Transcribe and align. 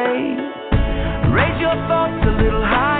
say. 0.00 0.16
Raise 1.30 1.60
your 1.60 1.76
thoughts 1.88 2.24
a 2.26 2.32
little 2.42 2.64
higher. 2.64 2.99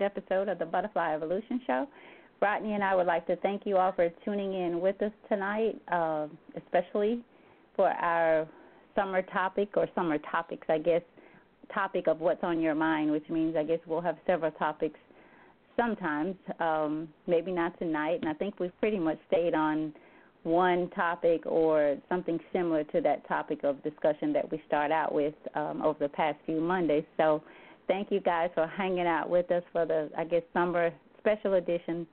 Live 0.00 0.12
episode 0.16 0.48
of 0.48 0.58
the 0.58 0.64
Butterfly 0.64 1.14
Evolution 1.14 1.60
Show. 1.66 1.86
Rodney 2.40 2.72
and 2.74 2.82
I 2.82 2.94
would 2.94 3.06
like 3.06 3.26
to 3.26 3.36
thank 3.36 3.66
you 3.66 3.76
all 3.76 3.92
for 3.92 4.08
tuning 4.24 4.54
in 4.54 4.80
with 4.80 5.00
us 5.02 5.12
tonight, 5.28 5.80
uh, 5.92 6.26
especially 6.56 7.22
for 7.76 7.88
our 7.88 8.46
summer 8.94 9.22
topic 9.22 9.70
or 9.76 9.88
summer 9.94 10.18
topics, 10.18 10.66
I 10.68 10.78
guess, 10.78 11.02
topic 11.72 12.06
of 12.06 12.20
what's 12.20 12.42
on 12.42 12.60
your 12.60 12.74
mind, 12.74 13.10
which 13.10 13.28
means 13.28 13.56
I 13.56 13.62
guess 13.62 13.78
we'll 13.86 14.00
have 14.00 14.16
several 14.26 14.50
topics 14.52 14.98
sometimes, 15.76 16.34
um, 16.60 17.08
maybe 17.26 17.52
not 17.52 17.78
tonight. 17.78 18.20
And 18.20 18.28
I 18.28 18.34
think 18.34 18.58
we've 18.58 18.78
pretty 18.80 18.98
much 18.98 19.18
stayed 19.28 19.54
on 19.54 19.92
one 20.42 20.88
topic 20.90 21.44
or 21.44 21.96
something 22.08 22.38
similar 22.52 22.84
to 22.84 23.00
that 23.02 23.26
topic 23.28 23.64
of 23.64 23.82
discussion 23.82 24.32
that 24.32 24.50
we 24.50 24.62
start 24.66 24.90
out 24.90 25.12
with 25.12 25.34
um, 25.54 25.82
over 25.82 25.98
the 25.98 26.08
past 26.08 26.38
few 26.46 26.60
Mondays. 26.60 27.04
So 27.18 27.42
thank 27.90 28.12
you 28.12 28.20
guys 28.20 28.50
for 28.54 28.68
hanging 28.68 29.06
out 29.06 29.28
with 29.28 29.50
us 29.50 29.64
for 29.72 29.84
the, 29.84 30.08
I 30.16 30.22
guess, 30.22 30.42
summer 30.52 30.92
special 31.18 31.54
edition, 31.54 32.06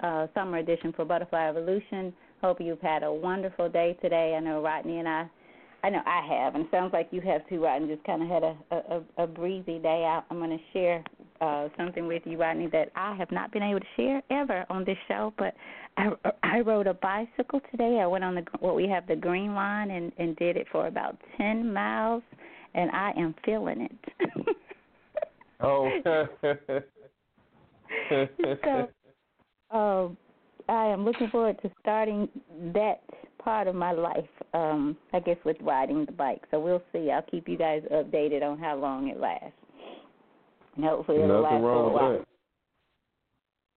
uh, 0.00 0.26
summer 0.34 0.58
edition 0.58 0.92
for 0.92 1.04
Butterfly 1.04 1.48
Evolution. 1.48 2.12
Hope 2.42 2.60
you've 2.60 2.80
had 2.80 3.04
a 3.04 3.12
wonderful 3.12 3.68
day 3.68 3.96
today. 4.02 4.34
I 4.36 4.40
know 4.40 4.60
Rodney 4.60 4.98
and 4.98 5.08
I, 5.08 5.30
I 5.84 5.90
know 5.90 6.00
I 6.04 6.26
have, 6.26 6.56
and 6.56 6.64
it 6.64 6.70
sounds 6.72 6.92
like 6.92 7.08
you 7.12 7.20
have 7.20 7.48
too, 7.48 7.62
Rodney. 7.62 7.94
Just 7.94 8.04
kind 8.04 8.22
of 8.22 8.28
had 8.28 8.42
a, 8.42 8.56
a, 8.72 9.22
a 9.22 9.26
breezy 9.28 9.78
day 9.78 10.04
out. 10.04 10.24
I'm 10.30 10.38
going 10.38 10.50
to 10.50 10.64
share 10.72 11.04
uh, 11.40 11.68
something 11.78 12.08
with 12.08 12.22
you, 12.24 12.36
Rodney, 12.36 12.66
that 12.72 12.90
I 12.96 13.14
have 13.14 13.30
not 13.30 13.52
been 13.52 13.62
able 13.62 13.80
to 13.80 13.86
share 13.96 14.22
ever 14.30 14.66
on 14.68 14.84
this 14.84 14.98
show. 15.06 15.32
But 15.38 15.54
I, 15.96 16.08
I 16.42 16.60
rode 16.60 16.88
a 16.88 16.94
bicycle 16.94 17.60
today. 17.70 18.00
I 18.02 18.06
went 18.08 18.24
on 18.24 18.34
the 18.34 18.42
what 18.58 18.74
we 18.74 18.88
have 18.88 19.06
the 19.06 19.16
Green 19.16 19.54
Line 19.54 19.92
and 19.92 20.10
and 20.18 20.34
did 20.36 20.56
it 20.56 20.66
for 20.72 20.88
about 20.88 21.16
ten 21.36 21.72
miles, 21.72 22.24
and 22.74 22.90
I 22.90 23.12
am 23.16 23.34
feeling 23.44 23.82
it. 23.82 24.56
Oh. 25.62 25.90
so, 28.62 28.88
um, 29.76 30.16
I 30.68 30.86
am 30.86 31.04
looking 31.04 31.28
forward 31.30 31.60
to 31.62 31.70
starting 31.80 32.28
that 32.72 33.02
part 33.42 33.66
of 33.66 33.74
my 33.74 33.92
life. 33.92 34.24
Um, 34.54 34.96
I 35.12 35.20
guess 35.20 35.36
with 35.44 35.56
riding 35.60 36.04
the 36.04 36.12
bike. 36.12 36.42
So 36.50 36.60
we'll 36.60 36.82
see. 36.92 37.10
I'll 37.10 37.22
keep 37.22 37.48
you 37.48 37.56
guys 37.56 37.82
updated 37.92 38.42
on 38.42 38.58
how 38.58 38.76
long 38.76 39.08
it 39.08 39.18
lasts. 39.20 39.52
And 40.76 40.84
hopefully 40.84 41.22
it'll 41.22 41.42
last 41.42 41.52
Nothing 41.52 41.62
for 41.62 41.72
a 41.72 41.88
while. 41.88 42.12
that. 42.18 42.24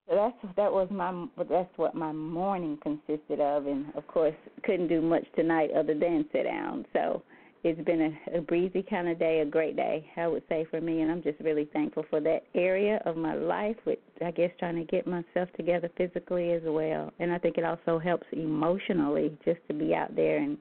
So 0.10 0.16
that's 0.16 0.56
that 0.58 0.72
was 0.72 0.90
my 0.92 1.28
that's 1.50 1.78
what 1.78 1.96
my 1.96 2.12
morning 2.12 2.78
consisted 2.84 3.40
of, 3.40 3.68
and 3.68 3.86
of 3.96 4.06
course 4.08 4.36
couldn't 4.64 4.90
do 4.90 5.02
much 5.02 5.26
tonight 5.36 5.70
other 5.72 5.98
than 5.98 6.26
sit 6.34 6.44
down. 6.44 6.86
So 6.92 7.24
it's 7.64 7.82
been 7.86 8.18
a, 8.34 8.38
a 8.40 8.42
breezy 8.42 8.84
kind 8.84 9.08
of 9.08 9.18
day, 9.18 9.40
a 9.40 9.46
great 9.46 9.78
day, 9.78 10.06
I 10.18 10.28
would 10.28 10.44
say 10.50 10.66
for 10.70 10.82
me, 10.82 11.02
and 11.02 11.10
I'm 11.10 11.24
just 11.24 11.40
really 11.40 11.70
thankful 11.72 12.06
for 12.10 12.20
that 12.20 12.44
area 12.56 13.02
of 13.06 13.16
my 13.16 13.36
life. 13.36 13.78
With 13.86 14.00
I 14.24 14.32
guess 14.32 14.52
trying 14.60 14.76
to 14.76 14.84
get 14.84 15.08
myself 15.08 15.50
together 15.56 15.90
physically 15.98 16.52
as 16.52 16.62
well, 16.66 17.12
and 17.20 17.32
I 17.32 17.38
think 17.38 17.58
it 17.58 17.64
also 17.64 18.00
helps 18.00 18.28
emotionally 18.34 19.38
just 19.46 19.60
to 19.70 19.74
be 19.74 19.96
out 19.96 20.16
there 20.16 20.38
and 20.38 20.58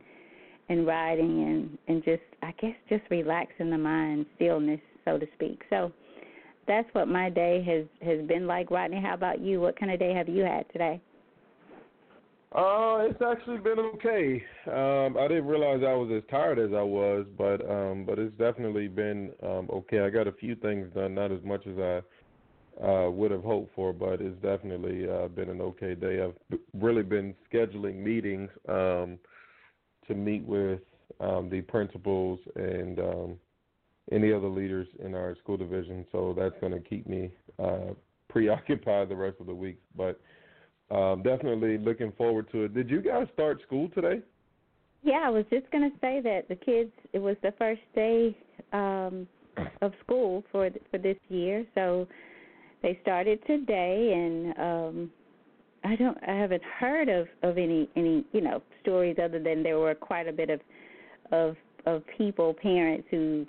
and 0.69 0.87
riding 0.87 1.43
and 1.43 1.79
and 1.89 2.05
just 2.05 2.23
I 2.43 2.53
guess 2.61 2.75
just 2.89 3.03
relaxing 3.11 3.71
the 3.71 3.79
mind, 3.79 4.27
stillness, 4.37 4.81
so 5.05 5.19
to 5.19 5.27
speak. 5.35 5.63
So 5.71 5.93
that's 6.69 6.89
what 6.93 7.09
my 7.09 7.31
day 7.31 7.65
has 7.65 7.85
has 8.07 8.25
been 8.29 8.47
like. 8.47 8.71
Rodney, 8.71 9.01
how 9.01 9.15
about 9.15 9.41
you? 9.41 9.61
What 9.61 9.79
kind 9.79 9.91
of 9.91 9.99
day 9.99 10.15
have 10.15 10.29
you 10.29 10.45
had 10.45 10.71
today? 10.73 11.01
Uh, 12.55 12.99
it's 13.09 13.23
actually 13.23 13.57
been 13.57 13.79
okay. 13.79 14.43
Um, 14.67 15.17
I 15.17 15.27
didn't 15.27 15.47
realize 15.47 15.81
I 15.83 15.95
was 15.95 16.11
as 16.15 16.23
tired 16.31 16.59
as 16.59 16.75
I 16.77 16.83
was, 16.83 17.25
but 17.39 17.67
um, 17.71 18.05
but 18.05 18.19
it's 18.19 18.37
definitely 18.37 18.89
been 18.89 19.33
um, 19.43 19.71
okay. 19.73 20.01
I 20.01 20.11
got 20.11 20.27
a 20.27 20.33
few 20.33 20.55
things 20.57 20.93
done, 20.95 21.15
not 21.15 21.33
as 21.33 21.43
much 21.45 21.67
as 21.67 21.79
I 21.79 22.03
uh, 22.85 23.11
would 23.11 23.31
have 23.31 23.43
hoped 23.43 23.75
for, 23.75 23.95
but 23.95 24.21
it's 24.21 24.41
definitely 24.43 25.09
uh, 25.09 25.29
been 25.29 25.49
an 25.49 25.63
okay 25.63 25.95
day. 25.95 26.23
I've 26.23 26.59
really 26.75 27.03
been 27.03 27.35
scheduling 27.51 27.97
meetings 28.03 28.51
um, 28.69 29.19
to 30.07 30.15
meet 30.15 30.45
with 30.45 30.81
um, 31.21 31.49
the 31.49 31.63
principals 31.63 32.39
and 32.55 32.99
um, 32.99 33.37
any 34.11 34.31
other 34.31 34.49
leaders 34.49 34.89
in 35.03 35.15
our 35.15 35.37
school 35.37 35.57
division. 35.57 36.05
So 36.13 36.35
that's 36.39 36.55
going 36.61 36.73
to 36.73 36.81
keep 36.81 37.07
me 37.07 37.31
uh, 37.59 37.95
preoccupied 38.29 39.09
the 39.09 39.17
rest 39.17 39.37
of 39.41 39.47
the 39.47 39.55
week. 39.55 39.79
But 39.97 40.21
um, 40.91 41.23
definitely 41.23 41.79
looking 41.79 42.13
forward 42.13 42.51
to 42.53 42.65
it. 42.65 42.75
Did 42.75 42.91
you 42.91 43.01
guys 43.01 43.27
start 43.33 43.63
school 43.63 43.89
today? 43.95 44.21
Yeah, 45.03 45.23
I 45.25 45.31
was 45.31 45.45
just 45.51 45.71
going 45.71 45.91
to 45.91 45.97
say 46.01 46.21
that 46.21 46.49
the 46.49 46.57
kids. 46.57 46.93
It 47.13 47.19
was 47.19 47.37
the 47.43 47.53
first 47.59 47.81
day 47.95 48.37
um, 48.73 49.27
of 49.83 49.93
school 50.05 50.45
for 50.53 50.71
for 50.91 50.99
this 50.99 51.17
year, 51.29 51.65
so 51.75 52.07
they 52.83 52.99
started 53.03 53.45
today, 53.47 54.13
and 54.15 54.59
um, 54.59 55.11
I 55.85 55.97
don't. 55.97 56.19
I 56.27 56.35
haven't 56.35 56.63
heard 56.63 57.09
of 57.09 57.27
of 57.43 57.59
any 57.59 57.89
any 57.97 58.25
you 58.33 58.41
know 58.41 58.63
stories 58.83 59.17
other 59.23 59.43
than 59.43 59.63
there 59.63 59.79
were 59.79 59.95
quite 59.95 60.29
a 60.29 60.33
bit 60.33 60.51
of 60.51 60.61
of 61.33 61.57
of 61.87 62.03
people, 62.17 62.55
parents 62.55 63.07
who 63.11 63.47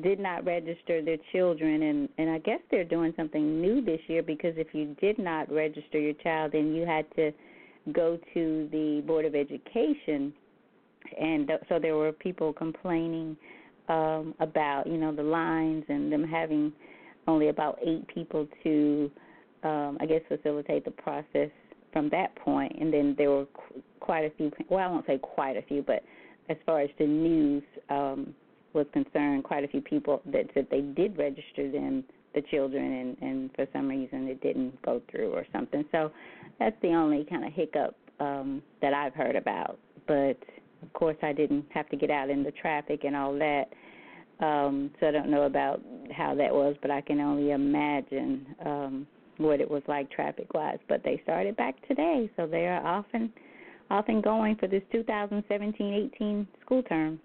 did 0.00 0.18
not 0.18 0.44
register 0.44 1.02
their 1.02 1.18
children 1.32 1.82
and 1.82 2.08
and 2.18 2.30
I 2.30 2.38
guess 2.38 2.60
they're 2.70 2.84
doing 2.84 3.12
something 3.16 3.60
new 3.60 3.84
this 3.84 4.00
year 4.06 4.22
because 4.22 4.54
if 4.56 4.68
you 4.72 4.96
did 5.00 5.18
not 5.18 5.50
register 5.52 5.98
your 5.98 6.14
child 6.14 6.52
then 6.52 6.74
you 6.74 6.86
had 6.86 7.06
to 7.16 7.32
go 7.92 8.18
to 8.34 8.68
the 8.70 9.02
board 9.06 9.24
of 9.24 9.34
education. 9.34 10.32
And 11.20 11.48
th- 11.48 11.60
so 11.68 11.78
there 11.80 11.96
were 11.96 12.12
people 12.12 12.52
complaining 12.52 13.36
um 13.88 14.34
about 14.38 14.86
you 14.86 14.96
know 14.96 15.12
the 15.12 15.24
lines 15.24 15.84
and 15.88 16.12
them 16.12 16.22
having 16.22 16.72
only 17.26 17.48
about 17.48 17.78
8 17.84 18.06
people 18.06 18.46
to 18.62 19.10
um 19.64 19.98
I 20.00 20.06
guess 20.06 20.20
facilitate 20.28 20.84
the 20.84 20.92
process 20.92 21.50
from 21.92 22.08
that 22.10 22.34
point. 22.36 22.72
And 22.80 22.92
then 22.92 23.14
there 23.18 23.30
were 23.30 23.46
qu- 23.46 23.82
quite 24.00 24.24
a 24.24 24.30
few 24.36 24.52
well 24.68 24.88
I 24.88 24.92
won't 24.92 25.06
say 25.06 25.18
quite 25.18 25.56
a 25.56 25.62
few 25.62 25.82
but 25.82 26.04
as 26.48 26.56
far 26.64 26.80
as 26.80 26.90
the 26.98 27.06
news 27.06 27.64
um 27.90 28.34
was 28.74 28.86
concerned, 28.92 29.44
quite 29.44 29.64
a 29.64 29.68
few 29.68 29.80
people 29.80 30.22
that 30.26 30.46
said 30.54 30.66
they 30.70 30.80
did 30.80 31.18
register 31.18 31.70
them, 31.70 32.04
the 32.34 32.42
children, 32.50 33.16
and 33.20 33.30
and 33.30 33.50
for 33.54 33.66
some 33.72 33.88
reason 33.88 34.28
it 34.28 34.40
didn't 34.42 34.80
go 34.82 35.02
through 35.10 35.32
or 35.32 35.46
something. 35.52 35.84
So 35.92 36.10
that's 36.58 36.76
the 36.82 36.88
only 36.88 37.24
kind 37.28 37.44
of 37.44 37.52
hiccup 37.52 37.96
um, 38.20 38.62
that 38.80 38.94
I've 38.94 39.14
heard 39.14 39.36
about. 39.36 39.78
But 40.06 40.38
of 40.82 40.92
course, 40.94 41.16
I 41.22 41.32
didn't 41.32 41.66
have 41.72 41.88
to 41.90 41.96
get 41.96 42.10
out 42.10 42.30
in 42.30 42.42
the 42.42 42.52
traffic 42.52 43.04
and 43.04 43.14
all 43.14 43.34
that. 43.38 43.64
Um, 44.40 44.90
so 44.98 45.06
I 45.06 45.10
don't 45.12 45.30
know 45.30 45.42
about 45.42 45.80
how 46.10 46.34
that 46.34 46.52
was, 46.52 46.74
but 46.82 46.90
I 46.90 47.00
can 47.00 47.20
only 47.20 47.52
imagine 47.52 48.46
um, 48.64 49.06
what 49.36 49.60
it 49.60 49.70
was 49.70 49.82
like 49.86 50.10
traffic 50.10 50.52
wise. 50.54 50.78
But 50.88 51.04
they 51.04 51.20
started 51.22 51.56
back 51.56 51.76
today, 51.86 52.30
so 52.36 52.46
they 52.46 52.66
are 52.66 52.84
off 52.84 53.06
and 53.12 53.30
going 54.22 54.56
for 54.56 54.66
this 54.66 54.82
2017-18 54.92 56.46
school 56.62 56.82
term. 56.82 57.20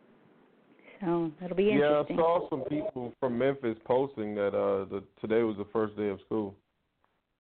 So 1.01 1.31
it'll 1.43 1.57
be 1.57 1.65
Yeah, 1.65 2.03
I 2.09 2.15
saw 2.15 2.49
some 2.49 2.61
people 2.61 3.13
from 3.19 3.37
Memphis 3.37 3.77
posting 3.85 4.35
that 4.35 4.55
uh, 4.55 4.85
the, 4.85 5.03
today 5.21 5.43
was 5.43 5.57
the 5.57 5.67
first 5.71 5.95
day 5.97 6.09
of 6.09 6.19
school. 6.25 6.55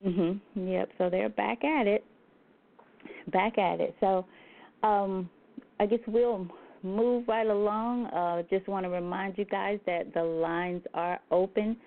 Mhm. 0.05 0.39
Yep. 0.55 0.89
So 0.97 1.09
they're 1.09 1.29
back 1.29 1.63
at 1.63 1.87
it. 1.87 2.05
Back 3.31 3.57
at 3.57 3.79
it. 3.79 3.95
So, 3.99 4.25
um, 4.83 5.29
I 5.79 5.85
guess 5.85 5.99
we'll 6.07 6.47
move 6.83 7.27
right 7.27 7.47
along. 7.47 8.05
Uh, 8.07 8.43
just 8.49 8.67
want 8.67 8.85
to 8.85 8.89
remind 8.89 9.37
you 9.37 9.45
guys 9.45 9.79
that 9.85 10.13
the 10.13 10.23
lines 10.23 10.83
are 10.93 11.19
open. 11.31 11.77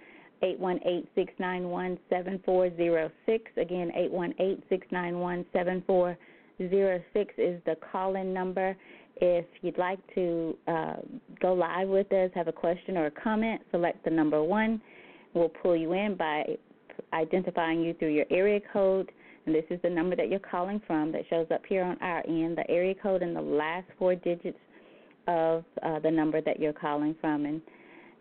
Eight 0.43 0.59
one 0.59 0.81
eight 0.87 1.07
six 1.15 1.33
nine 1.39 1.69
one 1.69 1.99
seven 2.09 2.41
four 2.45 2.75
zero 2.77 3.11
six. 3.27 3.51
Again, 3.57 3.93
eight 3.95 4.11
one 4.11 4.35
eight 4.39 4.63
six 4.69 4.87
nine 4.91 5.19
one 5.19 5.45
seven 5.53 5.83
four 5.87 6.17
zero 6.59 7.01
six 7.13 7.35
is 7.37 7.61
the 7.67 7.77
call-in 7.93 8.33
number. 8.33 8.77
If 9.21 9.45
you'd 9.61 9.79
like 9.79 9.99
to 10.15 10.57
uh, 10.67 10.97
go 11.41 11.53
live 11.53 11.89
with 11.89 12.11
us, 12.13 12.31
have 12.35 12.49
a 12.49 12.53
question 12.53 12.97
or 12.97 13.07
a 13.07 13.11
comment, 13.11 13.61
select 13.71 14.03
the 14.05 14.11
number 14.11 14.43
one. 14.43 14.81
We'll 15.35 15.51
pull 15.51 15.77
you 15.77 15.93
in 15.93 16.17
by 16.17 16.45
identifying 17.13 17.83
you 17.83 17.95
through 17.95 18.15
your 18.15 18.27
area 18.31 18.61
code. 18.73 19.13
And 19.47 19.55
this 19.55 19.65
is 19.71 19.81
the 19.83 19.91
number 19.91 20.17
that 20.17 20.29
you're 20.29 20.39
calling 20.39 20.81
from 20.87 21.13
that 21.13 21.23
shows 21.29 21.47
up 21.53 21.63
here 21.69 21.83
on 21.83 21.99
our 22.01 22.27
end, 22.27 22.57
the 22.57 22.69
area 22.71 22.95
code 22.95 23.23
and 23.23 23.37
the 23.37 23.41
last 23.41 23.87
four 23.99 24.15
digits 24.15 24.59
of 25.29 25.65
uh, 25.83 25.99
the 25.99 26.11
number 26.11 26.41
that 26.41 26.59
you're 26.59 26.73
calling 26.73 27.15
from. 27.21 27.47
And 27.47 27.61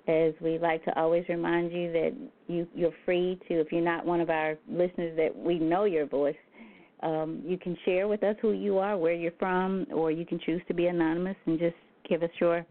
as 0.07 0.33
we 0.41 0.57
like 0.59 0.83
to 0.85 0.99
always 0.99 1.23
remind 1.29 1.71
you 1.71 1.91
that 1.91 2.15
you, 2.47 2.67
you're 2.73 2.93
free 3.05 3.39
to, 3.47 3.59
if 3.59 3.71
you're 3.71 3.81
not 3.81 4.05
one 4.05 4.21
of 4.21 4.29
our 4.29 4.57
listeners 4.69 5.15
that 5.17 5.35
we 5.35 5.59
know 5.59 5.85
your 5.85 6.05
voice, 6.05 6.35
um, 7.01 7.41
you 7.45 7.57
can 7.57 7.77
share 7.85 8.07
with 8.07 8.23
us 8.23 8.35
who 8.41 8.51
you 8.51 8.77
are, 8.77 8.97
where 8.97 9.13
you're 9.13 9.31
from, 9.39 9.85
or 9.93 10.11
you 10.11 10.25
can 10.25 10.39
choose 10.39 10.61
to 10.67 10.73
be 10.73 10.87
anonymous 10.87 11.35
and 11.45 11.59
just 11.59 11.75
give 12.07 12.23
us 12.23 12.29
your 12.39 12.65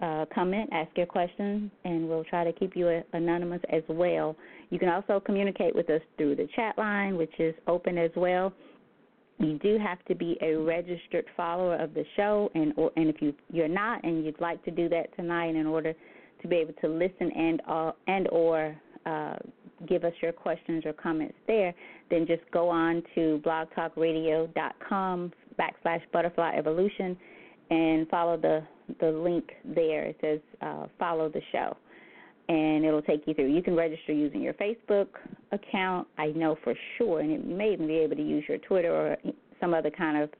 uh, 0.00 0.24
comment, 0.34 0.68
ask 0.72 0.90
your 0.96 1.06
question, 1.06 1.70
and 1.84 2.08
we'll 2.08 2.24
try 2.24 2.42
to 2.42 2.52
keep 2.52 2.74
you 2.74 2.88
uh, 2.88 3.00
anonymous 3.12 3.60
as 3.70 3.82
well. 3.88 4.34
You 4.70 4.78
can 4.78 4.88
also 4.88 5.20
communicate 5.20 5.74
with 5.74 5.90
us 5.90 6.00
through 6.16 6.36
the 6.36 6.48
chat 6.56 6.76
line, 6.78 7.16
which 7.16 7.32
is 7.38 7.54
open 7.66 7.98
as 7.98 8.10
well. 8.16 8.52
You 9.38 9.58
do 9.58 9.78
have 9.78 10.04
to 10.06 10.14
be 10.14 10.38
a 10.42 10.54
registered 10.54 11.24
follower 11.36 11.76
of 11.76 11.94
the 11.94 12.04
show, 12.16 12.50
and 12.54 12.72
or, 12.76 12.90
and 12.96 13.08
if 13.08 13.22
you 13.22 13.34
you're 13.50 13.68
not, 13.68 14.02
and 14.04 14.24
you'd 14.24 14.40
like 14.40 14.62
to 14.64 14.70
do 14.70 14.88
that 14.90 15.14
tonight 15.16 15.54
in 15.54 15.66
order 15.66 15.94
to 16.42 16.48
be 16.48 16.56
able 16.56 16.74
to 16.74 16.88
listen 16.88 17.30
and 17.34 17.62
uh, 17.68 17.92
and 18.06 18.28
or 18.28 18.76
uh, 19.06 19.36
give 19.88 20.04
us 20.04 20.12
your 20.20 20.32
questions 20.32 20.84
or 20.84 20.92
comments 20.92 21.34
there, 21.46 21.74
then 22.10 22.26
just 22.26 22.42
go 22.52 22.68
on 22.68 23.02
to 23.14 23.40
blogtalkradio.com 23.44 25.32
backslash 25.58 26.00
butterfly 26.12 26.54
evolution 26.56 27.16
and 27.70 28.08
follow 28.08 28.36
the, 28.36 28.62
the 29.00 29.10
link 29.10 29.44
there. 29.64 30.04
It 30.04 30.16
says 30.20 30.40
uh, 30.60 30.86
follow 30.98 31.28
the 31.28 31.40
show. 31.52 31.76
And 32.48 32.84
it'll 32.84 33.02
take 33.02 33.22
you 33.26 33.34
through. 33.34 33.54
You 33.54 33.62
can 33.62 33.76
register 33.76 34.12
using 34.12 34.42
your 34.42 34.54
Facebook 34.54 35.06
account, 35.52 36.08
I 36.18 36.28
know 36.28 36.56
for 36.64 36.74
sure, 36.98 37.20
and 37.20 37.30
you 37.30 37.38
may 37.38 37.72
even 37.72 37.86
be 37.86 37.98
able 37.98 38.16
to 38.16 38.22
use 38.22 38.42
your 38.48 38.58
Twitter 38.58 38.92
or 38.92 39.16
some 39.60 39.72
other 39.72 39.90
kind 39.90 40.20
of 40.20 40.30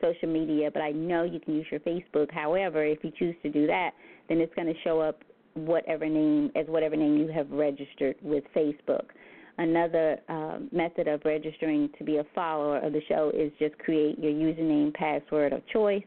social 0.00 0.28
media, 0.28 0.70
but 0.72 0.80
I 0.80 0.92
know 0.92 1.24
you 1.24 1.40
can 1.40 1.54
use 1.54 1.66
your 1.70 1.80
Facebook. 1.80 2.32
However, 2.32 2.84
if 2.84 3.02
you 3.02 3.12
choose 3.18 3.34
to 3.42 3.50
do 3.50 3.66
that, 3.66 3.90
then 4.28 4.38
it's 4.38 4.54
going 4.54 4.68
to 4.68 4.80
show 4.82 5.00
up 5.00 5.20
whatever 5.66 6.08
name 6.08 6.50
as 6.56 6.66
whatever 6.66 6.96
name 6.96 7.16
you 7.16 7.28
have 7.28 7.50
registered 7.50 8.16
with 8.22 8.44
Facebook. 8.54 9.04
Another 9.58 10.18
uh, 10.28 10.58
method 10.70 11.08
of 11.08 11.20
registering 11.24 11.90
to 11.98 12.04
be 12.04 12.18
a 12.18 12.24
follower 12.34 12.78
of 12.78 12.92
the 12.92 13.00
show 13.08 13.32
is 13.34 13.50
just 13.58 13.76
create 13.78 14.16
your 14.18 14.32
username 14.32 14.94
password 14.94 15.52
of 15.52 15.66
choice, 15.66 16.04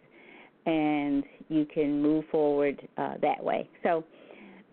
and 0.66 1.24
you 1.50 1.66
can 1.66 2.02
move 2.02 2.24
forward 2.32 2.82
uh, 2.98 3.16
that 3.22 3.44
way. 3.44 3.70
So, 3.84 4.06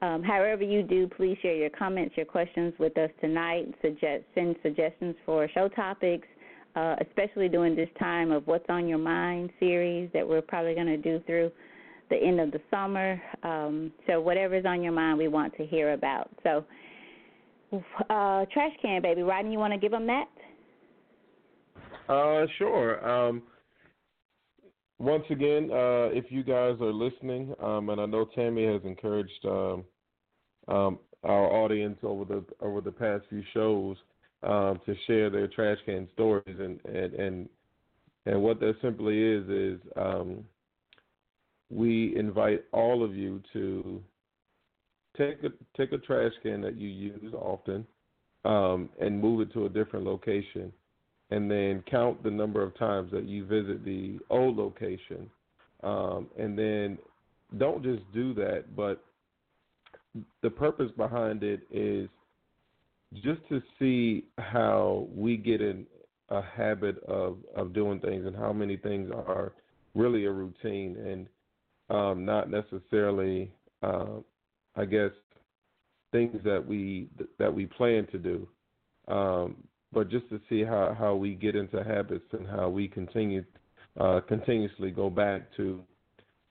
um, 0.00 0.23
however 0.23 0.62
you 0.62 0.85
do, 0.85 1.08
please 1.08 1.37
share 1.42 1.56
your 1.56 1.70
comments, 1.70 2.16
your 2.16 2.26
questions 2.26 2.73
with 2.78 2.97
us 2.99 3.11
tonight. 3.20 3.75
Suggest 3.82 4.23
send 4.37 4.54
suggestions 4.62 5.16
for 5.26 5.49
show 5.49 5.68
topics, 5.68 6.28
uh, 6.76 6.94
especially 7.00 7.49
during 7.49 7.75
this 7.75 7.88
time 7.99 8.30
of 8.30 8.47
What's 8.47 8.66
on 8.68 8.87
Your 8.87 8.99
Mind 8.99 9.50
series 9.58 10.08
that 10.14 10.26
we're 10.26 10.40
probably 10.40 10.75
going 10.75 10.87
to 10.87 10.97
do 10.97 11.20
through 11.26 11.50
the 12.10 12.16
end 12.16 12.40
of 12.40 12.50
the 12.50 12.60
summer. 12.70 13.20
Um, 13.42 13.92
so 14.06 14.20
whatever's 14.20 14.64
on 14.64 14.82
your 14.82 14.92
mind, 14.92 15.18
we 15.18 15.28
want 15.28 15.54
to 15.56 15.66
hear 15.66 15.92
about. 15.92 16.30
So, 16.42 16.64
uh, 18.10 18.46
trash 18.52 18.72
can, 18.80 19.02
baby. 19.02 19.22
Rodney, 19.22 19.52
you 19.52 19.58
want 19.58 19.72
to 19.72 19.78
give 19.78 19.92
them 19.92 20.06
that? 20.06 20.26
Uh, 22.08 22.46
sure. 22.56 23.06
Um, 23.08 23.42
once 24.98 25.24
again, 25.30 25.70
uh, 25.70 26.08
if 26.10 26.24
you 26.30 26.42
guys 26.42 26.76
are 26.80 26.92
listening, 26.92 27.54
um, 27.62 27.90
and 27.90 28.00
I 28.00 28.06
know 28.06 28.26
Tammy 28.34 28.64
has 28.66 28.80
encouraged 28.84 29.44
um, 29.44 29.84
um, 30.66 30.98
our 31.24 31.52
audience 31.52 31.98
over 32.02 32.24
the 32.24 32.44
over 32.60 32.80
the 32.80 32.90
past 32.90 33.24
few 33.28 33.42
shows 33.54 33.96
um, 34.42 34.80
to 34.86 34.94
share 35.06 35.30
their 35.30 35.46
trash 35.48 35.78
can 35.84 36.08
stories, 36.14 36.56
and 36.58 36.80
and 36.84 37.12
and, 37.14 37.48
and 38.26 38.42
what 38.42 38.58
that 38.60 38.74
simply 38.82 39.22
is 39.22 39.48
is 39.48 39.80
um, 39.96 40.44
we 41.70 42.16
invite 42.16 42.64
all 42.72 43.04
of 43.04 43.14
you 43.14 43.42
to 43.52 44.02
take 45.16 45.42
a 45.42 45.50
take 45.76 45.92
a 45.92 45.98
trash 45.98 46.32
can 46.42 46.60
that 46.62 46.76
you 46.76 46.88
use 46.88 47.34
often 47.34 47.87
um, 48.44 48.88
and 49.00 49.20
move 49.20 49.40
it 49.40 49.52
to 49.52 49.66
a 49.66 49.68
different 49.68 50.04
location 50.06 50.72
and 51.30 51.50
then 51.50 51.82
count 51.90 52.22
the 52.22 52.30
number 52.30 52.62
of 52.62 52.76
times 52.78 53.10
that 53.12 53.25
you 53.25 53.44
visit 53.44 53.84
the 53.84 54.18
old 54.30 54.56
location. 54.56 55.28
Um, 55.82 56.28
and 56.38 56.58
then 56.58 56.98
don't 57.58 57.82
just 57.82 58.02
do 58.12 58.34
that, 58.34 58.75
but 58.75 59.04
the 60.42 60.50
purpose 60.50 60.90
behind 60.96 61.42
it 61.42 61.60
is 61.70 62.08
just 63.22 63.40
to 63.48 63.62
see 63.78 64.25
how 64.38 65.06
we 65.14 65.37
get 65.37 65.60
in 65.60 65.87
a 66.30 66.42
habit 66.42 67.02
of, 67.04 67.38
of 67.54 67.72
doing 67.72 68.00
things 68.00 68.26
and 68.26 68.37
how 68.37 68.52
many 68.52 68.76
things 68.76 69.10
are 69.12 69.52
really 69.94 70.25
a 70.26 70.30
routine 70.30 70.96
and 70.96 71.26
um, 71.90 72.25
not 72.25 72.50
necessarily, 72.50 73.50
uh, 73.83 74.16
I 74.76 74.85
guess, 74.85 75.11
things 76.12 76.40
that 76.45 76.64
we 76.64 77.09
that 77.38 77.52
we 77.52 77.66
plan 77.66 78.07
to 78.12 78.18
do. 78.18 78.49
Um, 79.09 79.57
but 79.92 80.11
just 80.11 80.28
to 80.28 80.40
see 80.49 80.62
how, 80.62 80.95
how 80.99 81.14
we 81.14 81.35
get 81.35 81.57
into 81.57 81.83
habits 81.83 82.26
and 82.33 82.47
how 82.47 82.68
we 82.68 82.88
continue 82.88 83.45
uh, 83.99 84.21
continuously 84.28 84.90
go 84.90 85.11
back 85.11 85.42
to 85.57 85.83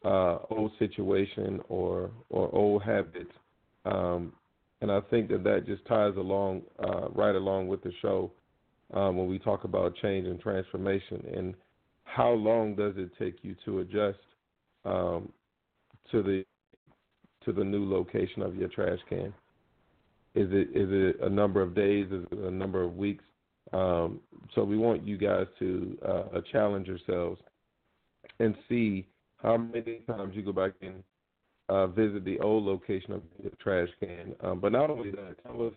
uh, 0.04 0.40
old 0.50 0.72
situation 0.80 1.60
or 1.70 2.12
or 2.30 2.54
old 2.54 2.84
habits 2.84 3.32
um, 3.86 4.34
and 4.82 4.92
I 4.92 5.02
think 5.02 5.30
that 5.30 5.44
that 5.44 5.66
just 5.66 5.86
ties 5.86 6.16
along 6.18 6.64
uh, 6.80 7.10
right 7.10 7.36
along 7.36 7.68
with 7.68 7.84
the 7.84 7.92
show 8.02 8.32
um, 8.94 9.18
when 9.18 9.28
we 9.28 9.40
talk 9.40 9.64
about 9.64 9.96
change 10.02 10.28
and 10.28 10.40
transformation 10.40 11.24
and 11.36 11.56
how 12.04 12.32
long 12.32 12.76
does 12.76 12.94
it 12.98 13.12
take 13.20 13.44
you 13.44 13.56
to 13.66 13.80
adjust 13.80 14.20
um, 14.88 15.32
to 16.12 16.24
the 16.24 16.46
to 17.46 17.54
the 17.54 17.64
new 17.64 17.90
location 17.90 18.42
of 18.42 18.56
your 18.56 18.70
trash 18.70 19.00
can? 19.10 19.34
Is 20.36 20.50
it 20.52 20.70
is 20.76 20.90
it 20.92 21.18
a 21.22 21.30
number 21.30 21.62
of 21.62 21.76
days? 21.76 22.08
Is 22.12 22.26
it 22.32 22.38
a 22.38 22.52
number 22.52 22.84
of 22.84 22.96
weeks? 22.96 23.24
Um, 23.74 24.22
so 24.56 24.64
we 24.64 24.78
want 24.78 25.06
you 25.06 25.18
guys 25.18 25.48
to 25.60 25.98
uh, 26.08 26.42
challenge 26.52 26.88
yourselves 26.88 27.40
and 28.40 28.56
see 28.70 29.08
how 29.38 29.58
many 29.58 30.02
times 30.08 30.36
you 30.36 30.42
go 30.42 30.54
back 30.54 30.74
and 30.82 31.04
uh, 31.70 31.88
visit 31.88 32.24
the 32.24 32.40
old 32.40 32.64
location 32.64 33.14
of 33.14 33.22
the 33.44 33.50
trash 33.62 33.90
can. 34.00 34.36
Um, 34.42 34.60
but 34.60 34.72
not 34.72 34.90
only 34.90 35.12
that, 35.12 35.36
tell 35.44 35.68
us 35.68 35.74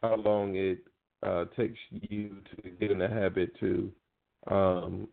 how 0.00 0.16
long 0.16 0.54
it 0.54 0.78
uh, 1.22 1.46
takes 1.56 1.78
you 1.90 2.36
to 2.62 2.70
get 2.70 2.90
in 2.90 2.98
the 2.98 3.08
habit 3.08 3.50
to 3.60 3.92
um, 4.50 5.08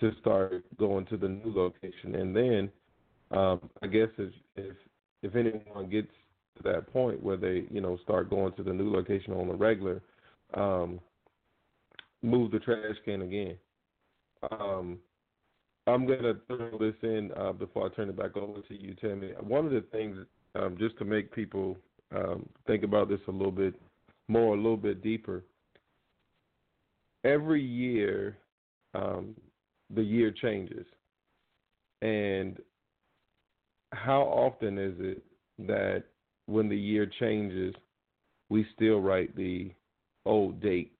to 0.00 0.12
start 0.20 0.64
going 0.78 1.06
to 1.06 1.16
the 1.16 1.28
new 1.28 1.52
location, 1.54 2.14
and 2.14 2.34
then 2.34 2.70
um, 3.30 3.70
I 3.82 3.86
guess 3.86 4.08
if, 4.18 4.32
if 4.56 4.76
if 5.22 5.36
anyone 5.36 5.88
gets 5.90 6.10
to 6.56 6.62
that 6.64 6.92
point 6.92 7.22
where 7.22 7.36
they 7.36 7.64
you 7.70 7.80
know 7.80 7.98
start 8.02 8.30
going 8.30 8.52
to 8.54 8.62
the 8.62 8.72
new 8.72 8.92
location 8.92 9.32
on 9.32 9.48
the 9.48 9.54
regular, 9.54 10.02
um, 10.54 11.00
move 12.22 12.50
the 12.50 12.58
trash 12.58 12.96
can 13.04 13.22
again. 13.22 13.56
Um, 14.50 14.98
I'm 15.86 16.06
gonna 16.06 16.34
throw 16.46 16.78
this 16.78 16.94
in 17.02 17.30
uh, 17.36 17.52
before 17.52 17.86
I 17.86 17.94
turn 17.94 18.08
it 18.08 18.16
back 18.16 18.36
over 18.36 18.60
to 18.60 18.74
you, 18.74 18.94
Tammy. 18.94 19.32
One 19.40 19.66
of 19.66 19.72
the 19.72 19.84
things, 19.92 20.16
um, 20.54 20.76
just 20.78 20.96
to 20.98 21.04
make 21.04 21.34
people 21.34 21.76
um, 22.14 22.48
think 22.66 22.84
about 22.84 23.08
this 23.08 23.20
a 23.28 23.32
little 23.32 23.52
bit 23.52 23.74
more, 24.28 24.54
a 24.54 24.56
little 24.56 24.76
bit 24.76 25.02
deeper. 25.02 25.42
Every 27.24 27.62
year, 27.62 28.36
um, 28.94 29.34
the 29.94 30.02
year 30.02 30.30
changes, 30.30 30.86
and 32.00 32.58
how 33.92 34.22
often 34.22 34.78
is 34.78 34.94
it 34.98 35.22
that 35.58 36.04
when 36.46 36.68
the 36.68 36.76
year 36.76 37.10
changes, 37.20 37.74
we 38.48 38.66
still 38.74 39.00
write 39.00 39.34
the 39.36 39.70
old 40.24 40.60
date 40.60 40.92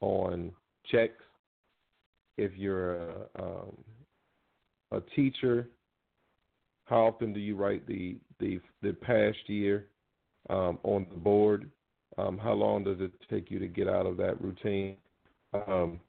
on 0.00 0.52
checks? 0.90 1.24
If 2.36 2.52
you're 2.56 2.96
a 2.96 3.14
um, 3.38 3.76
a 4.92 5.00
teacher, 5.14 5.68
how 6.84 7.06
often 7.06 7.32
do 7.32 7.40
you 7.40 7.56
write 7.56 7.86
the 7.86 8.16
the 8.38 8.60
the 8.82 8.92
past 8.92 9.38
year 9.46 9.86
um, 10.48 10.78
on 10.82 11.06
the 11.10 11.18
board? 11.18 11.70
Um, 12.16 12.38
how 12.38 12.52
long 12.52 12.84
does 12.84 13.00
it 13.00 13.12
take 13.30 13.50
you 13.50 13.58
to 13.58 13.68
get 13.68 13.88
out 13.88 14.06
of 14.06 14.16
that 14.16 14.40
routine? 14.40 14.96
Um, 15.52 16.00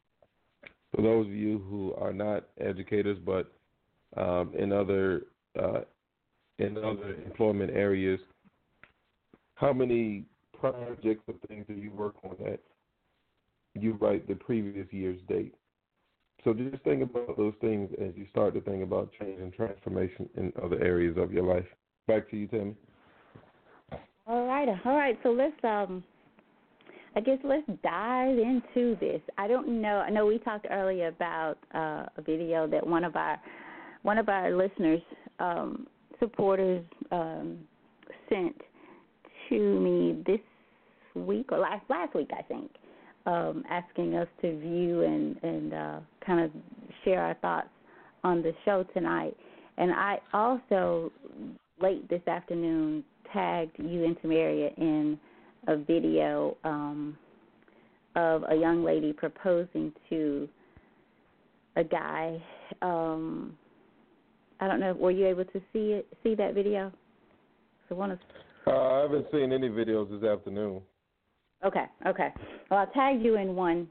for 0.96 1.02
those 1.02 1.28
of 1.28 1.34
you 1.34 1.60
who 1.70 1.94
are 1.96 2.14
not 2.14 2.46
educators, 2.60 3.18
but 3.26 3.52
um, 4.18 4.54
in 4.58 4.72
other 4.72 5.24
uh, 5.60 5.82
in 6.58 6.78
other 6.78 7.16
employment 7.26 7.72
areas, 7.72 8.20
how 9.56 9.72
many 9.72 10.26
projects 10.60 11.24
or 11.28 11.36
things 11.48 11.66
do 11.68 11.74
you 11.74 11.92
work 11.92 12.16
on 12.24 12.36
that 12.44 12.60
you 13.76 13.94
write 13.94 14.28
the 14.28 14.36
previous 14.36 14.88
year's 14.92 15.20
date? 15.28 15.56
So 16.44 16.54
just 16.54 16.84
think 16.84 17.04
about 17.04 17.38
those 17.38 17.54
things 17.62 17.90
as 18.02 18.12
you 18.16 18.26
start 18.32 18.54
to 18.54 18.62
think 18.62 18.84
about 18.84 19.12
change 19.20 19.40
and 19.42 19.54
transformation 19.54 20.30
in 20.36 20.54
other 20.64 20.82
areas 20.82 21.18
of 21.18 21.34
your 21.34 21.44
life. 21.44 21.66
Back 22.08 22.30
to 22.32 22.38
you, 22.38 22.48
Tammy. 22.48 22.76
All 24.26 24.46
right, 24.46 24.68
all 24.86 24.96
right. 24.96 25.18
So 25.24 25.30
let's 25.30 25.54
um, 25.64 26.04
I 27.16 27.22
guess 27.22 27.38
let's 27.44 27.68
dive 27.84 28.38
into 28.38 28.96
this. 29.00 29.22
I 29.38 29.48
don't 29.48 29.82
know. 29.82 29.98
I 30.00 30.10
know 30.10 30.26
we 30.26 30.38
talked 30.40 30.68
earlier 30.70 31.08
about 31.08 31.58
uh, 31.74 32.06
a 32.18 32.22
video 32.24 32.68
that 32.68 32.86
one 32.86 33.04
of 33.04 33.16
our 33.16 33.40
one 34.04 34.18
of 34.18 34.30
our 34.30 34.56
listeners, 34.56 35.02
um, 35.40 35.88
supporters, 36.20 36.84
um, 37.12 37.58
sent 38.30 38.56
to 39.50 39.80
me 39.80 40.24
this 40.26 40.40
week 41.16 41.52
or 41.52 41.58
last 41.58 41.84
last 41.90 42.14
week, 42.14 42.30
I 42.38 42.44
think, 42.44 42.72
um, 43.26 43.64
asking 43.70 44.16
us 44.16 44.28
to 44.42 44.60
view 44.60 45.02
and 45.02 45.36
and 45.44 45.74
uh, 45.74 46.00
kind 46.26 46.42
of 46.42 46.52
share 47.04 47.22
our 47.22 47.34
thoughts 47.36 47.70
on 48.24 48.42
the 48.42 48.54
show 48.66 48.86
tonight. 48.94 49.36
And 49.78 49.92
I 49.92 50.20
also 50.34 51.12
late 51.82 52.08
this 52.10 52.26
afternoon 52.28 53.04
tagged 53.34 53.78
you 53.80 54.06
and 54.06 54.20
Tamaria 54.22 54.78
in 54.78 55.20
a 55.68 55.78
video 55.78 56.58
um, 56.64 57.18
of 58.16 58.44
a 58.50 58.56
young 58.56 58.84
lady 58.84 59.14
proposing 59.14 59.94
to 60.10 60.48
a 61.76 61.84
guy. 61.84 62.42
Um, 62.82 63.58
I 64.60 64.68
don't 64.68 64.80
know. 64.80 64.94
Were 64.94 65.12
you 65.12 65.28
able 65.28 65.46
to 65.46 65.62
see 65.72 65.94
it? 65.94 66.08
See 66.24 66.36
that 66.36 66.54
video? 66.54 66.92
So 67.88 67.96
one 67.96 68.12
of. 68.12 68.20
Uh, 68.68 68.72
I 68.72 69.02
haven't 69.02 69.28
seen 69.32 69.52
any 69.52 69.70
videos 69.70 70.10
this 70.10 70.28
afternoon. 70.28 70.82
Okay. 71.66 71.86
Okay. 72.06 72.30
Well, 72.70 72.80
I 72.80 72.94
tagged 72.94 73.24
you 73.24 73.36
in 73.38 73.56
one 73.56 73.88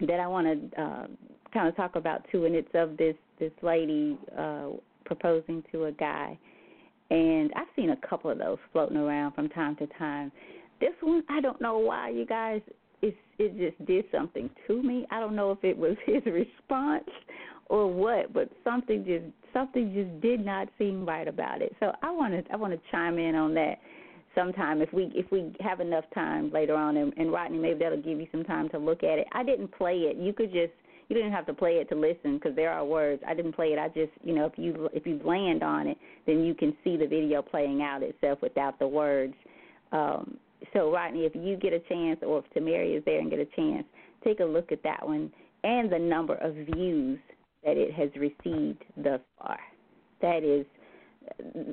that 0.00 0.20
I 0.20 0.26
want 0.26 0.46
to 0.46 0.82
uh, 0.82 1.06
kind 1.52 1.68
of 1.68 1.76
talk 1.76 1.96
about 1.96 2.24
too, 2.30 2.44
and 2.44 2.54
it's 2.54 2.68
of 2.74 2.96
this 2.96 3.16
this 3.38 3.52
lady 3.62 4.18
uh, 4.38 4.68
proposing 5.04 5.62
to 5.72 5.84
a 5.84 5.92
guy, 5.92 6.38
and 7.10 7.50
I've 7.56 7.68
seen 7.74 7.90
a 7.90 8.08
couple 8.08 8.30
of 8.30 8.38
those 8.38 8.58
floating 8.72 8.96
around 8.96 9.32
from 9.32 9.48
time 9.50 9.76
to 9.76 9.86
time. 9.98 10.32
This 10.80 10.92
one, 11.00 11.22
I 11.28 11.40
don't 11.40 11.60
know 11.60 11.78
why 11.78 12.10
you 12.10 12.26
guys. 12.26 12.60
It 13.02 13.14
it 13.38 13.56
just 13.58 13.86
did 13.86 14.06
something 14.10 14.48
to 14.66 14.82
me. 14.82 15.06
I 15.10 15.20
don't 15.20 15.36
know 15.36 15.50
if 15.50 15.62
it 15.62 15.76
was 15.76 15.96
his 16.06 16.22
response 16.26 17.08
or 17.68 17.92
what, 17.92 18.32
but 18.32 18.50
something 18.64 19.04
just 19.04 19.24
something 19.52 19.92
just 19.94 20.20
did 20.20 20.44
not 20.44 20.68
seem 20.78 21.06
right 21.06 21.28
about 21.28 21.62
it. 21.62 21.74
So 21.80 21.92
I 22.02 22.10
want 22.10 22.32
to 22.32 22.52
I 22.52 22.56
want 22.56 22.72
to 22.72 22.80
chime 22.90 23.18
in 23.18 23.34
on 23.34 23.54
that 23.54 23.78
sometime 24.34 24.82
if 24.82 24.92
we 24.92 25.10
if 25.14 25.30
we 25.30 25.52
have 25.60 25.80
enough 25.80 26.04
time 26.14 26.50
later 26.52 26.74
on 26.74 26.96
and, 26.96 27.12
and 27.16 27.32
Rodney 27.32 27.58
maybe 27.58 27.78
that'll 27.80 28.02
give 28.02 28.20
you 28.20 28.28
some 28.30 28.44
time 28.44 28.68
to 28.70 28.78
look 28.78 29.02
at 29.02 29.18
it. 29.18 29.26
I 29.32 29.42
didn't 29.42 29.68
play 29.68 29.94
it. 29.94 30.16
You 30.16 30.32
could 30.32 30.52
just 30.52 30.72
you 31.08 31.14
didn't 31.14 31.32
have 31.32 31.46
to 31.46 31.54
play 31.54 31.76
it 31.76 31.88
to 31.90 31.94
listen 31.94 32.34
because 32.38 32.56
there 32.56 32.70
are 32.70 32.84
words. 32.84 33.22
I 33.26 33.34
didn't 33.34 33.54
play 33.54 33.68
it. 33.68 33.78
I 33.78 33.88
just 33.88 34.12
you 34.22 34.34
know 34.34 34.46
if 34.46 34.52
you 34.56 34.88
if 34.92 35.06
you 35.06 35.20
land 35.24 35.62
on 35.62 35.88
it, 35.88 35.98
then 36.26 36.44
you 36.44 36.54
can 36.54 36.76
see 36.84 36.96
the 36.96 37.06
video 37.06 37.42
playing 37.42 37.82
out 37.82 38.02
itself 38.02 38.40
without 38.42 38.78
the 38.78 38.86
words. 38.86 39.34
Um, 39.92 40.36
so 40.76 40.92
Rodney, 40.92 41.20
if 41.20 41.34
you 41.34 41.56
get 41.56 41.72
a 41.72 41.80
chance, 41.80 42.20
or 42.22 42.40
if 42.40 42.44
Tamaria 42.54 42.98
is 42.98 43.04
there 43.06 43.18
and 43.18 43.30
get 43.30 43.38
a 43.38 43.46
chance, 43.56 43.84
take 44.22 44.40
a 44.40 44.44
look 44.44 44.70
at 44.72 44.82
that 44.82 45.06
one 45.06 45.32
and 45.64 45.90
the 45.90 45.98
number 45.98 46.34
of 46.36 46.54
views 46.54 47.18
that 47.64 47.76
it 47.76 47.92
has 47.94 48.10
received 48.16 48.84
thus 48.96 49.20
far. 49.38 49.58
That 50.20 50.44
is 50.44 50.66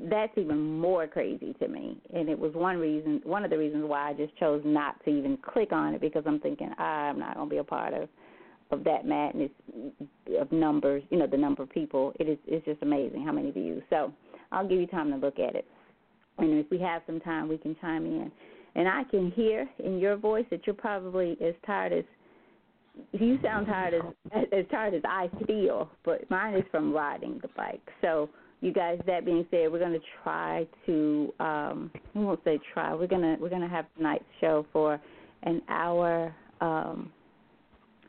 that's 0.10 0.36
even 0.36 0.80
more 0.80 1.06
crazy 1.06 1.54
to 1.60 1.68
me. 1.68 2.02
And 2.14 2.28
it 2.28 2.40
was 2.40 2.54
one 2.54 2.78
reason, 2.78 3.22
one 3.24 3.44
of 3.44 3.52
the 3.52 3.58
reasons 3.58 3.84
why 3.86 4.10
I 4.10 4.14
just 4.14 4.36
chose 4.38 4.62
not 4.66 5.04
to 5.06 5.12
even 5.12 5.38
click 5.38 5.72
on 5.72 5.94
it 5.94 6.02
because 6.02 6.24
I'm 6.26 6.40
thinking 6.40 6.72
I'm 6.80 7.20
not 7.20 7.36
going 7.36 7.50
to 7.50 7.54
be 7.54 7.60
a 7.60 7.64
part 7.64 7.94
of 7.94 8.10
of 8.72 8.84
that 8.86 9.06
madness 9.06 9.52
of 10.40 10.52
numbers. 10.52 11.04
You 11.12 11.20
know, 11.20 11.28
the 11.28 11.38
number 11.38 11.62
of 11.62 11.70
people. 11.70 12.14
It 12.20 12.28
is 12.28 12.38
it's 12.48 12.66
just 12.66 12.82
amazing 12.82 13.24
how 13.24 13.32
many 13.32 13.52
views. 13.52 13.84
So 13.90 14.12
I'll 14.52 14.68
give 14.68 14.80
you 14.80 14.88
time 14.88 15.12
to 15.12 15.18
look 15.18 15.38
at 15.38 15.56
it, 15.56 15.68
and 16.40 16.58
if 16.60 16.66
we 16.72 16.80
have 16.80 17.04
some 17.06 17.20
time, 17.20 17.48
we 17.48 17.58
can 17.58 17.76
chime 17.80 18.06
in. 18.06 18.32
And 18.76 18.88
I 18.88 19.04
can 19.04 19.32
hear 19.32 19.70
in 19.84 20.00
your 20.00 20.16
voice 20.16 20.46
that 20.50 20.66
you're 20.66 20.74
probably 20.76 21.38
as 21.44 21.54
tired 21.66 21.94
as 21.94 22.06
you 23.12 23.40
sound 23.42 23.68
tired 23.68 23.94
as 23.96 24.46
as 24.52 24.66
tired 24.70 24.94
as 24.94 25.02
I 25.06 25.30
feel, 25.48 25.90
but 26.06 26.30
mine 26.30 26.56
is 26.56 26.64
from 26.72 26.94
riding 26.94 27.40
the 27.42 27.50
bike. 27.56 27.82
So 28.02 28.30
you 28.64 28.72
guys 28.72 28.98
that 29.06 29.26
being 29.26 29.46
said 29.52 29.70
we're 29.70 29.80
going 29.80 29.92
to 29.92 30.00
try 30.24 30.66
to 30.86 31.34
um 31.42 31.92
we 32.16 32.24
won't 32.24 32.40
say 32.46 32.58
try 32.74 32.94
we're 32.94 33.08
going 33.08 33.22
to 33.22 33.36
we're 33.42 33.50
going 33.50 33.62
to 33.62 33.68
have 33.68 33.86
tonight's 33.98 34.24
show 34.40 34.66
for 34.72 35.00
an 35.44 35.62
hour 35.68 36.34
um 36.62 37.12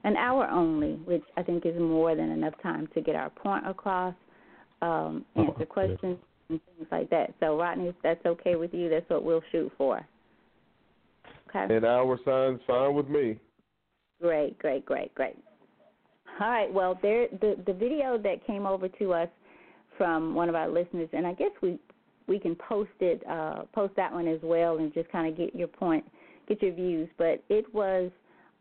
an 0.04 0.16
hour 0.16 0.48
only 0.48 0.92
which 1.06 1.24
i 1.36 1.42
think 1.42 1.66
is 1.66 1.76
more 1.78 2.14
than 2.14 2.30
enough 2.30 2.54
time 2.62 2.88
to 2.94 3.00
get 3.00 3.16
our 3.16 3.30
point 3.30 3.66
across 3.66 4.14
um 4.80 5.24
answer 5.34 5.66
questions 5.66 6.18
and 6.48 6.60
things 6.76 6.88
like 6.92 7.10
that. 7.10 7.34
So 7.40 7.58
rodney 7.58 7.88
if 7.88 7.96
that's 8.04 8.24
okay 8.24 8.54
with 8.54 8.72
you 8.72 8.88
that's 8.88 9.10
what 9.10 9.24
we'll 9.24 9.42
shoot 9.50 9.72
for 9.76 10.06
okay 11.54 11.74
And 11.74 11.84
hour 11.84 12.18
sounds 12.24 12.60
fine 12.66 12.94
with 12.94 13.08
me. 13.08 13.38
Great, 14.20 14.58
great, 14.58 14.84
great, 14.86 15.14
great. 15.14 15.36
All 16.40 16.48
right. 16.48 16.72
Well, 16.72 16.98
there 17.02 17.28
the 17.40 17.56
the 17.66 17.72
video 17.72 18.18
that 18.18 18.46
came 18.46 18.66
over 18.66 18.88
to 18.88 19.12
us 19.12 19.28
from 19.96 20.34
one 20.34 20.48
of 20.48 20.54
our 20.54 20.68
listeners, 20.68 21.08
and 21.12 21.26
I 21.26 21.32
guess 21.34 21.50
we 21.62 21.78
we 22.26 22.38
can 22.38 22.56
post 22.56 22.90
it 23.00 23.22
uh, 23.28 23.62
post 23.72 23.94
that 23.96 24.12
one 24.12 24.26
as 24.26 24.40
well, 24.42 24.78
and 24.78 24.92
just 24.92 25.10
kind 25.10 25.28
of 25.28 25.36
get 25.36 25.54
your 25.54 25.68
point, 25.68 26.04
get 26.48 26.62
your 26.62 26.72
views. 26.72 27.08
But 27.18 27.42
it 27.48 27.72
was 27.74 28.10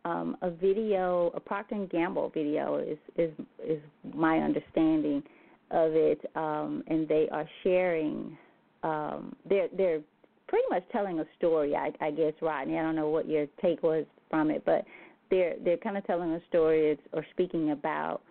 um, 0.06 0.38
a 0.42 0.52
video, 0.52 1.32
a 1.36 1.40
Procter 1.40 1.76
and 1.76 1.90
Gamble 1.90 2.30
video, 2.34 2.78
is 2.78 2.98
is 3.16 3.32
is 3.66 3.82
my 4.14 4.40
understanding 4.40 5.24
of 5.72 5.94
it, 5.94 6.20
um, 6.36 6.84
and 6.88 7.08
they 7.08 7.28
are 7.32 7.48
sharing. 7.64 8.38
Um, 8.84 9.36
they're 9.48 9.70
they're 9.76 10.02
pretty 10.48 10.66
much 10.70 10.84
telling 10.92 11.20
a 11.20 11.26
story. 11.38 11.76
I, 11.76 11.92
I 12.02 12.12
guess, 12.12 12.34
Rodney. 12.42 12.78
I 12.78 12.84
don't 12.84 12.96
know 12.96 13.10
what 13.10 13.28
your 13.28 13.48
take 13.62 13.84
was 13.84 14.06
from 14.30 14.52
it, 14.52 14.64
but 14.66 14.86
they're 15.30 15.56
they're 15.64 15.78
kind 15.78 15.98
of 15.98 16.06
telling 16.06 16.32
a 16.34 16.42
story 16.48 16.98
or 17.12 17.26
speaking 17.32 17.72
about 17.72 18.22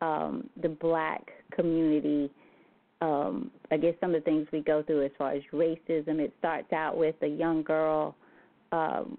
um, 0.00 0.48
the 0.62 0.68
black 0.68 1.22
community. 1.52 2.30
Um, 3.00 3.50
I 3.70 3.76
guess 3.76 3.94
some 4.00 4.14
of 4.14 4.22
the 4.22 4.24
things 4.24 4.46
we 4.52 4.60
go 4.60 4.82
through 4.82 5.04
as 5.04 5.10
far 5.18 5.32
as 5.32 5.42
racism. 5.52 6.20
It 6.20 6.32
starts 6.38 6.72
out 6.72 6.96
with 6.96 7.16
a 7.22 7.26
young 7.26 7.62
girl. 7.62 8.14
Um, 8.72 9.18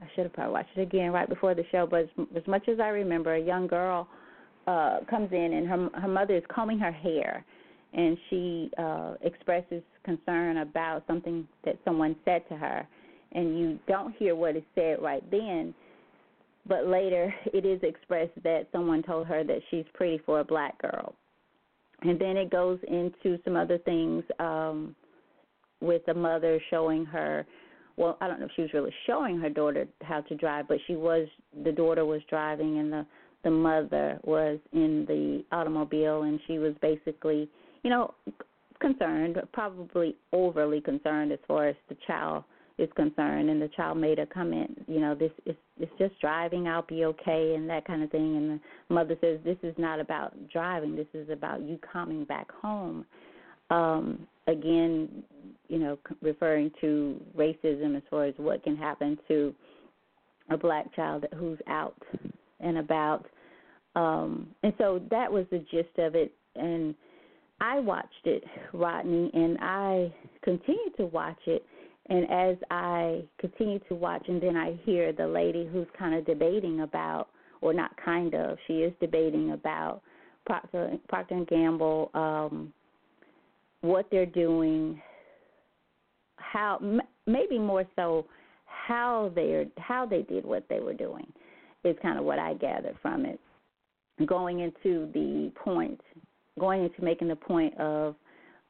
I 0.00 0.06
should 0.14 0.24
have 0.24 0.32
probably 0.32 0.52
watched 0.52 0.76
it 0.76 0.82
again 0.82 1.12
right 1.12 1.28
before 1.28 1.54
the 1.54 1.64
show, 1.70 1.86
but 1.86 2.00
as, 2.00 2.26
as 2.36 2.46
much 2.46 2.68
as 2.68 2.80
I 2.80 2.88
remember, 2.88 3.34
a 3.34 3.40
young 3.40 3.66
girl 3.66 4.08
uh, 4.66 4.98
comes 5.08 5.32
in 5.32 5.52
and 5.52 5.66
her 5.68 6.00
her 6.00 6.08
mother 6.08 6.36
is 6.36 6.42
combing 6.52 6.78
her 6.78 6.92
hair, 6.92 7.44
and 7.94 8.18
she 8.28 8.70
uh, 8.76 9.14
expresses 9.22 9.82
concern 10.04 10.58
about 10.58 11.04
something 11.06 11.46
that 11.64 11.78
someone 11.84 12.16
said 12.24 12.46
to 12.48 12.56
her, 12.56 12.86
and 13.32 13.58
you 13.58 13.78
don't 13.86 14.14
hear 14.16 14.34
what 14.34 14.56
is 14.56 14.62
said 14.74 15.00
right 15.00 15.28
then, 15.30 15.74
but 16.66 16.86
later 16.86 17.32
it 17.46 17.64
is 17.64 17.80
expressed 17.82 18.32
that 18.42 18.68
someone 18.72 19.02
told 19.02 19.26
her 19.26 19.44
that 19.44 19.60
she's 19.70 19.84
pretty 19.94 20.20
for 20.26 20.40
a 20.40 20.44
black 20.44 20.80
girl, 20.82 21.14
and 22.02 22.20
then 22.20 22.36
it 22.36 22.50
goes 22.50 22.78
into 22.88 23.38
some 23.44 23.56
other 23.56 23.78
things 23.78 24.24
um, 24.40 24.94
with 25.80 26.04
the 26.06 26.14
mother 26.14 26.60
showing 26.70 27.04
her. 27.04 27.46
Well, 27.96 28.18
I 28.20 28.26
don't 28.26 28.40
know 28.40 28.46
if 28.46 28.52
she 28.56 28.62
was 28.62 28.72
really 28.74 28.92
showing 29.06 29.38
her 29.38 29.48
daughter 29.48 29.86
how 30.02 30.20
to 30.22 30.34
drive, 30.34 30.66
but 30.66 30.78
she 30.88 30.96
was. 30.96 31.28
The 31.62 31.70
daughter 31.70 32.04
was 32.04 32.22
driving, 32.28 32.78
and 32.80 32.92
the 32.92 33.06
the 33.44 33.50
mother 33.50 34.18
was 34.24 34.58
in 34.72 35.04
the 35.06 35.44
automobile, 35.54 36.22
and 36.22 36.40
she 36.46 36.58
was 36.58 36.74
basically 36.82 37.48
you 37.84 37.90
know, 37.90 38.14
concerned, 38.80 39.40
probably 39.52 40.16
overly 40.32 40.80
concerned 40.80 41.30
as 41.30 41.38
far 41.46 41.68
as 41.68 41.76
the 41.88 41.96
child 42.06 42.42
is 42.78 42.88
concerned. 42.96 43.48
And 43.50 43.62
the 43.62 43.68
child 43.68 43.98
made 43.98 44.18
a 44.18 44.26
comment, 44.26 44.82
you 44.88 44.98
know, 45.00 45.14
this 45.14 45.30
is 45.46 45.54
it's 45.78 45.92
just 45.98 46.18
driving. 46.20 46.68
I'll 46.68 46.82
be 46.82 47.04
okay, 47.04 47.54
and 47.56 47.68
that 47.68 47.84
kind 47.84 48.02
of 48.02 48.10
thing. 48.10 48.36
And 48.36 48.60
the 48.60 48.94
mother 48.94 49.16
says, 49.20 49.38
this 49.44 49.56
is 49.62 49.74
not 49.76 50.00
about 50.00 50.32
driving. 50.50 50.96
This 50.96 51.06
is 51.14 51.28
about 51.30 51.62
you 51.62 51.78
coming 51.92 52.24
back 52.24 52.50
home. 52.50 53.04
Um, 53.70 54.26
again, 54.46 55.24
you 55.68 55.78
know, 55.78 55.98
referring 56.22 56.70
to 56.80 57.20
racism 57.36 57.96
as 57.96 58.02
far 58.08 58.26
as 58.26 58.34
what 58.36 58.62
can 58.62 58.76
happen 58.76 59.18
to 59.28 59.54
a 60.50 60.56
black 60.56 60.94
child 60.94 61.24
who's 61.36 61.58
out 61.66 62.00
and 62.60 62.78
about. 62.78 63.26
Um, 63.96 64.48
and 64.62 64.72
so 64.78 65.00
that 65.10 65.30
was 65.30 65.46
the 65.50 65.58
gist 65.70 65.98
of 65.98 66.14
it. 66.14 66.32
And 66.54 66.94
I 67.64 67.80
watched 67.80 68.26
it, 68.26 68.44
Rodney, 68.74 69.30
and 69.32 69.56
I 69.58 70.12
continue 70.42 70.90
to 70.98 71.06
watch 71.06 71.38
it. 71.46 71.64
And 72.10 72.30
as 72.30 72.56
I 72.70 73.22
continue 73.40 73.78
to 73.88 73.94
watch, 73.94 74.22
and 74.28 74.42
then 74.42 74.54
I 74.54 74.78
hear 74.84 75.14
the 75.14 75.26
lady 75.26 75.66
who's 75.72 75.86
kind 75.98 76.14
of 76.14 76.26
debating 76.26 76.82
about, 76.82 77.28
or 77.62 77.72
not 77.72 77.92
kind 78.04 78.34
of, 78.34 78.58
she 78.66 78.74
is 78.74 78.92
debating 79.00 79.52
about 79.52 80.02
Procter, 80.44 80.92
Procter 81.08 81.36
and 81.36 81.46
Gamble, 81.46 82.10
um, 82.12 82.70
what 83.80 84.06
they're 84.10 84.26
doing, 84.26 85.00
how 86.36 86.78
maybe 87.26 87.58
more 87.58 87.86
so 87.96 88.26
how 88.66 89.32
they 89.34 89.66
how 89.78 90.04
they 90.04 90.20
did 90.22 90.44
what 90.44 90.64
they 90.68 90.80
were 90.80 90.92
doing 90.92 91.26
is 91.84 91.96
kind 92.02 92.18
of 92.18 92.26
what 92.26 92.38
I 92.38 92.52
gathered 92.54 92.96
from 93.00 93.24
it. 93.24 93.40
Going 94.26 94.60
into 94.60 95.10
the 95.14 95.50
point 95.56 96.00
going 96.58 96.84
into 96.84 97.02
making 97.02 97.28
the 97.28 97.36
point 97.36 97.78
of, 97.78 98.14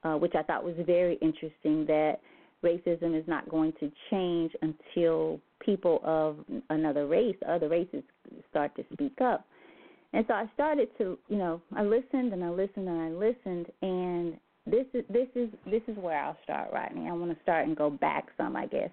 uh, 0.03 0.15
which 0.15 0.35
I 0.35 0.43
thought 0.43 0.65
was 0.65 0.75
very 0.87 1.17
interesting, 1.17 1.87
that 1.87 2.21
racism 2.63 3.19
is 3.19 3.27
not 3.27 3.49
going 3.49 3.73
to 3.81 3.91
change 4.11 4.53
until 4.63 5.41
people 5.65 6.01
of 6.05 6.39
another 6.71 7.07
race, 7.07 7.37
other 7.47 7.69
races, 7.69 8.03
start 8.51 8.75
to 8.77 8.85
speak 8.93 9.21
up. 9.21 9.45
And 10.13 10.25
so 10.29 10.35
I 10.35 10.49
started 10.55 10.89
to, 10.99 11.19
you 11.29 11.37
know, 11.37 11.61
I 11.77 11.83
listened 11.83 12.33
and 12.33 12.45
I 12.45 12.51
listened 12.51 12.89
and 12.89 13.01
I 13.01 13.09
listened, 13.11 13.67
and 13.83 14.35
this 14.67 14.87
is 14.95 15.05
this 15.11 15.29
is 15.35 15.49
this 15.67 15.83
is 15.89 15.97
where 15.99 16.19
I'll 16.19 16.39
start 16.45 16.73
now. 16.95 17.09
I 17.09 17.13
want 17.13 17.37
to 17.37 17.43
start 17.43 17.67
and 17.67 17.77
go 17.77 17.91
back 17.91 18.29
some, 18.37 18.55
I 18.57 18.67
guess. 18.67 18.91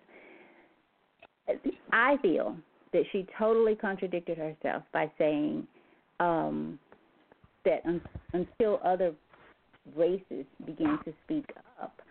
I 1.91 2.17
feel 2.21 2.55
that 2.93 3.03
she 3.11 3.27
totally 3.37 3.75
contradicted 3.75 4.37
herself 4.37 4.83
by 4.91 5.11
saying 5.17 5.67
um, 6.19 6.79
that 7.65 7.81
un- 7.85 8.01
until 8.33 8.79
other 8.83 9.13
races 9.95 10.45
begin 10.65 10.97
to 11.05 11.13
speak 11.25 11.45
up. 11.81 12.01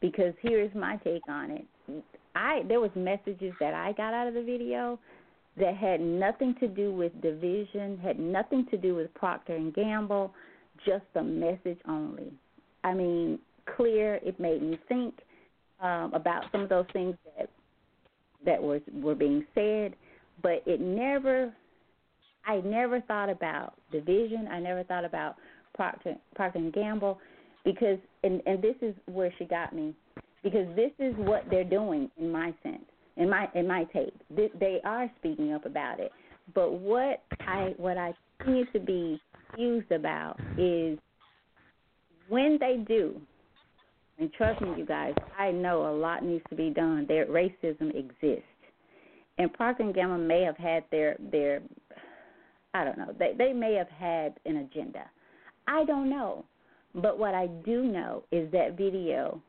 Because 0.00 0.34
here's 0.42 0.74
my 0.74 0.96
take 0.98 1.22
on 1.28 1.50
it. 1.50 1.66
I 2.34 2.62
there 2.68 2.80
was 2.80 2.90
messages 2.94 3.54
that 3.60 3.74
I 3.74 3.92
got 3.92 4.12
out 4.12 4.28
of 4.28 4.34
the 4.34 4.42
video 4.42 4.98
that 5.58 5.74
had 5.74 6.00
nothing 6.00 6.54
to 6.60 6.68
do 6.68 6.92
with 6.92 7.18
division, 7.22 7.98
had 8.02 8.18
nothing 8.18 8.66
to 8.70 8.76
do 8.76 8.94
with 8.94 9.12
Procter 9.14 9.56
and 9.56 9.74
Gamble, 9.74 10.34
just 10.84 11.04
the 11.14 11.22
message 11.22 11.78
only. 11.88 12.30
I 12.84 12.92
mean, 12.92 13.38
clear. 13.76 14.16
It 14.16 14.38
made 14.38 14.62
me 14.62 14.78
think 14.86 15.14
um, 15.80 16.12
about 16.14 16.44
some 16.52 16.60
of 16.60 16.68
those 16.68 16.86
things 16.92 17.16
that 17.38 17.48
that 18.44 18.62
was 18.62 18.80
were 18.92 19.14
being 19.14 19.46
said, 19.54 19.94
but 20.42 20.62
it 20.66 20.80
never 20.80 21.52
I 22.46 22.60
never 22.64 23.00
thought 23.00 23.28
about 23.28 23.74
division. 23.90 24.48
I 24.50 24.60
never 24.60 24.84
thought 24.84 25.04
about 25.04 25.36
Procter, 25.74 26.14
Procter 26.34 26.58
and 26.58 26.72
Gamble 26.72 27.18
because, 27.64 27.98
and, 28.22 28.40
and 28.46 28.62
this 28.62 28.76
is 28.80 28.94
where 29.06 29.32
she 29.38 29.44
got 29.44 29.74
me, 29.74 29.94
because 30.42 30.66
this 30.76 30.92
is 30.98 31.14
what 31.18 31.44
they're 31.50 31.64
doing 31.64 32.10
in 32.18 32.30
my 32.30 32.54
sense, 32.62 32.84
in 33.16 33.28
my 33.28 33.48
in 33.54 33.66
my 33.66 33.84
take. 33.92 34.14
They, 34.30 34.48
they 34.58 34.80
are 34.84 35.10
speaking 35.18 35.52
up 35.52 35.66
about 35.66 35.98
it, 35.98 36.12
but 36.54 36.72
what 36.72 37.24
I 37.40 37.74
what 37.76 37.98
I 37.98 38.14
continue 38.38 38.70
to 38.72 38.78
be 38.78 39.20
confused 39.50 39.90
about 39.90 40.38
is 40.56 40.98
when 42.28 42.58
they 42.60 42.84
do. 42.86 43.20
And 44.18 44.32
trust 44.32 44.62
me, 44.62 44.72
you 44.78 44.86
guys, 44.86 45.12
I 45.38 45.50
know 45.50 45.90
a 45.90 45.94
lot 45.94 46.24
needs 46.24 46.44
to 46.48 46.56
be 46.56 46.70
done. 46.70 47.04
Their 47.06 47.26
racism 47.26 47.94
exists, 47.94 48.44
and 49.36 49.52
Procter 49.52 49.82
and 49.82 49.94
Gamble 49.94 50.18
may 50.18 50.42
have 50.42 50.56
had 50.56 50.84
their 50.90 51.16
their 51.32 51.60
I 52.74 52.84
don't 52.84 52.98
know. 52.98 53.14
They 53.18 53.32
they 53.36 53.52
may 53.52 53.74
have 53.74 53.88
had 53.88 54.38
an 54.44 54.56
agenda. 54.56 55.10
I 55.66 55.84
don't 55.84 56.10
know. 56.10 56.44
But 56.94 57.18
what 57.18 57.34
I 57.34 57.46
do 57.64 57.82
know 57.82 58.24
is 58.32 58.50
that 58.52 58.76
video, 58.76 59.40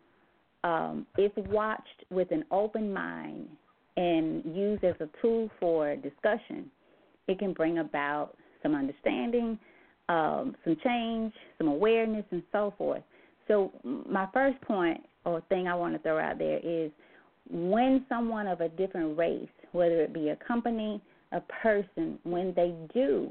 um, 0.64 1.08
if 1.18 1.32
watched 1.48 2.04
with 2.10 2.32
an 2.32 2.44
open 2.52 2.92
mind 2.92 3.48
and 3.96 4.44
used 4.54 4.84
as 4.84 4.96
a 5.00 5.08
tool 5.22 5.50
for 5.60 5.96
discussion, 5.96 6.70
it 7.28 7.40
can 7.40 7.54
bring 7.54 7.78
about 7.78 8.34
some 8.62 8.76
understanding, 8.76 9.58
um, 10.10 10.56
some 10.64 10.76
change, 10.84 11.34
some 11.58 11.68
awareness, 11.68 12.26
and 12.32 12.44
so 12.52 12.74
forth. 12.78 13.04
So, 13.48 13.72
my 13.84 14.28
first 14.34 14.60
point 14.62 15.02
or 15.26 15.42
thing 15.48 15.68
I 15.68 15.76
want 15.76 15.94
to 15.94 16.00
throw 16.00 16.20
out 16.20 16.38
there 16.38 16.60
is 16.62 16.92
when 17.50 18.06
someone 18.10 18.48
of 18.48 18.60
a 18.60 18.68
different 18.70 19.18
race, 19.18 19.48
whether 19.72 20.02
it 20.02 20.14
be 20.14 20.30
a 20.30 20.36
company, 20.36 21.02
a 21.32 21.42
person 21.42 22.18
when 22.24 22.54
they 22.56 22.74
do 22.94 23.30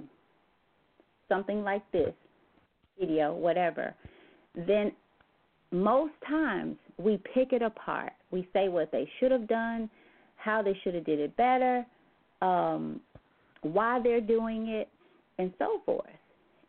something 1.28 1.62
like 1.62 1.82
this, 1.92 2.12
video, 2.98 3.34
whatever, 3.34 3.94
then 4.54 4.92
most 5.72 6.12
times 6.28 6.76
we 6.98 7.20
pick 7.34 7.52
it 7.52 7.62
apart. 7.62 8.12
We 8.30 8.48
say 8.52 8.68
what 8.68 8.90
they 8.92 9.08
should 9.18 9.30
have 9.30 9.48
done, 9.48 9.90
how 10.36 10.62
they 10.62 10.78
should 10.82 10.94
have 10.94 11.04
did 11.04 11.20
it 11.20 11.36
better, 11.36 11.84
um, 12.42 13.00
why 13.62 14.00
they're 14.02 14.20
doing 14.20 14.68
it, 14.68 14.88
and 15.38 15.52
so 15.58 15.80
forth. 15.84 16.06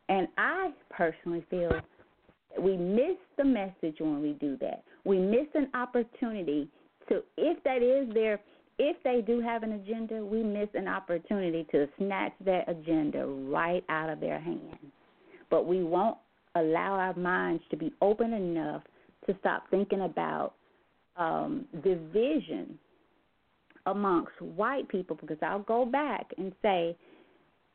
And 0.10 0.28
I 0.38 0.72
personally 0.90 1.46
feel 1.50 1.70
that 1.70 2.62
we 2.62 2.76
miss 2.76 3.18
the 3.38 3.44
message 3.44 3.98
when 4.00 4.22
we 4.22 4.34
do 4.34 4.58
that. 4.62 4.84
We 5.04 5.20
miss 5.20 5.48
an 5.54 5.70
opportunity 5.74 6.68
to, 7.10 7.22
if 7.38 7.62
that 7.64 7.82
is 7.82 8.14
their 8.14 8.40
if 8.78 8.98
they 9.04 9.22
do 9.26 9.42
have 9.42 9.64
an 9.64 9.74
agenda, 9.74 10.24
we 10.24 10.44
miss 10.44 10.70
an 10.74 10.88
opportunity 10.88 11.66
to 11.72 11.88
snatch 11.98 12.34
that 12.46 12.70
agenda 12.70 13.26
right 13.26 13.84
out 13.90 14.10
of 14.10 14.20
their 14.20 14.40
hands. 14.40 14.76
But 15.50 15.66
we 15.66 15.84
won't 15.84 16.18
allow 16.56 16.94
our 16.94 17.16
minds 17.16 17.64
to 17.72 17.78
be 17.78 17.94
open 18.02 18.34
enough 18.34 18.84
to 19.26 19.36
stop 19.40 19.64
thinking 19.70 20.02
about 20.02 20.54
um, 21.16 21.66
division 21.84 22.78
amongst 23.88 24.40
white 24.42 24.88
people 24.90 25.18
because 25.20 25.38
I'll 25.42 25.60
go 25.60 25.86
back 25.86 26.28
and 26.38 26.54
say, 26.62 26.96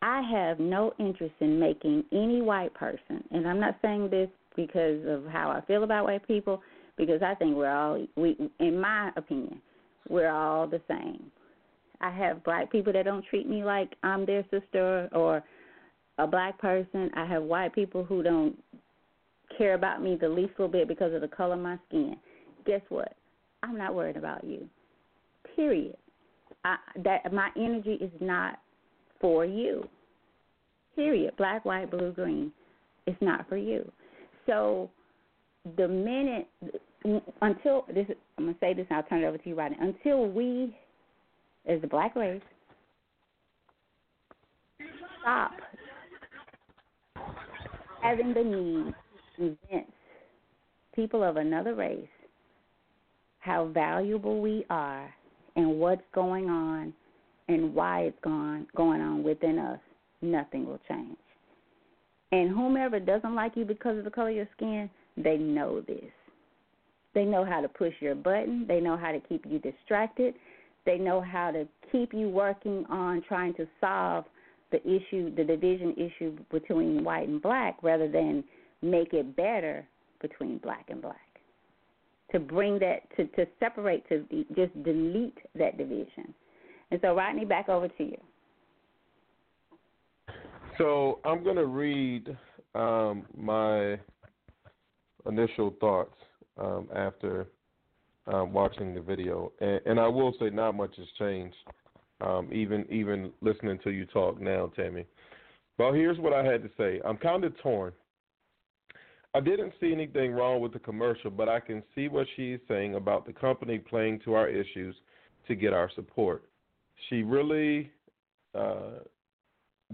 I 0.03 0.21
have 0.23 0.59
no 0.59 0.93
interest 0.99 1.35
in 1.41 1.59
making 1.59 2.05
any 2.13 2.43
white 2.43 2.75
person, 2.75 3.23
and 3.31 3.49
I'm 3.49 3.61
not 3.61 3.77
saying 3.83 4.11
this 4.11 4.29
because 4.57 5.01
of 5.07 5.25
how 5.27 5.51
I 5.51 5.65
feel 5.67 5.85
about 5.85 6.05
white 6.05 6.27
people, 6.27 6.61
because 6.97 7.23
I 7.23 7.35
think 7.37 7.57
we're 7.57 7.71
all, 7.71 8.05
we, 8.17 8.37
in 8.59 8.81
my 8.81 9.11
opinion, 9.17 9.63
we're 10.09 10.31
all 10.31 10.67
the 10.67 10.81
same. 10.89 11.31
I 12.01 12.11
have 12.11 12.43
black 12.45 12.71
people 12.71 12.93
that 12.93 13.05
don't 13.05 13.25
treat 13.27 13.49
me 13.49 13.65
like 13.65 13.95
I'm 14.03 14.27
their 14.27 14.45
sister 14.51 15.09
or 15.13 15.43
a 16.19 16.27
black 16.27 16.59
person. 16.59 17.11
I 17.15 17.25
have 17.27 17.43
white 17.43 17.75
people 17.75 18.05
who 18.05 18.23
don't 18.23 18.57
care 19.57 19.75
about 19.75 20.03
me 20.03 20.17
the 20.21 20.29
least 20.29 20.53
little 20.59 20.73
bit 20.73 20.89
because 20.89 21.15
of 21.15 21.21
the 21.21 21.29
color 21.29 21.55
of 21.55 21.61
my 21.61 21.79
skin. 21.89 22.17
Guess 22.67 22.83
what? 22.89 23.15
I'm 23.63 23.79
not 23.79 23.95
worried 23.95 24.17
about 24.17 24.45
you. 24.45 24.69
Period. 25.55 25.97
I, 26.65 26.77
that 27.05 27.33
my 27.33 27.51
energy 27.57 27.95
is 28.01 28.11
not 28.21 28.59
for 29.21 29.45
you. 29.45 29.89
Period. 30.97 31.37
Black, 31.37 31.65
white, 31.65 31.91
blue, 31.91 32.13
green. 32.13 32.53
It's 33.07 33.21
not 33.21 33.49
for 33.49 33.57
you. 33.57 33.91
So 34.47 34.91
the 35.77 35.89
minute 35.89 36.49
until 37.41 37.85
this, 37.93 38.07
I'm 38.39 38.47
gonna 38.47 38.57
say 38.61 38.75
this, 38.75 38.87
and 38.91 38.97
I'll 38.97 39.03
turn 39.05 39.23
it 39.23 39.27
over 39.27 39.39
to 39.39 39.49
you, 39.49 39.55
Rodney. 39.55 39.77
Until 39.81 40.29
we, 40.29 40.77
as 41.67 41.81
the 41.81 41.87
black 41.87 42.15
race, 42.17 42.43
stop 45.21 45.53
having 48.03 48.35
the 48.35 48.43
need 48.43 48.95
to 49.37 49.57
convince 49.69 49.93
people 50.95 51.23
of 51.23 51.37
another 51.37 51.75
race 51.75 52.09
how 53.39 53.67
valuable 53.67 54.41
we 54.41 54.65
are 54.71 55.13
and 55.57 55.79
what's 55.79 56.03
going 56.15 56.49
on 56.49 56.93
and 57.49 57.75
why 57.75 58.03
it's 58.03 58.19
gone 58.23 58.67
going 58.77 59.01
on 59.01 59.23
within 59.23 59.59
us, 59.59 59.81
nothing 60.21 60.67
will 60.67 60.81
change. 60.89 61.17
And 62.31 62.51
whomever 62.51 62.99
doesn't 62.99 63.35
like 63.35 63.57
you 63.57 63.65
because 63.65 63.99
of 63.99 64.05
the 64.05 64.11
color 64.11 64.31
of 64.31 64.37
your 64.37 64.49
skin, 64.57 64.89
they 65.17 65.37
know 65.37 65.81
this. 65.81 66.03
They 67.15 67.25
know 67.25 67.45
how 67.45 67.61
to 67.61 67.69
push 67.69 67.93
your 68.01 68.15
button. 68.15 68.65
They 68.67 68.81
know 68.81 68.97
how 68.97 69.13
to 69.13 69.21
keep 69.21 69.45
you 69.47 69.59
distracted. 69.59 70.35
They 70.87 70.99
know 70.99 71.21
how 71.21 71.51
to 71.51 71.67
keep 71.91 72.13
you 72.13 72.29
working 72.29 72.85
on 72.89 73.23
trying 73.29 73.55
to 73.55 73.67
solve 73.81 74.25
the 74.71 74.81
issue, 74.83 75.35
the 75.35 75.45
division 75.45 75.95
issue 75.97 76.37
between 76.51 77.05
white 77.05 77.29
and 77.29 77.43
black, 77.43 77.77
rather 77.83 78.09
than 78.11 78.43
make 78.81 79.13
it 79.13 79.37
better 79.37 79.87
between 80.21 80.59
black 80.59 80.87
and 80.89 81.03
black. 81.03 81.17
To 82.33 82.41
bring 82.41 82.79
that, 82.79 83.01
to, 83.17 83.27
to 83.27 83.47
separate, 83.61 84.09
to 84.09 84.25
just 84.57 84.83
delete 84.83 85.37
that 85.55 85.77
division. 85.77 86.33
And 86.91 86.99
so, 87.03 87.15
Rodney, 87.15 87.45
back 87.45 87.69
over 87.69 87.89
to 87.89 88.05
you. 88.05 88.17
So 90.79 91.21
I'm 91.27 91.45
going 91.45 91.57
to 91.57 91.67
read 91.67 92.35
um, 92.75 93.27
my 93.37 93.99
initial 95.27 95.75
thoughts 95.79 96.15
um, 96.59 96.89
after 96.95 97.47
um, 98.27 98.53
watching 98.53 98.95
the 98.95 99.01
video, 99.01 99.53
and, 99.61 99.81
and, 99.87 100.01
I 100.01 100.07
will 100.07 100.33
say 100.39 100.51
not 100.51 100.77
much 100.77 100.95
has 100.97 101.07
changed, 101.19 101.57
um, 102.21 102.49
even 102.53 102.87
even 102.91 103.33
listening 103.41 103.79
to 103.85 103.91
you 103.91 104.05
talk 104.07 104.41
now, 104.41 104.71
Tammy. 104.77 105.07
Well, 105.79 105.93
here's 105.93 106.19
what 106.19 106.33
I 106.33 106.45
had 106.45 106.63
to 106.63 106.71
say. 106.77 107.01
I'm 107.05 107.17
kind 107.17 107.45
of 107.45 107.59
torn. 107.59 107.93
I 109.35 109.41
didn't 109.41 109.73
see 109.81 109.93
anything 109.93 110.33
wrong 110.33 110.61
with 110.61 110.73
the 110.73 110.79
commercial, 110.79 111.31
but 111.31 111.49
I 111.49 111.59
can 111.59 111.83
see 111.95 112.09
what 112.09 112.27
she's 112.37 112.59
saying 112.69 112.95
about 112.97 113.27
the 113.27 113.33
company 113.33 113.79
playing 113.79 114.21
to 114.25 114.35
our 114.35 114.49
issues 114.49 114.95
to 115.49 115.55
get 115.55 115.73
our 115.73 115.91
support. 115.95 116.45
She 117.09 117.23
really 117.23 117.91
uh, 118.55 119.01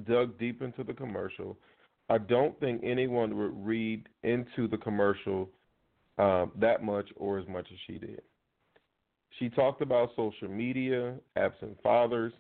dug 0.07 0.39
deep 0.39 0.61
into 0.61 0.83
the 0.83 0.93
commercial. 0.93 1.57
I 2.09 2.19
don't 2.19 2.59
think 2.59 2.83
anyone 2.83 3.37
would 3.39 3.67
read 3.67 4.09
into 4.25 4.67
the 4.67 4.77
commercial 4.77 5.49
um, 6.19 6.53
that 6.57 6.83
much 6.83 7.09
or 7.17 7.39
as 7.39 7.47
much 7.49 7.67
as 7.73 7.79
she 7.87 7.99
did. 7.99 8.23
She 9.39 9.49
talked 9.49 9.83
about 9.83 10.11
social 10.17 10.49
media, 10.49 11.15
absent 11.37 11.79
fathers, 11.83 12.33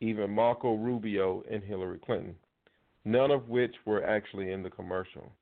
even 0.00 0.30
Marco 0.30 0.74
Rubio 0.74 1.42
and 1.50 1.62
Hillary 1.62 1.98
Clinton, 2.04 2.34
none 3.04 3.30
of 3.30 3.48
which 3.48 3.74
were 3.86 4.04
actually 4.04 4.52
in 4.52 4.62
the 4.62 4.70
commercial. 4.70 5.32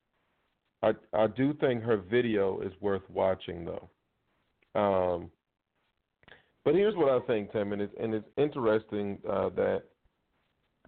I 0.81 0.93
I 1.13 1.27
do 1.27 1.53
think 1.53 1.83
her 1.83 1.97
video 1.97 2.61
is 2.61 2.71
worth 2.79 3.03
watching 3.09 3.65
though. 3.65 3.89
Um, 4.79 5.31
but 6.63 6.75
here's 6.75 6.95
what 6.95 7.09
I 7.09 7.25
think, 7.25 7.51
Tim, 7.51 7.73
and 7.73 7.81
it's 7.81 7.93
and 7.99 8.13
it's 8.13 8.27
interesting 8.37 9.17
uh, 9.29 9.49
that 9.49 9.83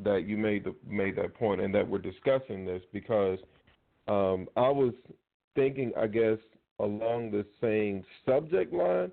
that 0.01 0.25
you 0.27 0.37
made 0.37 0.63
the 0.63 0.75
made 0.87 1.15
that 1.17 1.33
point 1.35 1.61
and 1.61 1.73
that 1.73 1.87
we're 1.87 1.97
discussing 1.97 2.65
this 2.65 2.81
because 2.93 3.39
um, 4.07 4.47
I 4.55 4.69
was 4.69 4.93
thinking, 5.55 5.91
I 5.97 6.07
guess, 6.07 6.37
along 6.79 7.31
the 7.31 7.45
same 7.61 8.03
subject 8.25 8.73
line, 8.73 9.11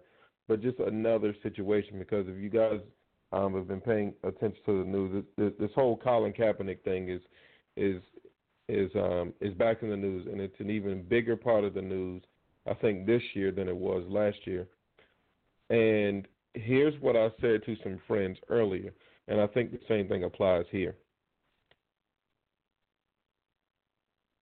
but 0.48 0.62
just 0.62 0.78
another 0.78 1.34
situation. 1.42 1.98
Because 1.98 2.26
if 2.28 2.36
you 2.36 2.48
guys 2.48 2.80
um, 3.32 3.54
have 3.54 3.68
been 3.68 3.80
paying 3.80 4.14
attention 4.24 4.60
to 4.66 4.84
the 4.84 4.90
news, 4.90 5.24
this, 5.36 5.52
this 5.58 5.70
whole 5.74 5.96
Colin 5.96 6.32
Kaepernick 6.32 6.82
thing 6.82 7.08
is 7.08 7.20
is 7.76 8.02
is 8.68 8.90
um, 8.96 9.32
is 9.40 9.54
back 9.54 9.82
in 9.82 9.90
the 9.90 9.96
news, 9.96 10.26
and 10.30 10.40
it's 10.40 10.58
an 10.60 10.70
even 10.70 11.02
bigger 11.02 11.36
part 11.36 11.64
of 11.64 11.74
the 11.74 11.82
news. 11.82 12.22
I 12.68 12.74
think 12.74 13.06
this 13.06 13.22
year 13.34 13.50
than 13.50 13.68
it 13.68 13.76
was 13.76 14.04
last 14.08 14.38
year. 14.44 14.68
And 15.70 16.28
here's 16.54 16.94
what 17.00 17.16
I 17.16 17.28
said 17.40 17.64
to 17.64 17.76
some 17.82 18.00
friends 18.06 18.38
earlier, 18.48 18.92
and 19.28 19.40
I 19.40 19.46
think 19.46 19.72
the 19.72 19.80
same 19.88 20.08
thing 20.08 20.24
applies 20.24 20.66
here. 20.70 20.94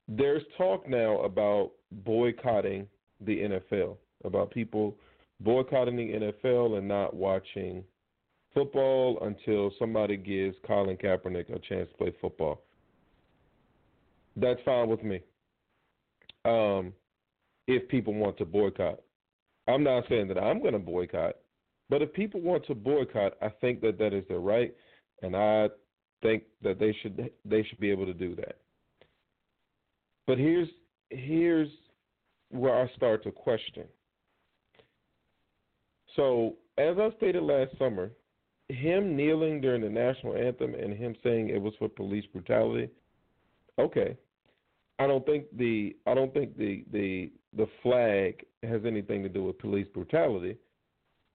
There's 0.08 0.42
talk 0.58 0.88
now 0.88 1.20
about 1.20 1.70
boycotting 1.92 2.88
the 3.20 3.36
NFL, 3.38 3.96
about 4.24 4.50
people 4.50 4.96
boycotting 5.40 5.96
the 5.96 6.32
NFL 6.32 6.78
and 6.78 6.86
not 6.86 7.14
watching 7.14 7.84
football 8.52 9.18
until 9.22 9.72
somebody 9.78 10.16
gives 10.16 10.56
Colin 10.66 10.96
Kaepernick 10.96 11.54
a 11.54 11.58
chance 11.60 11.88
to 11.90 11.96
play 11.96 12.14
football. 12.20 12.62
That's 14.36 14.60
fine 14.64 14.88
with 14.88 15.02
me. 15.02 15.20
Um, 16.44 16.92
if 17.66 17.88
people 17.88 18.14
want 18.14 18.38
to 18.38 18.44
boycott, 18.44 19.00
I'm 19.68 19.84
not 19.84 20.04
saying 20.08 20.28
that 20.28 20.38
I'm 20.38 20.60
going 20.60 20.72
to 20.72 20.78
boycott, 20.78 21.36
but 21.88 22.02
if 22.02 22.12
people 22.12 22.40
want 22.40 22.66
to 22.66 22.74
boycott, 22.74 23.34
I 23.42 23.48
think 23.60 23.80
that 23.82 23.98
that 23.98 24.12
is 24.12 24.24
their 24.28 24.40
right, 24.40 24.74
and 25.22 25.36
I 25.36 25.68
think 26.22 26.44
that 26.62 26.78
they 26.78 26.96
should 27.02 27.30
they 27.44 27.62
should 27.64 27.80
be 27.80 27.90
able 27.90 28.06
to 28.06 28.14
do 28.14 28.34
that. 28.36 28.56
But 30.26 30.38
here's 30.38 30.68
here's 31.10 31.68
where 32.50 32.74
I 32.74 32.88
start 32.96 33.22
to 33.24 33.30
question. 33.30 33.84
So, 36.16 36.56
as 36.78 36.96
I 36.98 37.10
stated 37.16 37.42
last 37.42 37.76
summer, 37.78 38.10
him 38.68 39.16
kneeling 39.16 39.60
during 39.60 39.82
the 39.82 39.88
national 39.88 40.36
anthem 40.36 40.74
and 40.74 40.96
him 40.96 41.14
saying 41.22 41.48
it 41.48 41.60
was 41.60 41.74
for 41.78 41.88
police 41.88 42.24
brutality, 42.32 42.88
okay. 43.78 44.16
I 44.98 45.06
don't 45.06 45.24
think 45.24 45.46
the 45.56 45.96
I 46.06 46.14
don't 46.14 46.32
think 46.34 46.56
the 46.58 46.84
the 46.92 47.30
the 47.56 47.66
flag 47.82 48.44
has 48.62 48.82
anything 48.84 49.22
to 49.22 49.28
do 49.28 49.44
with 49.44 49.58
police 49.58 49.88
brutality. 49.94 50.56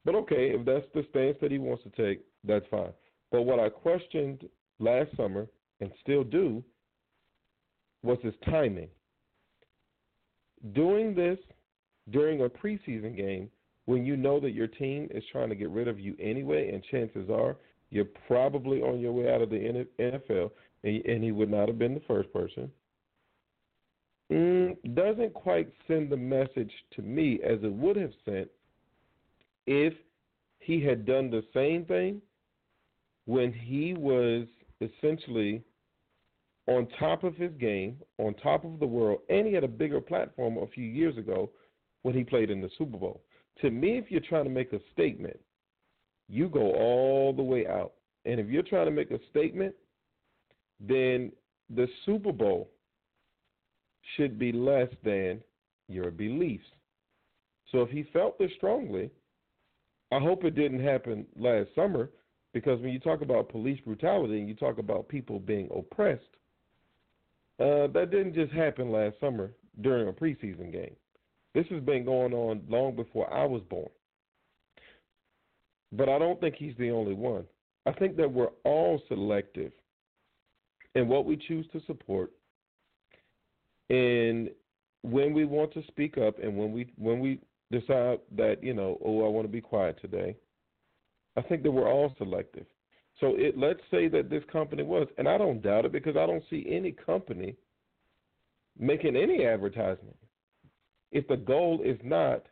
But 0.03 0.15
okay, 0.15 0.51
if 0.51 0.65
that's 0.65 0.85
the 0.93 1.05
stance 1.09 1.37
that 1.41 1.51
he 1.51 1.57
wants 1.57 1.83
to 1.83 1.89
take, 1.89 2.23
that's 2.43 2.65
fine. 2.69 2.93
But 3.31 3.41
what 3.41 3.59
I 3.59 3.69
questioned 3.69 4.47
last 4.79 5.09
summer 5.17 5.47
and 5.81 5.91
still 6.01 6.23
do 6.23 6.63
was 8.03 8.19
his 8.21 8.35
timing 8.45 8.87
doing 10.73 11.13
this 11.15 11.37
during 12.11 12.41
a 12.41 12.49
preseason 12.49 13.15
game 13.15 13.49
when 13.85 14.05
you 14.05 14.17
know 14.17 14.39
that 14.39 14.51
your 14.51 14.67
team 14.67 15.07
is 15.11 15.23
trying 15.31 15.49
to 15.49 15.55
get 15.55 15.69
rid 15.69 15.87
of 15.87 15.99
you 15.99 16.15
anyway, 16.19 16.71
and 16.73 16.83
chances 16.91 17.29
are 17.29 17.57
you're 17.91 18.05
probably 18.27 18.81
on 18.81 18.99
your 18.99 19.13
way 19.13 19.33
out 19.33 19.41
of 19.41 19.49
the 19.49 19.85
NFL, 19.99 20.51
and, 20.83 21.23
he 21.23 21.31
would 21.31 21.49
not 21.49 21.67
have 21.67 21.79
been 21.79 21.93
the 21.93 22.01
first 22.07 22.31
person. 22.33 22.69
Mm, 24.31 24.75
doesn't 24.95 25.33
quite 25.33 25.71
send 25.87 26.09
the 26.09 26.17
message 26.17 26.71
to 26.95 27.01
me 27.03 27.39
as 27.43 27.59
it 27.61 27.71
would 27.71 27.95
have 27.95 28.11
sent 28.25 28.49
if 29.67 29.93
he 30.59 30.83
had 30.83 31.05
done 31.05 31.29
the 31.29 31.43
same 31.53 31.85
thing 31.85 32.21
when 33.25 33.53
he 33.53 33.93
was 33.93 34.47
essentially 34.81 35.63
on 36.67 36.87
top 36.99 37.23
of 37.23 37.35
his 37.35 37.51
game, 37.59 37.97
on 38.17 38.33
top 38.35 38.65
of 38.65 38.79
the 38.79 38.87
world, 38.87 39.19
and 39.29 39.45
he 39.45 39.53
had 39.53 39.63
a 39.63 39.67
bigger 39.67 40.01
platform 40.01 40.57
a 40.57 40.67
few 40.67 40.85
years 40.85 41.17
ago 41.17 41.49
when 42.01 42.15
he 42.15 42.23
played 42.23 42.49
in 42.49 42.61
the 42.61 42.69
Super 42.77 42.97
Bowl. 42.97 43.21
To 43.61 43.69
me, 43.69 43.97
if 43.97 44.09
you're 44.09 44.21
trying 44.21 44.45
to 44.45 44.49
make 44.49 44.73
a 44.73 44.79
statement, 44.91 45.39
you 46.27 46.49
go 46.49 46.73
all 46.73 47.33
the 47.33 47.43
way 47.43 47.67
out. 47.67 47.93
And 48.25 48.39
if 48.39 48.47
you're 48.47 48.63
trying 48.63 48.85
to 48.85 48.91
make 48.91 49.11
a 49.11 49.19
statement, 49.29 49.75
then 50.79 51.31
the 51.69 51.87
Super 52.05 52.31
Bowl 52.31 52.69
should 54.15 54.37
be 54.37 54.51
less 54.51 54.89
than 55.03 55.41
your 55.87 56.11
beliefs. 56.11 56.65
So 57.71 57.81
if 57.81 57.89
he 57.89 58.03
felt 58.13 58.37
this 58.37 58.51
strongly, 58.57 59.09
I 60.11 60.19
hope 60.19 60.43
it 60.43 60.55
didn't 60.55 60.83
happen 60.83 61.25
last 61.37 61.69
summer 61.75 62.09
because 62.53 62.79
when 62.81 62.91
you 62.91 62.99
talk 62.99 63.21
about 63.21 63.49
police 63.49 63.79
brutality 63.85 64.39
and 64.39 64.47
you 64.47 64.55
talk 64.55 64.77
about 64.77 65.09
people 65.09 65.39
being 65.39 65.69
oppressed, 65.75 66.21
uh, 67.59 67.87
that 67.87 68.11
didn't 68.11 68.33
just 68.33 68.51
happen 68.51 68.91
last 68.91 69.19
summer 69.19 69.51
during 69.81 70.07
a 70.07 70.11
preseason 70.11 70.71
game. 70.71 70.95
This 71.53 71.65
has 71.69 71.81
been 71.81 72.03
going 72.03 72.33
on 72.33 72.61
long 72.67 72.95
before 72.95 73.31
I 73.33 73.45
was 73.45 73.61
born. 73.69 73.89
But 75.91 76.09
I 76.09 76.19
don't 76.19 76.39
think 76.41 76.55
he's 76.55 76.75
the 76.77 76.91
only 76.91 77.13
one. 77.13 77.45
I 77.85 77.93
think 77.93 78.17
that 78.17 78.31
we're 78.31 78.49
all 78.63 79.01
selective 79.07 79.71
in 80.95 81.07
what 81.07 81.25
we 81.25 81.37
choose 81.37 81.65
to 81.71 81.81
support 81.85 82.31
and 83.89 84.49
when 85.03 85.33
we 85.33 85.45
want 85.45 85.73
to 85.73 85.83
speak 85.87 86.17
up 86.17 86.39
and 86.41 86.57
when 86.57 86.71
we 86.71 86.91
when 86.97 87.19
we 87.19 87.39
decide 87.71 88.19
that 88.35 88.63
you 88.63 88.73
know, 88.73 88.97
oh, 89.05 89.25
I 89.25 89.29
want 89.29 89.45
to 89.45 89.51
be 89.51 89.61
quiet 89.61 89.99
today. 90.01 90.35
I 91.37 91.41
think 91.41 91.63
that 91.63 91.71
we're 91.71 91.91
all 91.91 92.13
selective. 92.17 92.65
So 93.19 93.35
it 93.37 93.57
let's 93.57 93.79
say 93.91 94.07
that 94.09 94.29
this 94.29 94.43
company 94.51 94.83
was, 94.83 95.07
and 95.17 95.27
I 95.27 95.37
don't 95.37 95.61
doubt 95.61 95.85
it 95.85 95.91
because 95.91 96.17
I 96.17 96.25
don't 96.25 96.43
see 96.49 96.65
any 96.69 96.91
company 96.91 97.55
making 98.77 99.15
any 99.15 99.45
advertisement. 99.45 100.17
If 101.11 101.27
the 101.27 101.37
goal 101.37 101.81
is 101.83 101.97
not 102.03 102.45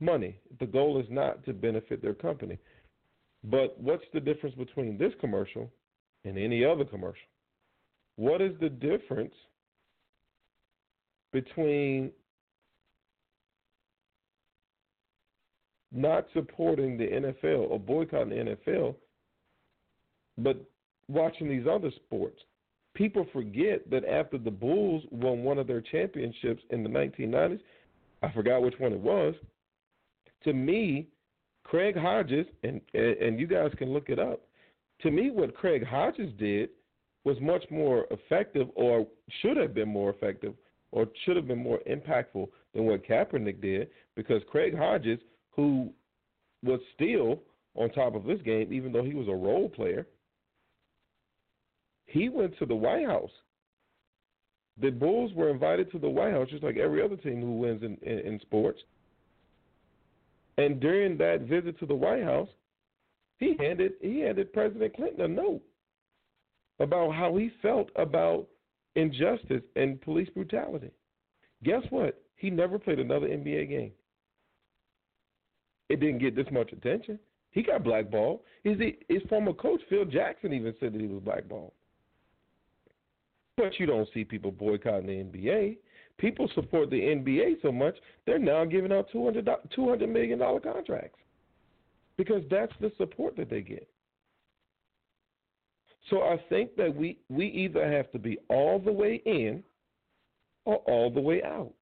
money, 0.00 0.38
the 0.58 0.66
goal 0.66 0.98
is 0.98 1.06
not 1.08 1.44
to 1.44 1.52
benefit 1.52 2.02
their 2.02 2.14
company. 2.14 2.58
But 3.44 3.80
what's 3.80 4.04
the 4.12 4.20
difference 4.20 4.56
between 4.56 4.98
this 4.98 5.12
commercial 5.20 5.70
and 6.24 6.36
any 6.36 6.64
other 6.64 6.84
commercial? 6.84 7.28
What 8.16 8.42
is 8.42 8.52
the 8.60 8.68
difference 8.68 9.34
between 11.32 12.10
not 15.92 16.26
supporting 16.32 16.96
the 16.96 17.06
NFL 17.06 17.70
or 17.70 17.78
boycotting 17.78 18.30
the 18.30 18.56
NFL, 18.56 18.94
but 20.42 20.56
watching 21.08 21.48
these 21.48 21.66
other 21.70 21.90
sports? 22.06 22.40
People 22.94 23.26
forget 23.32 23.88
that 23.90 24.04
after 24.04 24.36
the 24.36 24.50
Bulls 24.50 25.04
won 25.10 25.44
one 25.44 25.58
of 25.58 25.66
their 25.66 25.80
championships 25.80 26.62
in 26.70 26.82
the 26.82 26.88
1990s, 26.88 27.60
I 28.22 28.32
forgot 28.32 28.62
which 28.62 28.78
one 28.78 28.92
it 28.92 29.00
was. 29.00 29.34
To 30.44 30.52
me, 30.52 31.06
Craig 31.64 31.96
Hodges, 31.96 32.46
and 32.64 32.80
and 32.94 33.38
you 33.38 33.46
guys 33.46 33.70
can 33.78 33.92
look 33.92 34.08
it 34.08 34.18
up. 34.18 34.40
To 35.02 35.10
me, 35.10 35.30
what 35.30 35.54
Craig 35.54 35.84
Hodges 35.86 36.32
did 36.38 36.70
was 37.24 37.36
much 37.40 37.64
more 37.70 38.06
effective, 38.10 38.68
or 38.74 39.06
should 39.40 39.56
have 39.56 39.74
been 39.74 39.88
more 39.88 40.10
effective, 40.10 40.54
or 40.92 41.06
should 41.24 41.36
have 41.36 41.46
been 41.46 41.62
more 41.62 41.78
impactful 41.88 42.48
than 42.74 42.86
what 42.86 43.06
Kaepernick 43.06 43.60
did, 43.60 43.88
because 44.16 44.42
Craig 44.50 44.76
Hodges, 44.76 45.20
who 45.50 45.92
was 46.64 46.80
still 46.94 47.40
on 47.74 47.90
top 47.90 48.14
of 48.14 48.24
this 48.24 48.40
game, 48.42 48.72
even 48.72 48.92
though 48.92 49.04
he 49.04 49.14
was 49.14 49.28
a 49.28 49.32
role 49.32 49.68
player, 49.68 50.06
he 52.10 52.28
went 52.28 52.58
to 52.58 52.66
the 52.66 52.74
White 52.74 53.06
House. 53.06 53.30
The 54.80 54.90
Bulls 54.90 55.32
were 55.34 55.50
invited 55.50 55.90
to 55.92 55.98
the 55.98 56.08
White 56.08 56.32
House, 56.32 56.48
just 56.50 56.62
like 56.62 56.76
every 56.76 57.02
other 57.02 57.16
team 57.16 57.40
who 57.40 57.58
wins 57.58 57.82
in, 57.82 57.96
in, 58.02 58.18
in 58.20 58.40
sports. 58.40 58.80
And 60.58 60.80
during 60.80 61.16
that 61.18 61.42
visit 61.42 61.78
to 61.78 61.86
the 61.86 61.94
White 61.94 62.24
House, 62.24 62.48
he 63.38 63.56
handed 63.58 63.92
he 64.02 64.20
handed 64.20 64.52
President 64.52 64.94
Clinton 64.94 65.22
a 65.22 65.28
note 65.28 65.62
about 66.80 67.14
how 67.14 67.36
he 67.36 67.50
felt 67.62 67.90
about 67.96 68.46
injustice 68.96 69.62
and 69.76 70.00
police 70.02 70.28
brutality. 70.30 70.90
Guess 71.62 71.82
what? 71.90 72.20
He 72.36 72.50
never 72.50 72.78
played 72.78 72.98
another 72.98 73.28
NBA 73.28 73.68
game. 73.68 73.92
It 75.88 76.00
didn't 76.00 76.18
get 76.18 76.34
this 76.34 76.46
much 76.50 76.72
attention. 76.72 77.18
He 77.50 77.62
got 77.62 77.84
blackballed. 77.84 78.40
His, 78.64 78.78
his 79.08 79.22
former 79.28 79.52
coach, 79.52 79.80
Phil 79.88 80.04
Jackson, 80.04 80.52
even 80.52 80.74
said 80.80 80.92
that 80.94 81.00
he 81.00 81.06
was 81.06 81.22
blackballed. 81.22 81.72
But 83.60 83.78
you 83.78 83.84
don't 83.84 84.08
see 84.14 84.24
people 84.24 84.50
boycotting 84.50 85.06
the 85.06 85.38
NBA. 85.38 85.76
People 86.16 86.50
support 86.54 86.90
the 86.90 87.00
NBA 87.00 87.60
so 87.62 87.70
much, 87.70 87.94
they're 88.26 88.38
now 88.38 88.64
giving 88.64 88.92
out 88.92 89.08
$200, 89.12 89.46
$200 89.76 90.08
million 90.08 90.38
contracts 90.38 91.18
because 92.18 92.42
that's 92.50 92.72
the 92.80 92.92
support 92.98 93.36
that 93.36 93.48
they 93.48 93.62
get. 93.62 93.88
So 96.10 96.22
I 96.22 96.38
think 96.48 96.76
that 96.76 96.94
we, 96.94 97.18
we 97.28 97.46
either 97.46 97.90
have 97.90 98.10
to 98.12 98.18
be 98.18 98.38
all 98.48 98.78
the 98.78 98.92
way 98.92 99.22
in 99.24 99.62
or 100.66 100.76
all 100.86 101.10
the 101.10 101.20
way 101.20 101.42
out. 101.42 101.72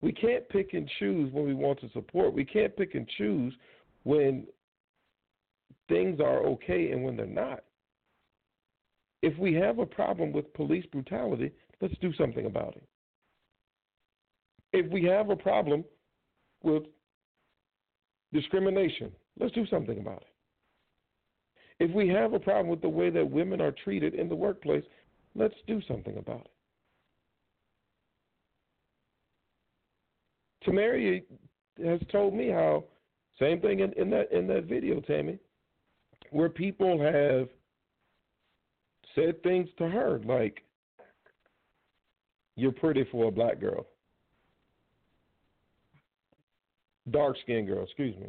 We 0.00 0.12
can't 0.12 0.48
pick 0.48 0.74
and 0.74 0.90
choose 0.98 1.32
when 1.32 1.46
we 1.46 1.54
want 1.54 1.80
to 1.80 1.90
support. 1.90 2.34
We 2.34 2.44
can't 2.44 2.76
pick 2.76 2.94
and 2.94 3.06
choose 3.18 3.54
when 4.02 4.46
things 5.88 6.20
are 6.20 6.44
okay 6.46 6.90
and 6.90 7.04
when 7.04 7.16
they're 7.16 7.26
not. 7.26 7.62
If 9.22 9.36
we 9.38 9.54
have 9.54 9.78
a 9.78 9.86
problem 9.86 10.32
with 10.32 10.52
police 10.54 10.86
brutality, 10.86 11.52
let's 11.80 11.96
do 12.00 12.12
something 12.14 12.46
about 12.46 12.76
it. 12.76 12.84
If 14.72 14.90
we 14.90 15.04
have 15.04 15.30
a 15.30 15.36
problem 15.36 15.84
with 16.62 16.84
discrimination, 18.32 19.12
let's 19.38 19.52
do 19.52 19.66
something 19.66 19.98
about 19.98 20.22
it. 20.22 21.84
If 21.84 21.90
we 21.94 22.08
have 22.08 22.34
a 22.34 22.38
problem 22.38 22.68
with 22.68 22.82
the 22.82 22.88
way 22.88 23.10
that 23.10 23.28
women 23.28 23.60
are 23.60 23.72
treated 23.72 24.14
in 24.14 24.28
the 24.28 24.36
workplace, 24.36 24.84
let's 25.34 25.54
do 25.66 25.80
something 25.88 26.16
about 26.18 26.42
it. 26.42 26.50
Tamari 30.66 31.24
has 31.82 32.00
told 32.12 32.34
me 32.34 32.48
how 32.48 32.84
same 33.38 33.60
thing 33.60 33.80
in, 33.80 33.92
in 33.94 34.10
that 34.10 34.30
in 34.30 34.46
that 34.48 34.64
video, 34.64 35.00
Tammy, 35.00 35.38
where 36.30 36.50
people 36.50 37.00
have 37.00 37.48
said 39.14 39.42
things 39.42 39.68
to 39.78 39.88
her 39.88 40.20
like, 40.24 40.62
"You're 42.56 42.72
pretty 42.72 43.04
for 43.04 43.28
a 43.28 43.30
black 43.30 43.60
girl." 43.60 43.86
Dark 47.10 47.36
skinned 47.42 47.66
girl, 47.66 47.82
excuse 47.84 48.16
me. 48.16 48.28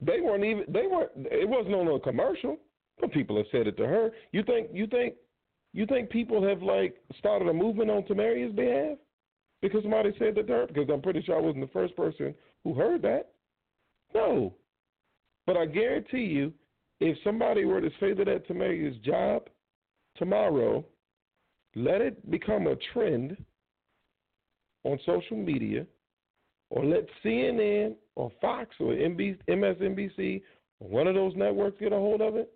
They 0.00 0.20
weren't 0.20 0.44
even. 0.44 0.64
They 0.68 0.86
weren't. 0.86 1.10
It 1.16 1.48
wasn't 1.48 1.74
on 1.74 1.88
a 1.88 2.00
commercial, 2.00 2.58
but 3.00 3.12
people 3.12 3.36
have 3.36 3.46
said 3.50 3.66
it 3.66 3.76
to 3.76 3.86
her. 3.86 4.10
You 4.32 4.42
think? 4.42 4.68
You 4.72 4.86
think? 4.86 5.14
You 5.72 5.86
think 5.86 6.10
people 6.10 6.42
have 6.46 6.62
like 6.62 6.96
started 7.18 7.48
a 7.48 7.52
movement 7.52 7.90
on 7.90 8.04
Tamaria's 8.04 8.52
behalf 8.54 8.98
because 9.62 9.82
somebody 9.82 10.12
said 10.18 10.34
that 10.34 10.46
to 10.46 10.52
her? 10.52 10.66
Because 10.66 10.88
I'm 10.92 11.02
pretty 11.02 11.22
sure 11.22 11.36
I 11.36 11.40
wasn't 11.40 11.64
the 11.64 11.72
first 11.72 11.94
person 11.96 12.34
who 12.64 12.74
heard 12.74 13.02
that. 13.02 13.32
No, 14.14 14.54
but 15.46 15.56
I 15.56 15.66
guarantee 15.66 16.24
you, 16.24 16.52
if 17.00 17.16
somebody 17.22 17.64
were 17.64 17.80
to 17.80 17.90
say 18.00 18.12
that 18.14 18.28
at 18.28 18.46
Tamaria's 18.46 18.96
job 18.98 19.48
tomorrow, 20.16 20.84
let 21.74 22.00
it 22.00 22.30
become 22.30 22.66
a 22.66 22.76
trend 22.92 23.36
on 24.84 24.98
social 25.06 25.36
media, 25.36 25.86
or 26.70 26.84
let 26.84 27.06
CNN 27.24 27.94
or 28.16 28.30
Fox 28.40 28.74
or 28.80 28.92
MSNBC 28.92 30.42
or 30.80 30.88
one 30.88 31.06
of 31.06 31.14
those 31.14 31.34
networks 31.36 31.80
get 31.80 31.92
a 31.92 31.96
hold 31.96 32.20
of 32.20 32.36
it, 32.36 32.50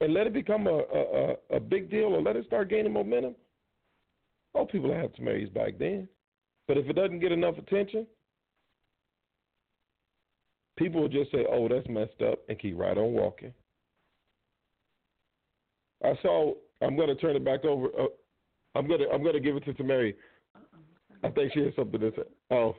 and 0.00 0.14
let 0.14 0.26
it 0.26 0.32
become 0.32 0.66
a, 0.66 0.78
a, 0.78 1.56
a 1.56 1.60
big 1.60 1.90
deal 1.90 2.14
or 2.14 2.22
let 2.22 2.36
it 2.36 2.46
start 2.46 2.70
gaining 2.70 2.92
momentum, 2.92 3.34
all 4.54 4.66
people 4.66 4.92
have 4.92 5.12
Tamari's 5.14 5.50
back 5.50 5.78
then. 5.78 6.08
But 6.66 6.76
if 6.76 6.86
it 6.88 6.94
doesn't 6.94 7.20
get 7.20 7.32
enough 7.32 7.56
attention, 7.58 8.06
people 10.76 11.00
will 11.00 11.08
just 11.08 11.30
say, 11.30 11.46
"Oh, 11.50 11.68
that's 11.68 11.88
messed 11.88 12.20
up," 12.22 12.38
and 12.48 12.58
keep 12.58 12.78
right 12.78 12.96
on 12.96 13.12
walking. 13.12 13.52
I 16.04 16.14
saw. 16.22 16.54
I'm 16.80 16.96
going 16.96 17.08
to 17.08 17.16
turn 17.16 17.36
it 17.36 17.44
back 17.44 17.64
over. 17.64 17.86
Uh, 17.86 18.06
I'm 18.74 18.86
going 18.86 19.00
to. 19.00 19.10
I'm 19.10 19.22
going 19.22 19.34
to 19.34 19.40
give 19.40 19.56
it 19.56 19.64
to 19.64 19.74
Tamari. 19.74 20.14
I 21.24 21.30
think 21.30 21.52
she 21.52 21.60
has 21.60 21.74
something 21.74 22.00
to 22.00 22.12
say. 22.16 22.22
Oh, 22.50 22.76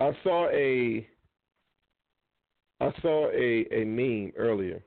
I 0.00 0.12
saw 0.22 0.48
a. 0.50 1.08
I 2.80 2.92
saw 3.00 3.30
a 3.30 3.66
a 3.72 3.84
meme 3.84 4.32
earlier, 4.36 4.82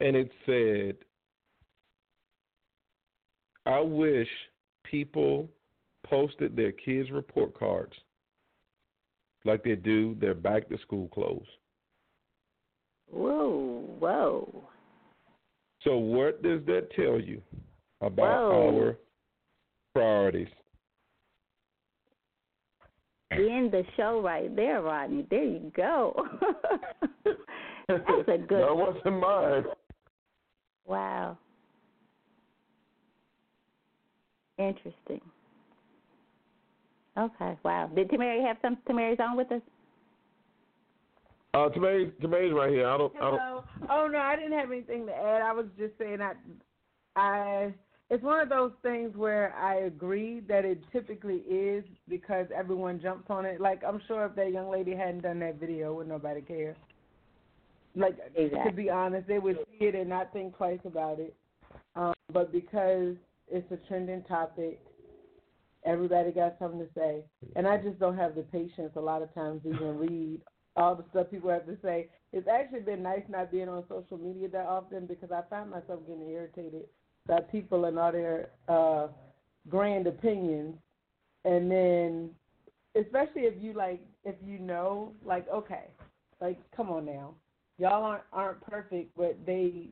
and 0.00 0.14
it 0.14 0.30
said, 0.46 0.96
"I 3.66 3.80
wish 3.80 4.28
people 4.84 5.48
posted 6.06 6.54
their 6.54 6.72
kids' 6.72 7.10
report 7.10 7.58
cards 7.58 7.94
like 9.44 9.64
they 9.64 9.74
do 9.74 10.14
their 10.20 10.34
back 10.34 10.68
to 10.68 10.78
school 10.78 11.08
clothes." 11.08 11.48
Whoa, 13.10 13.84
whoa. 13.98 14.68
So 15.84 15.96
what 15.96 16.42
does 16.42 16.60
that 16.66 16.88
tell 16.96 17.20
you 17.20 17.40
about 18.00 18.50
Whoa. 18.50 18.76
our 18.76 18.96
priorities? 19.92 20.48
End 23.32 23.72
the 23.72 23.84
show 23.96 24.20
right 24.22 24.54
there, 24.54 24.80
Rodney. 24.80 25.26
There 25.28 25.44
you 25.44 25.72
go. 25.76 26.26
That's 27.88 28.28
a 28.28 28.38
good. 28.38 28.48
That 28.50 28.76
wasn't 28.76 29.20
mine. 29.20 29.64
Wow. 30.86 31.36
Interesting. 34.58 35.20
Okay. 37.18 37.58
Wow. 37.64 37.90
Did 37.94 38.08
Tamari 38.08 38.46
have 38.46 38.56
some? 38.62 38.78
Tamari's 38.88 39.18
on 39.20 39.36
with 39.36 39.50
us. 39.50 39.60
Uh, 41.54 41.68
Tamari, 41.68 42.10
Tamari's 42.20 42.52
right 42.52 42.70
here. 42.70 42.88
I 42.88 42.98
don't. 42.98 43.14
I 43.16 43.30
don't. 43.30 43.40
Hello. 43.40 43.64
Oh 43.88 44.08
no, 44.08 44.18
I 44.18 44.34
didn't 44.34 44.58
have 44.58 44.72
anything 44.72 45.06
to 45.06 45.12
add. 45.12 45.40
I 45.40 45.52
was 45.52 45.66
just 45.78 45.96
saying 45.98 46.18
I, 46.20 46.32
I. 47.14 47.74
It's 48.10 48.24
one 48.24 48.40
of 48.40 48.48
those 48.48 48.72
things 48.82 49.16
where 49.16 49.54
I 49.54 49.86
agree 49.86 50.40
that 50.48 50.64
it 50.64 50.82
typically 50.92 51.38
is 51.48 51.84
because 52.08 52.46
everyone 52.54 53.00
jumps 53.00 53.26
on 53.30 53.46
it. 53.46 53.60
Like 53.60 53.82
I'm 53.86 54.00
sure 54.08 54.26
if 54.26 54.34
that 54.34 54.52
young 54.52 54.68
lady 54.68 54.96
hadn't 54.96 55.22
done 55.22 55.38
that 55.40 55.60
video, 55.60 55.94
would 55.94 56.08
nobody 56.08 56.42
care. 56.42 56.76
Like 57.94 58.16
to 58.34 58.72
be 58.72 58.90
honest, 58.90 59.28
they 59.28 59.38
would 59.38 59.58
see 59.70 59.86
it 59.86 59.94
and 59.94 60.08
not 60.08 60.32
think 60.32 60.56
twice 60.56 60.80
about 60.84 61.20
it. 61.20 61.36
Um, 61.94 62.14
but 62.32 62.50
because 62.50 63.14
it's 63.48 63.70
a 63.70 63.76
trending 63.88 64.24
topic, 64.24 64.80
Everybody 65.86 66.32
got 66.32 66.56
something 66.58 66.80
to 66.80 66.88
say, 66.94 67.24
and 67.56 67.68
I 67.68 67.76
just 67.76 67.98
don't 67.98 68.16
have 68.16 68.34
the 68.34 68.42
patience 68.44 68.92
a 68.96 69.00
lot 69.00 69.20
of 69.20 69.32
times 69.34 69.62
to 69.64 69.68
even 69.68 69.98
read 69.98 70.40
all 70.76 70.94
the 70.94 71.04
stuff 71.10 71.30
people 71.30 71.50
have 71.50 71.66
to 71.66 71.76
say. 71.82 72.08
It's 72.32 72.48
actually 72.48 72.80
been 72.80 73.02
nice 73.02 73.22
not 73.28 73.52
being 73.52 73.68
on 73.68 73.84
social 73.88 74.18
media 74.18 74.48
that 74.48 74.66
often 74.66 75.06
because 75.06 75.30
I 75.30 75.42
find 75.48 75.70
myself 75.70 76.00
getting 76.06 76.28
irritated 76.28 76.84
by 77.26 77.40
people 77.40 77.84
and 77.84 77.98
all 77.98 78.12
their 78.12 78.50
uh, 78.68 79.08
grand 79.68 80.06
opinions, 80.06 80.76
and 81.44 81.70
then 81.70 82.30
especially 82.94 83.42
if 83.42 83.54
you 83.62 83.72
like 83.72 84.00
if 84.24 84.34
you 84.44 84.58
know 84.58 85.12
like 85.24 85.48
okay, 85.48 85.84
like 86.40 86.58
come 86.76 86.90
on 86.90 87.06
now, 87.06 87.34
y'all 87.78 88.02
aren't 88.02 88.24
aren't 88.32 88.60
perfect, 88.62 89.16
but 89.16 89.38
they 89.46 89.88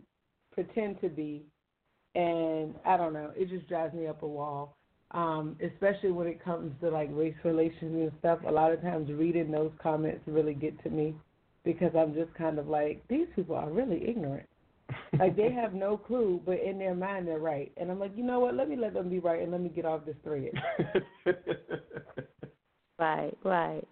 pretend 0.52 1.00
to 1.00 1.08
be, 1.08 1.44
and 2.14 2.74
I 2.84 2.96
don't 2.96 3.12
know, 3.12 3.30
it 3.36 3.48
just 3.48 3.68
drives 3.68 3.94
me 3.94 4.06
up 4.06 4.22
a 4.22 4.28
wall. 4.28 4.76
Um, 5.12 5.56
especially 5.62 6.10
when 6.10 6.26
it 6.26 6.42
comes 6.42 6.72
to 6.80 6.88
like 6.88 7.10
race 7.12 7.34
relations 7.44 7.94
and 7.94 8.12
stuff. 8.18 8.38
A 8.46 8.50
lot 8.50 8.72
of 8.72 8.80
times 8.80 9.10
reading 9.10 9.50
those 9.50 9.70
comments 9.82 10.22
really 10.26 10.54
get 10.54 10.82
to 10.84 10.90
me 10.90 11.14
because 11.64 11.92
I'm 11.96 12.14
just 12.14 12.32
kind 12.34 12.58
of 12.58 12.66
like, 12.66 13.06
these 13.08 13.26
people 13.36 13.54
are 13.54 13.70
really 13.70 14.08
ignorant. 14.08 14.48
like 15.18 15.36
they 15.36 15.52
have 15.52 15.74
no 15.74 15.98
clue, 15.98 16.40
but 16.46 16.60
in 16.62 16.78
their 16.78 16.94
mind 16.94 17.28
they're 17.28 17.38
right. 17.38 17.70
And 17.76 17.90
I'm 17.90 18.00
like, 18.00 18.12
you 18.16 18.24
know 18.24 18.40
what? 18.40 18.54
Let 18.54 18.68
me 18.70 18.76
let 18.76 18.94
them 18.94 19.10
be 19.10 19.18
right 19.18 19.42
and 19.42 19.52
let 19.52 19.60
me 19.60 19.68
get 19.68 19.84
off 19.84 20.06
this 20.06 20.16
thread. 20.24 20.50
Right, 23.02 23.36
right. 23.44 23.82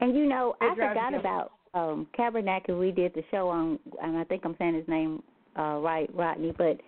And 0.00 0.16
you 0.16 0.26
know, 0.26 0.54
It 0.60 0.72
I 0.72 0.74
forgot 0.74 1.14
about 1.14 1.52
um 1.74 2.06
Kaepernick. 2.16 2.78
We 2.78 2.92
did 2.92 3.12
the 3.14 3.24
show 3.30 3.48
on, 3.48 3.78
and 4.00 4.16
I 4.16 4.24
think 4.24 4.42
I'm 4.44 4.54
saying 4.58 4.74
his 4.74 4.86
name 4.86 5.22
uh 5.58 5.78
right, 5.78 6.08
Rodney. 6.14 6.52
But 6.56 6.78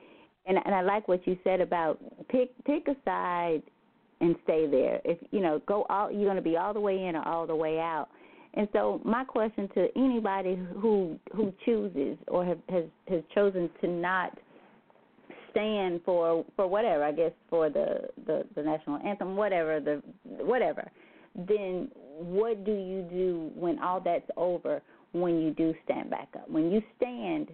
and 0.47 0.59
and 0.65 0.75
I 0.75 0.83
like 0.83 1.09
what 1.09 1.27
you 1.27 1.37
said 1.43 1.61
about 1.61 1.99
pick 2.29 2.51
pick 2.65 2.87
a 2.87 2.95
side 3.05 3.63
and 4.21 4.37
stay 4.45 4.67
there. 4.67 5.01
If 5.05 5.19
you 5.31 5.41
know, 5.41 5.61
go 5.67 5.87
all 5.89 6.11
you're 6.11 6.25
going 6.25 6.37
to 6.37 6.43
be 6.43 6.57
all 6.57 6.73
the 6.75 6.81
way 6.81 7.07
in 7.07 7.17
or 7.17 7.27
all 7.27 7.47
the 7.47 7.57
way 7.57 7.79
out. 7.79 8.09
And 8.55 8.69
so 8.73 9.01
my 9.05 9.25
question 9.25 9.69
to 9.75 9.89
anybody 9.97 10.59
who 10.81 11.19
who 11.35 11.53
chooses 11.65 12.17
or 12.29 12.45
have, 12.45 12.59
has 12.69 12.85
has 13.09 13.23
chosen 13.35 13.69
to 13.81 13.89
not 13.89 14.39
stand 15.51 16.01
for 16.05 16.45
for 16.57 16.67
whatever 16.67 17.05
I 17.05 17.13
guess 17.13 17.33
for 17.49 17.71
the 17.71 18.09
the 18.27 18.45
the 18.55 18.63
national 18.63 18.99
anthem 18.99 19.37
whatever 19.37 19.81
the 19.81 20.03
whatever 20.25 20.91
then 21.35 21.89
what 22.19 22.65
do 22.65 22.73
you 22.73 23.03
do 23.11 23.51
when 23.55 23.79
all 23.81 24.01
that's 24.01 24.29
over 24.37 24.83
when 25.13 25.41
you 25.41 25.53
do 25.53 25.75
stand 25.85 26.11
back 26.11 26.29
up 26.35 26.49
when 26.49 26.71
you 26.71 26.83
stand 26.97 27.49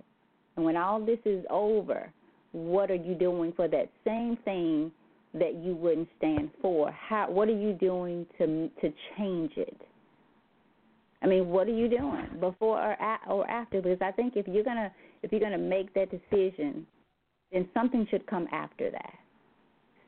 and 0.57 0.65
when 0.65 0.77
all 0.77 1.01
this 1.01 1.19
is 1.25 1.45
over 1.51 2.11
what 2.53 2.91
are 2.91 2.97
you 2.97 3.15
doing 3.15 3.53
for 3.55 3.69
that 3.69 3.89
same 4.05 4.37
thing 4.45 4.91
that 5.35 5.55
you 5.63 5.75
wouldn't 5.75 6.09
stand 6.19 6.51
for 6.61 6.91
how 6.91 7.31
what 7.31 7.49
are 7.49 7.59
you 7.59 7.73
doing 7.73 8.27
to 8.39 8.69
to 8.81 8.93
change 9.17 9.53
it 9.57 9.81
I 11.23 11.27
mean, 11.27 11.49
what 11.49 11.67
are 11.67 11.73
you 11.75 11.89
doing 11.89 12.27
before 12.41 12.81
or, 12.81 12.93
a- 12.93 13.31
or 13.31 13.49
after? 13.51 13.83
Because 13.83 13.99
I 14.01 14.11
think 14.13 14.37
if 14.37 14.47
you're 14.49 14.65
gonna 14.65 14.91
if 15.23 15.31
you're 15.31 15.41
gonna 15.41 15.59
make 15.59 15.93
that 15.95 16.09
decision, 16.11 16.87
then 17.53 17.69
something 17.75 18.07
should 18.11 18.27
come 18.27 18.47
after 18.53 18.91
that. 18.91 19.15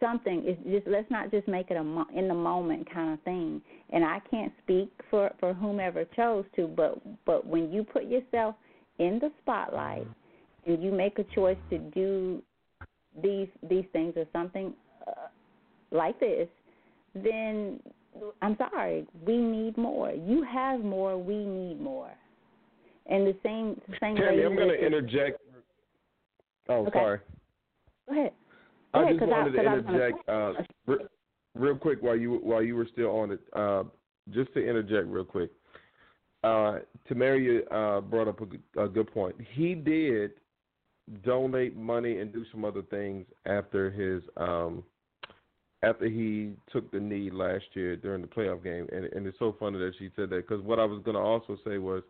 Something 0.00 0.44
is 0.46 0.56
just 0.70 0.86
let's 0.86 1.10
not 1.10 1.30
just 1.30 1.46
make 1.46 1.70
it 1.70 1.76
a 1.76 1.84
mo- 1.84 2.06
in 2.14 2.28
the 2.28 2.34
moment 2.34 2.90
kind 2.92 3.12
of 3.12 3.20
thing. 3.22 3.60
And 3.90 4.04
I 4.04 4.20
can't 4.30 4.52
speak 4.62 4.90
for 5.10 5.30
for 5.38 5.52
whomever 5.52 6.04
chose 6.16 6.46
to, 6.56 6.66
but 6.66 6.98
but 7.26 7.46
when 7.46 7.70
you 7.70 7.84
put 7.84 8.04
yourself 8.04 8.54
in 8.98 9.18
the 9.20 9.30
spotlight 9.42 10.06
and 10.66 10.82
you 10.82 10.92
make 10.92 11.18
a 11.18 11.24
choice 11.34 11.58
to 11.70 11.78
do 11.78 12.42
these 13.22 13.48
these 13.68 13.84
things 13.92 14.14
or 14.16 14.24
something 14.32 14.72
uh, 15.06 15.28
like 15.90 16.18
this, 16.20 16.48
then 17.14 17.80
I'm 18.40 18.56
sorry, 18.56 19.06
we 19.26 19.36
need 19.38 19.76
more. 19.76 20.10
You 20.12 20.42
have 20.44 20.80
more, 20.80 21.16
we 21.18 21.44
need 21.44 21.80
more. 21.80 22.10
And 23.06 23.26
the 23.26 23.36
same 23.42 23.80
same 24.00 24.16
Tammy, 24.16 24.38
way 24.38 24.44
I'm 24.46 24.54
going 24.56 24.68
to 24.68 24.86
interject. 24.86 25.40
Oh, 26.68 26.86
Okay. 26.86 26.98
sorry. 26.98 27.18
Go 28.08 28.12
ahead. 28.20 28.32
Go 28.94 29.00
I 29.00 29.02
ahead, 29.02 29.18
just 29.18 29.30
wanted 29.30 29.58
I 29.58 29.64
gonna- 29.64 29.78
interject 29.78 30.28
uh, 30.28 30.52
re- 30.86 31.06
real 31.54 31.76
quick 31.76 32.02
while 32.02 32.16
you 32.16 32.34
while 32.42 32.62
you 32.62 32.76
were 32.76 32.86
still 32.92 33.10
on 33.10 33.32
it. 33.32 33.40
Uh, 33.54 33.84
just 34.30 34.52
to 34.54 34.64
interject 34.64 35.06
real 35.08 35.24
quick. 35.24 35.50
Uh, 36.44 36.78
Tamaria 37.10 37.60
uh, 37.72 38.00
brought 38.00 38.28
up 38.28 38.40
a, 38.40 38.46
good- 38.46 38.62
a 38.76 38.88
good 38.88 39.12
point. 39.12 39.34
He 39.52 39.74
did 39.74 40.32
donate 41.24 41.76
money 41.76 42.18
and 42.18 42.32
do 42.32 42.44
some 42.52 42.64
other 42.64 42.82
things 42.82 43.26
after 43.46 43.90
his 43.90 44.22
um, 44.36 44.84
after 45.82 46.08
he 46.08 46.52
took 46.70 46.90
the 46.92 47.00
knee 47.00 47.30
last 47.30 47.64
year 47.74 47.96
during 47.96 48.22
the 48.22 48.28
playoff 48.28 48.62
game, 48.62 48.86
and, 48.92 49.06
and 49.06 49.26
it's 49.26 49.38
so 49.38 49.56
funny 49.58 49.78
that 49.78 49.92
she 49.98 50.10
said 50.14 50.30
that 50.30 50.48
because 50.48 50.62
what 50.64 50.78
I 50.78 50.84
was 50.84 51.02
going 51.04 51.16
to 51.16 51.20
also 51.20 51.56
say 51.66 51.78
was 51.78 52.02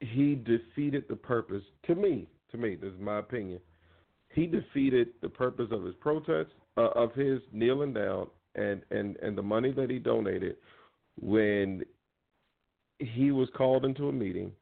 he 0.00 0.34
defeated 0.34 1.04
the 1.08 1.16
purpose. 1.16 1.62
To 1.86 1.94
me, 1.94 2.26
to 2.52 2.58
me, 2.58 2.76
this 2.76 2.92
is 2.92 3.00
my 3.00 3.18
opinion. 3.18 3.60
He 4.34 4.46
defeated 4.46 5.08
the 5.22 5.28
purpose 5.28 5.68
of 5.70 5.84
his 5.84 5.94
protest, 5.96 6.50
uh, 6.76 6.90
of 6.94 7.14
his 7.14 7.40
kneeling 7.52 7.94
down, 7.94 8.28
and 8.54 8.82
and 8.90 9.16
and 9.22 9.36
the 9.36 9.42
money 9.42 9.72
that 9.72 9.90
he 9.90 9.98
donated 9.98 10.56
when 11.20 11.82
he 12.98 13.30
was 13.30 13.48
called 13.56 13.84
into 13.84 14.08
a 14.08 14.12
meeting 14.12 14.52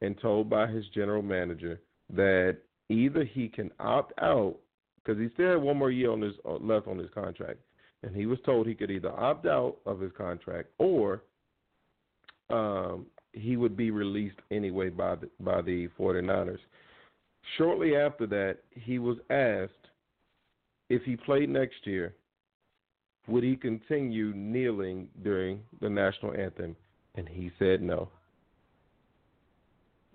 and 0.00 0.18
told 0.20 0.50
by 0.50 0.66
his 0.66 0.84
general 0.94 1.22
manager 1.22 1.80
that 2.10 2.58
either 2.88 3.24
he 3.24 3.48
can 3.48 3.70
opt 3.78 4.12
out 4.20 4.56
because 5.04 5.20
he 5.20 5.28
still 5.34 5.52
had 5.52 5.62
one 5.62 5.76
more 5.76 5.90
year 5.90 6.10
on 6.10 6.20
his 6.20 6.34
uh, 6.46 6.54
left 6.54 6.86
on 6.86 6.98
his 6.98 7.10
contract, 7.14 7.58
and 8.02 8.16
he 8.16 8.26
was 8.26 8.38
told 8.44 8.66
he 8.66 8.74
could 8.74 8.90
either 8.90 9.10
opt 9.10 9.46
out 9.46 9.76
of 9.86 10.00
his 10.00 10.12
contract 10.16 10.68
or 10.78 11.22
um, 12.50 13.06
he 13.32 13.56
would 13.56 13.76
be 13.76 13.90
released 13.90 14.38
anyway 14.50 14.88
by 14.88 15.16
the, 15.16 15.28
by 15.40 15.60
the 15.60 15.88
49ers. 15.98 16.58
Shortly 17.58 17.96
after 17.96 18.26
that, 18.26 18.58
he 18.70 18.98
was 18.98 19.18
asked 19.30 19.72
if 20.88 21.02
he 21.02 21.16
played 21.16 21.48
next 21.48 21.86
year, 21.86 22.14
would 23.26 23.42
he 23.42 23.56
continue 23.56 24.32
kneeling 24.34 25.08
during 25.22 25.60
the 25.80 25.88
national 25.88 26.34
anthem, 26.34 26.76
and 27.14 27.28
he 27.28 27.50
said 27.58 27.82
no. 27.82 28.08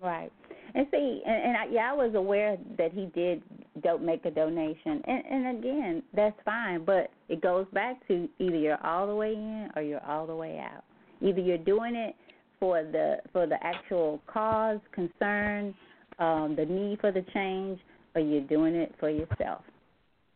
Right. 0.00 0.32
And 0.74 0.86
see, 0.90 1.22
and, 1.26 1.44
and 1.44 1.56
I, 1.56 1.66
yeah, 1.70 1.90
I 1.90 1.94
was 1.94 2.14
aware 2.14 2.56
that 2.78 2.92
he 2.92 3.06
did 3.06 3.42
don't 3.82 4.04
make 4.04 4.24
a 4.24 4.30
donation, 4.30 5.02
and, 5.06 5.24
and 5.30 5.58
again, 5.58 6.02
that's 6.14 6.36
fine. 6.44 6.84
But 6.84 7.10
it 7.28 7.40
goes 7.40 7.66
back 7.72 8.06
to 8.08 8.28
either 8.38 8.56
you're 8.56 8.86
all 8.86 9.06
the 9.06 9.14
way 9.14 9.32
in 9.32 9.70
or 9.74 9.82
you're 9.82 10.04
all 10.04 10.26
the 10.26 10.34
way 10.34 10.58
out. 10.58 10.84
Either 11.20 11.40
you're 11.40 11.58
doing 11.58 11.94
it 11.94 12.14
for 12.58 12.82
the 12.82 13.18
for 13.32 13.46
the 13.46 13.56
actual 13.64 14.20
cause, 14.26 14.80
concern, 14.92 15.74
um, 16.18 16.54
the 16.56 16.64
need 16.64 17.00
for 17.00 17.10
the 17.10 17.24
change, 17.32 17.80
or 18.14 18.20
you're 18.20 18.42
doing 18.42 18.74
it 18.74 18.94
for 19.00 19.10
yourself. 19.10 19.62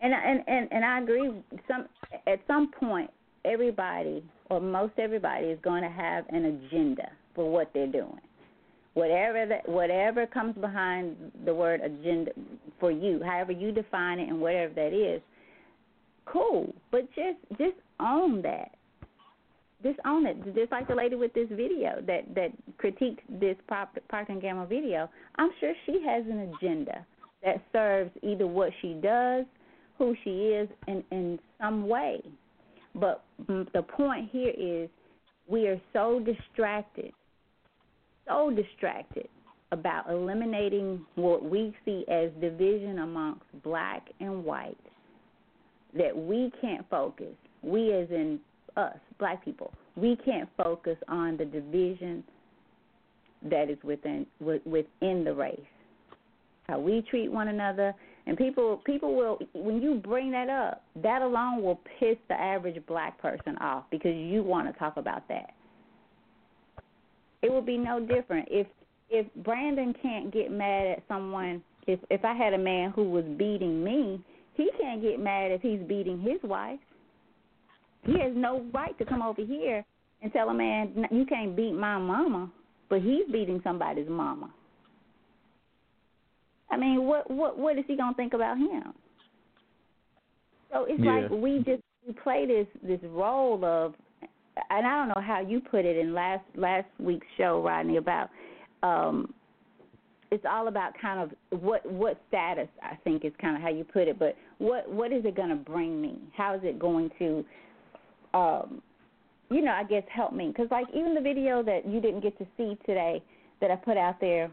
And 0.00 0.12
and 0.12 0.42
and 0.46 0.68
and 0.72 0.84
I 0.84 1.00
agree. 1.00 1.30
Some 1.68 1.86
at 2.26 2.40
some 2.46 2.70
point, 2.72 3.10
everybody 3.44 4.24
or 4.50 4.60
most 4.60 4.92
everybody 4.98 5.46
is 5.46 5.58
going 5.62 5.82
to 5.82 5.88
have 5.88 6.24
an 6.28 6.44
agenda 6.44 7.10
for 7.34 7.50
what 7.50 7.70
they're 7.74 7.86
doing 7.86 8.20
whatever 8.94 9.44
that 9.46 9.68
whatever 9.68 10.26
comes 10.26 10.56
behind 10.56 11.16
the 11.44 11.52
word 11.52 11.80
agenda 11.80 12.30
for 12.80 12.90
you, 12.90 13.20
however 13.24 13.52
you 13.52 13.72
define 13.72 14.18
it 14.18 14.28
and 14.28 14.40
whatever 14.40 14.72
that 14.74 14.92
is, 14.92 15.20
cool. 16.26 16.72
But 16.90 17.06
just 17.14 17.38
just 17.58 17.76
own 18.00 18.42
that. 18.42 18.70
Just 19.82 19.98
own 20.06 20.26
it. 20.26 20.42
Just 20.54 20.72
like 20.72 20.88
the 20.88 20.94
lady 20.94 21.16
with 21.16 21.34
this 21.34 21.48
video 21.50 22.02
that 22.06 22.34
that 22.34 22.52
critiqued 22.78 23.18
this 23.28 23.56
Procter 23.68 24.00
and 24.28 24.40
Gamble 24.40 24.66
video. 24.66 25.10
I'm 25.36 25.50
sure 25.60 25.74
she 25.84 26.02
has 26.06 26.24
an 26.26 26.54
agenda 26.54 27.04
that 27.42 27.62
serves 27.72 28.10
either 28.22 28.46
what 28.46 28.70
she 28.80 28.94
does, 28.94 29.44
who 29.98 30.16
she 30.24 30.30
is, 30.30 30.68
in 30.86 31.04
in 31.10 31.38
some 31.60 31.88
way. 31.88 32.22
But 32.94 33.24
mm, 33.46 33.70
the 33.72 33.82
point 33.82 34.30
here 34.30 34.52
is 34.56 34.88
we 35.48 35.66
are 35.66 35.80
so 35.92 36.20
distracted 36.20 37.12
so 38.26 38.50
distracted 38.50 39.28
about 39.72 40.08
eliminating 40.08 41.04
what 41.16 41.44
we 41.44 41.74
see 41.84 42.04
as 42.08 42.30
division 42.40 43.00
amongst 43.00 43.44
black 43.62 44.06
and 44.20 44.44
white 44.44 44.78
that 45.96 46.16
we 46.16 46.52
can't 46.60 46.88
focus. 46.88 47.34
We, 47.62 47.92
as 47.92 48.08
in 48.10 48.38
us, 48.76 48.96
black 49.18 49.44
people, 49.44 49.72
we 49.96 50.16
can't 50.24 50.48
focus 50.56 50.96
on 51.08 51.36
the 51.36 51.44
division 51.44 52.24
that 53.42 53.68
is 53.68 53.78
within 53.82 54.26
within 54.40 55.24
the 55.24 55.34
race. 55.34 55.60
How 56.68 56.78
we 56.78 57.04
treat 57.10 57.30
one 57.30 57.48
another, 57.48 57.94
and 58.26 58.36
people 58.36 58.80
people 58.84 59.14
will 59.14 59.38
when 59.54 59.82
you 59.82 59.96
bring 59.96 60.30
that 60.32 60.48
up, 60.48 60.82
that 61.02 61.22
alone 61.22 61.62
will 61.62 61.80
piss 61.98 62.16
the 62.28 62.34
average 62.34 62.84
black 62.86 63.20
person 63.20 63.56
off 63.58 63.84
because 63.90 64.14
you 64.14 64.42
want 64.42 64.72
to 64.72 64.78
talk 64.78 64.96
about 64.96 65.28
that 65.28 65.53
it 67.44 67.52
would 67.52 67.66
be 67.66 67.76
no 67.78 68.00
different 68.00 68.48
if 68.50 68.66
if 69.10 69.26
Brandon 69.44 69.94
can't 70.02 70.32
get 70.32 70.50
mad 70.50 70.86
at 70.86 71.02
someone 71.06 71.62
if 71.86 72.00
if 72.10 72.24
I 72.24 72.34
had 72.34 72.54
a 72.54 72.58
man 72.58 72.90
who 72.90 73.10
was 73.10 73.24
beating 73.36 73.84
me, 73.84 74.20
he 74.54 74.70
can't 74.80 75.02
get 75.02 75.20
mad 75.20 75.50
if 75.50 75.60
he's 75.60 75.80
beating 75.86 76.20
his 76.20 76.42
wife. 76.42 76.80
He 78.04 78.18
has 78.20 78.32
no 78.34 78.64
right 78.72 78.96
to 78.98 79.04
come 79.04 79.22
over 79.22 79.44
here 79.44 79.84
and 80.22 80.32
tell 80.32 80.48
a 80.48 80.54
man 80.54 81.06
you 81.10 81.26
can't 81.26 81.54
beat 81.54 81.72
my 81.72 81.98
mama, 81.98 82.50
but 82.88 83.02
he's 83.02 83.26
beating 83.30 83.60
somebody's 83.62 84.08
mama. 84.08 84.50
I 86.70 86.76
mean, 86.76 87.04
what 87.04 87.30
what 87.30 87.58
what 87.58 87.78
is 87.78 87.84
he 87.86 87.96
gonna 87.96 88.14
think 88.14 88.32
about 88.32 88.56
him? 88.56 88.94
So 90.72 90.86
it's 90.88 91.02
Yeah. 91.02 91.20
like 91.20 91.30
we 91.30 91.58
just 91.58 91.82
we 92.06 92.14
play 92.14 92.46
this 92.46 92.66
this 92.82 93.00
role 93.10 93.64
of, 93.64 93.94
and 94.70 94.86
I 94.86 94.96
don't 94.96 95.08
know 95.08 95.22
how 95.22 95.40
you 95.40 95.60
put 95.60 95.84
it 95.84 95.96
in 95.96 96.14
last 96.14 96.44
last 96.56 96.86
week's 96.98 97.26
show, 97.36 97.62
Rodney, 97.62 97.96
about 97.96 98.30
um, 98.82 99.32
it's 100.30 100.44
all 100.50 100.68
about 100.68 100.92
kind 101.00 101.20
of 101.20 101.60
what 101.60 101.90
what 101.90 102.20
status 102.28 102.68
I 102.82 102.96
think 103.04 103.24
is 103.24 103.32
kind 103.40 103.56
of 103.56 103.62
how 103.62 103.68
you 103.68 103.84
put 103.84 104.08
it, 104.08 104.18
but 104.18 104.36
what 104.58 104.90
what 104.90 105.12
is 105.12 105.24
it 105.24 105.36
going 105.36 105.50
to 105.50 105.56
bring 105.56 106.00
me? 106.00 106.18
How 106.36 106.54
is 106.54 106.60
it 106.64 106.78
going 106.78 107.10
to, 107.18 107.44
um, 108.34 108.82
you 109.50 109.62
know, 109.62 109.72
I 109.72 109.84
guess 109.84 110.02
help 110.14 110.32
me? 110.32 110.48
Because 110.48 110.70
like 110.70 110.86
even 110.94 111.14
the 111.14 111.20
video 111.20 111.62
that 111.62 111.86
you 111.86 112.00
didn't 112.00 112.20
get 112.20 112.36
to 112.38 112.46
see 112.56 112.76
today 112.84 113.22
that 113.60 113.70
I 113.70 113.76
put 113.76 113.96
out 113.96 114.20
there, 114.20 114.50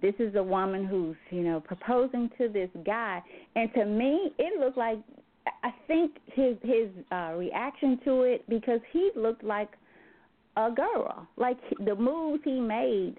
this 0.00 0.14
is 0.18 0.34
a 0.34 0.42
woman 0.42 0.84
who's 0.84 1.16
you 1.30 1.42
know 1.42 1.60
proposing 1.60 2.30
to 2.38 2.48
this 2.48 2.70
guy, 2.84 3.22
and 3.54 3.72
to 3.74 3.84
me 3.84 4.32
it 4.38 4.60
looked 4.60 4.78
like 4.78 4.98
I 5.62 5.70
think 5.86 6.12
his 6.26 6.56
his 6.62 6.88
uh, 7.10 7.32
reaction 7.36 7.98
to 8.04 8.22
it 8.22 8.48
because 8.48 8.80
he 8.92 9.10
looked 9.16 9.44
like 9.44 9.70
a 10.56 10.70
girl, 10.70 11.26
like 11.36 11.58
the 11.84 11.94
moves 11.94 12.42
he 12.44 12.60
made 12.60 13.16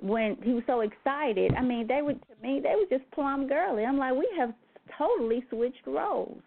when 0.00 0.36
he 0.42 0.52
was 0.52 0.62
so 0.66 0.80
excited. 0.80 1.52
I 1.54 1.62
mean, 1.62 1.86
they 1.86 2.02
were 2.02 2.14
to 2.14 2.34
me 2.42 2.60
they 2.62 2.74
were 2.76 2.98
just 2.98 3.10
plum 3.12 3.48
girly. 3.48 3.84
I'm 3.84 3.98
like, 3.98 4.14
we 4.14 4.28
have 4.38 4.52
totally 4.96 5.44
switched 5.50 5.86
roles, 5.86 6.42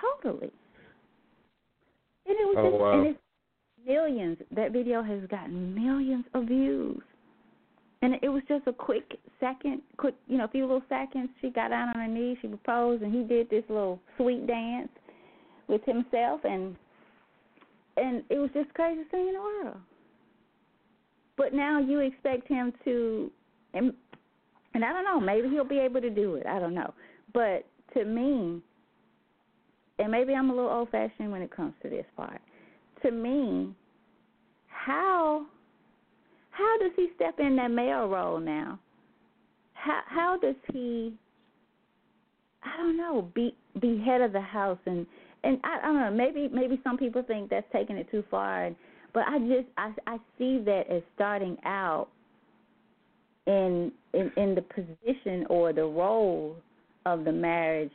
totally. 0.00 0.50
And 2.26 2.36
it 2.36 2.46
was 2.46 2.56
Oh, 2.58 2.70
just 2.70 2.80
wow. 2.80 2.98
and 2.98 3.06
it's 3.08 3.18
millions. 3.86 4.38
That 4.54 4.72
video 4.72 5.02
has 5.02 5.20
gotten 5.30 5.74
millions 5.74 6.24
of 6.34 6.44
views. 6.44 7.00
And 8.02 8.14
it 8.22 8.28
was 8.28 8.42
just 8.46 8.66
a 8.66 8.72
quick 8.72 9.18
second, 9.40 9.80
quick, 9.96 10.14
you 10.28 10.36
know, 10.38 10.44
a 10.44 10.48
few 10.48 10.62
little 10.62 10.82
seconds. 10.88 11.30
She 11.40 11.50
got 11.50 11.68
down 11.68 11.88
on 11.88 11.94
her 11.94 12.08
knees, 12.08 12.36
she 12.42 12.48
proposed, 12.48 13.02
and 13.02 13.14
he 13.14 13.22
did 13.22 13.48
this 13.48 13.64
little 13.68 13.98
sweet 14.16 14.46
dance 14.46 14.90
with 15.68 15.82
himself, 15.84 16.40
and 16.44 16.76
and 17.96 18.22
it 18.28 18.38
was 18.38 18.50
just 18.52 18.72
craziest 18.74 19.10
thing 19.10 19.28
in 19.28 19.34
the 19.34 19.40
world. 19.40 19.78
But 21.36 21.54
now 21.54 21.80
you 21.80 22.00
expect 22.00 22.48
him 22.48 22.72
to, 22.84 23.30
and, 23.74 23.92
and 24.74 24.84
I 24.84 24.92
don't 24.92 25.04
know, 25.04 25.20
maybe 25.20 25.48
he'll 25.48 25.64
be 25.64 25.78
able 25.78 26.00
to 26.00 26.10
do 26.10 26.34
it. 26.34 26.46
I 26.46 26.58
don't 26.58 26.74
know. 26.74 26.92
But 27.32 27.66
to 27.94 28.04
me, 28.04 28.60
and 29.98 30.10
maybe 30.10 30.34
I'm 30.34 30.50
a 30.50 30.54
little 30.54 30.70
old 30.70 30.90
fashioned 30.90 31.32
when 31.32 31.42
it 31.42 31.54
comes 31.54 31.74
to 31.82 31.88
this 31.88 32.04
part. 32.16 32.40
To 33.02 33.10
me, 33.10 33.74
how 34.66 35.46
how 36.56 36.78
does 36.78 36.92
he 36.96 37.08
step 37.14 37.38
in 37.38 37.56
that 37.56 37.70
male 37.70 38.08
role 38.08 38.40
now? 38.40 38.78
How 39.74 40.00
how 40.06 40.38
does 40.38 40.54
he 40.72 41.12
I 42.62 42.76
don't 42.78 42.96
know, 42.96 43.30
be 43.34 43.54
be 43.80 44.02
head 44.04 44.20
of 44.20 44.32
the 44.32 44.40
house 44.40 44.78
and 44.86 45.06
and 45.44 45.60
I, 45.62 45.78
I 45.82 45.86
don't 45.86 46.00
know, 46.00 46.10
maybe 46.10 46.48
maybe 46.48 46.80
some 46.82 46.96
people 46.96 47.22
think 47.22 47.50
that's 47.50 47.66
taking 47.72 47.96
it 47.96 48.10
too 48.10 48.24
far 48.30 48.64
and 48.64 48.76
but 49.12 49.24
I 49.28 49.38
just 49.40 49.68
I 49.76 49.92
I 50.06 50.16
see 50.38 50.58
that 50.64 50.84
as 50.90 51.02
starting 51.14 51.58
out 51.64 52.08
in 53.46 53.92
in 54.14 54.32
in 54.36 54.54
the 54.54 54.62
position 54.62 55.46
or 55.50 55.72
the 55.72 55.84
role 55.84 56.56
of 57.04 57.24
the 57.24 57.32
marriage 57.32 57.92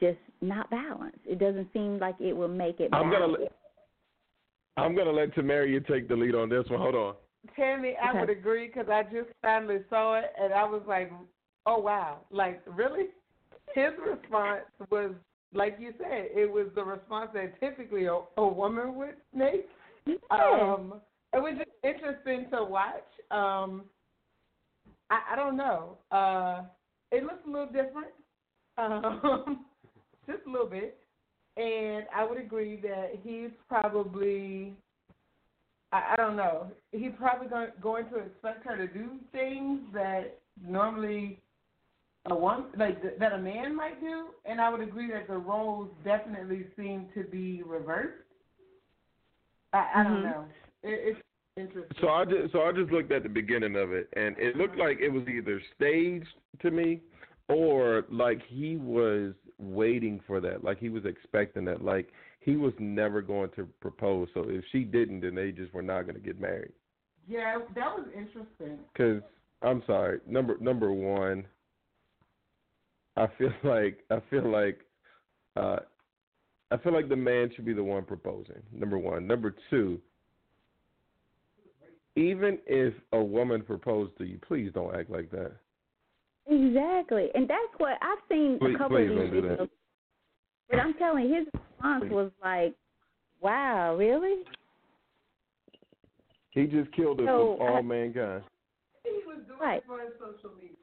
just 0.00 0.18
not 0.40 0.68
balanced. 0.70 1.18
It 1.24 1.38
doesn't 1.38 1.68
seem 1.72 2.00
like 2.00 2.16
it 2.20 2.32
will 2.32 2.48
make 2.48 2.80
it 2.80 2.90
I'm 2.92 3.10
gonna 3.10 3.26
let, 3.26 3.52
I'm 4.76 4.96
gonna 4.96 5.12
let 5.12 5.32
Tamaria 5.36 5.86
take 5.86 6.08
the 6.08 6.16
lead 6.16 6.34
on 6.34 6.48
this 6.48 6.64
one. 6.68 6.80
Hold 6.80 6.94
on. 6.96 7.14
Tammy, 7.56 7.96
I 8.00 8.10
Okay. 8.10 8.20
would 8.20 8.30
agree 8.30 8.66
because 8.68 8.88
I 8.88 9.02
just 9.02 9.30
finally 9.42 9.78
saw 9.90 10.18
it 10.18 10.32
and 10.40 10.52
I 10.52 10.64
was 10.64 10.82
like, 10.86 11.10
oh 11.66 11.78
wow, 11.78 12.20
like 12.30 12.62
really? 12.66 13.06
His 13.74 13.92
response 14.04 14.64
was 14.90 15.12
like 15.54 15.76
you 15.78 15.92
said, 15.98 16.28
it 16.34 16.50
was 16.50 16.68
the 16.74 16.84
response 16.84 17.30
that 17.34 17.58
typically 17.60 18.06
a, 18.06 18.20
a 18.36 18.46
woman 18.46 18.94
would 18.96 19.16
make. 19.34 19.68
Yeah. 20.06 20.16
Um, 20.30 20.94
it 21.34 21.38
was 21.38 21.54
just 21.58 21.70
interesting 21.82 22.46
to 22.50 22.64
watch. 22.64 23.04
Um, 23.30 23.84
I, 25.10 25.32
I 25.32 25.36
don't 25.36 25.56
know. 25.56 25.98
Uh, 26.10 26.62
it 27.10 27.22
looks 27.22 27.44
a 27.46 27.50
little 27.50 27.66
different, 27.66 28.12
um, 28.78 29.66
just 30.26 30.40
a 30.46 30.50
little 30.50 30.66
bit. 30.66 30.98
And 31.58 32.06
I 32.14 32.24
would 32.24 32.38
agree 32.38 32.80
that 32.82 33.12
he's 33.22 33.50
probably, 33.68 34.74
I, 35.92 36.14
I 36.14 36.16
don't 36.16 36.36
know, 36.36 36.68
he's 36.90 37.12
probably 37.18 37.48
going, 37.48 37.68
going 37.82 38.08
to 38.10 38.16
expect 38.16 38.64
her 38.66 38.76
to 38.76 38.86
do 38.92 39.10
things 39.30 39.80
that 39.92 40.38
normally 40.66 41.38
a 42.26 42.34
one 42.34 42.66
like 42.78 43.02
th- 43.02 43.14
that 43.18 43.32
a 43.32 43.38
man 43.38 43.74
might 43.74 44.00
do. 44.00 44.26
And 44.44 44.60
I 44.60 44.70
would 44.70 44.80
agree 44.80 45.10
that 45.10 45.28
the 45.28 45.36
roles 45.36 45.88
definitely 46.04 46.66
seem 46.76 47.06
to 47.14 47.24
be 47.24 47.62
reversed. 47.62 48.22
I, 49.72 49.90
I 49.96 50.02
don't 50.04 50.12
Mhm. 50.12 50.22
know. 50.22 50.44
It, 50.82 51.16
it's 51.16 51.20
interesting. 51.56 51.96
So 52.00 52.08
I 52.08 52.24
just 52.24 52.52
so 52.52 52.62
I 52.62 52.72
just 52.72 52.90
looked 52.92 53.12
at 53.12 53.22
the 53.22 53.28
beginning 53.28 53.76
of 53.76 53.92
it, 53.92 54.08
and 54.14 54.38
it 54.38 54.56
looked 54.56 54.78
like 54.78 55.00
it 55.00 55.10
was 55.10 55.26
either 55.28 55.60
staged 55.74 56.34
to 56.60 56.70
me, 56.70 57.00
or 57.48 58.04
like 58.08 58.40
he 58.46 58.76
was 58.76 59.34
waiting 59.58 60.20
for 60.26 60.40
that, 60.40 60.64
like 60.64 60.78
he 60.78 60.88
was 60.88 61.04
expecting 61.04 61.64
that, 61.66 61.84
like 61.84 62.08
he 62.44 62.56
was 62.56 62.72
never 62.78 63.22
going 63.22 63.50
to 63.56 63.66
propose. 63.80 64.28
So 64.34 64.44
if 64.48 64.64
she 64.72 64.80
didn't, 64.84 65.20
then 65.20 65.34
they 65.34 65.52
just 65.52 65.72
were 65.72 65.82
not 65.82 66.02
going 66.02 66.14
to 66.16 66.20
get 66.20 66.40
married. 66.40 66.72
yeah, 67.28 67.58
that 67.74 67.96
was 67.96 68.06
interesting. 68.16 68.78
Because 68.92 69.22
I'm 69.62 69.82
sorry, 69.86 70.18
number 70.26 70.56
number 70.60 70.92
one, 70.92 71.44
I 73.16 73.28
feel 73.38 73.52
like 73.64 74.00
I 74.10 74.20
feel 74.28 74.50
like 74.50 74.80
uh, 75.56 75.76
I 76.70 76.76
feel 76.78 76.92
like 76.92 77.08
the 77.08 77.16
man 77.16 77.50
should 77.54 77.64
be 77.64 77.74
the 77.74 77.84
one 77.84 78.04
proposing. 78.04 78.62
Number 78.72 78.98
one. 78.98 79.26
Number 79.26 79.54
two. 79.70 80.00
Even 82.14 82.58
if 82.66 82.92
a 83.12 83.22
woman 83.22 83.62
proposed 83.62 84.18
to 84.18 84.24
you, 84.24 84.38
please 84.46 84.70
don't 84.74 84.94
act 84.94 85.08
like 85.08 85.30
that. 85.30 85.52
Exactly, 86.46 87.28
and 87.34 87.48
that's 87.48 87.72
what 87.78 87.96
I've 88.02 88.18
seen 88.28 88.58
Please- 88.60 88.74
a 88.74 88.78
couple 88.78 88.96
of 88.98 89.08
these 89.08 89.30
videos. 89.42 89.68
But 90.72 90.80
I'm 90.80 90.94
telling 90.94 91.28
you, 91.28 91.34
his 91.34 91.46
response 91.52 92.04
was 92.10 92.30
like, 92.42 92.74
"Wow, 93.42 93.94
really?" 93.94 94.42
He 96.50 96.66
just 96.66 96.90
killed 96.92 97.20
it 97.20 97.26
So, 97.26 97.56
for 97.58 97.68
all 97.70 97.76
I- 97.76 97.82
mankind. 97.82 98.42
He 99.04 99.22
was 99.26 99.38
doing 99.46 99.58
Right. 99.60 99.78
it 99.78 99.84
for 99.86 100.00
his 100.00 100.12
social 100.18 100.50
media. 100.56 100.76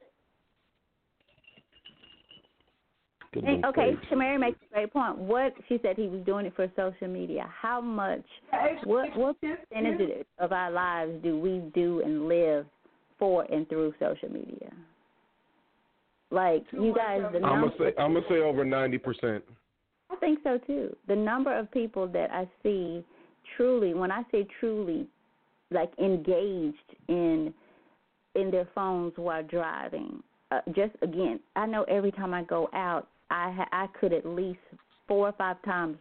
And, 3.33 3.63
okay, 3.65 3.95
face. 3.95 4.09
Tamara 4.09 4.39
makes 4.39 4.59
a 4.71 4.73
great 4.73 4.91
point. 4.91 5.17
What 5.17 5.53
she 5.67 5.77
said 5.79 5.95
he 5.97 6.07
was 6.07 6.21
doing 6.25 6.45
it 6.47 6.53
for 6.55 6.67
social 6.75 7.07
media. 7.07 7.43
How 7.47 7.79
much? 7.81 8.25
Actually, 8.51 8.91
What 8.91 9.15
what 9.15 9.35
his- 9.41 9.57
percentage 9.69 10.25
of 10.39 10.51
our 10.51 10.71
lives 10.71 11.21
do 11.21 11.39
we 11.39 11.59
do 11.73 12.01
and 12.01 12.27
live 12.27 12.65
for 13.19 13.43
and 13.51 13.67
through 13.69 13.93
social 13.99 14.31
media? 14.31 14.71
Like 16.31 16.67
Too 16.69 16.85
you 16.85 16.93
guys, 16.93 17.21
the. 17.31 17.37
I'm 17.37 17.41
number. 17.41 17.69
gonna 17.69 17.77
say 17.91 17.93
I'm 18.01 18.13
gonna 18.13 18.27
say 18.27 18.39
over 18.39 18.63
ninety 18.65 18.97
percent. 18.97 19.43
I 20.11 20.15
think 20.17 20.39
so 20.43 20.57
too. 20.65 20.95
The 21.07 21.15
number 21.15 21.57
of 21.57 21.71
people 21.71 22.07
that 22.07 22.31
I 22.31 22.47
see 22.63 23.03
truly, 23.55 23.93
when 23.93 24.11
I 24.11 24.23
say 24.31 24.47
truly, 24.59 25.07
like 25.71 25.91
engaged 25.99 26.77
in 27.07 27.53
in 28.35 28.51
their 28.51 28.67
phones 28.75 29.13
while 29.15 29.43
driving. 29.43 30.21
Uh, 30.51 30.61
just 30.75 30.93
again, 31.01 31.39
I 31.55 31.65
know 31.65 31.83
every 31.83 32.11
time 32.11 32.33
I 32.33 32.43
go 32.43 32.69
out, 32.73 33.07
I 33.29 33.51
ha- 33.51 33.69
I 33.71 33.87
could 33.99 34.13
at 34.13 34.25
least 34.25 34.59
four 35.07 35.27
or 35.27 35.33
five 35.33 35.61
times 35.63 35.97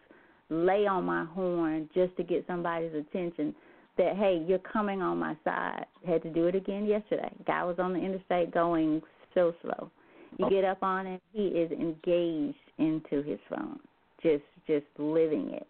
lay 0.51 0.87
on 0.87 1.05
my 1.05 1.25
horn 1.27 1.89
just 1.95 2.17
to 2.17 2.23
get 2.23 2.47
somebody's 2.47 2.95
attention. 2.95 3.55
That 3.99 4.17
hey, 4.17 4.45
you're 4.47 4.61
coming 4.61 5.03
on 5.03 5.19
my 5.19 5.37
side. 5.45 5.85
Had 6.07 6.23
to 6.23 6.31
do 6.31 6.47
it 6.47 6.55
again 6.55 6.87
yesterday. 6.87 7.33
Guy 7.47 7.65
was 7.65 7.79
on 7.79 7.93
the 7.93 7.99
interstate 7.99 8.53
going 8.53 9.03
so 9.35 9.55
slow. 9.63 9.91
You 10.39 10.49
get 10.49 10.65
up 10.65 10.83
on 10.83 11.07
him, 11.07 11.21
he 11.33 11.47
is 11.49 11.71
engaged 11.73 12.57
into 12.79 13.23
his 13.23 13.39
phone, 13.49 13.81
just 14.23 14.45
just 14.66 14.87
living 14.99 15.51
it. 15.51 15.66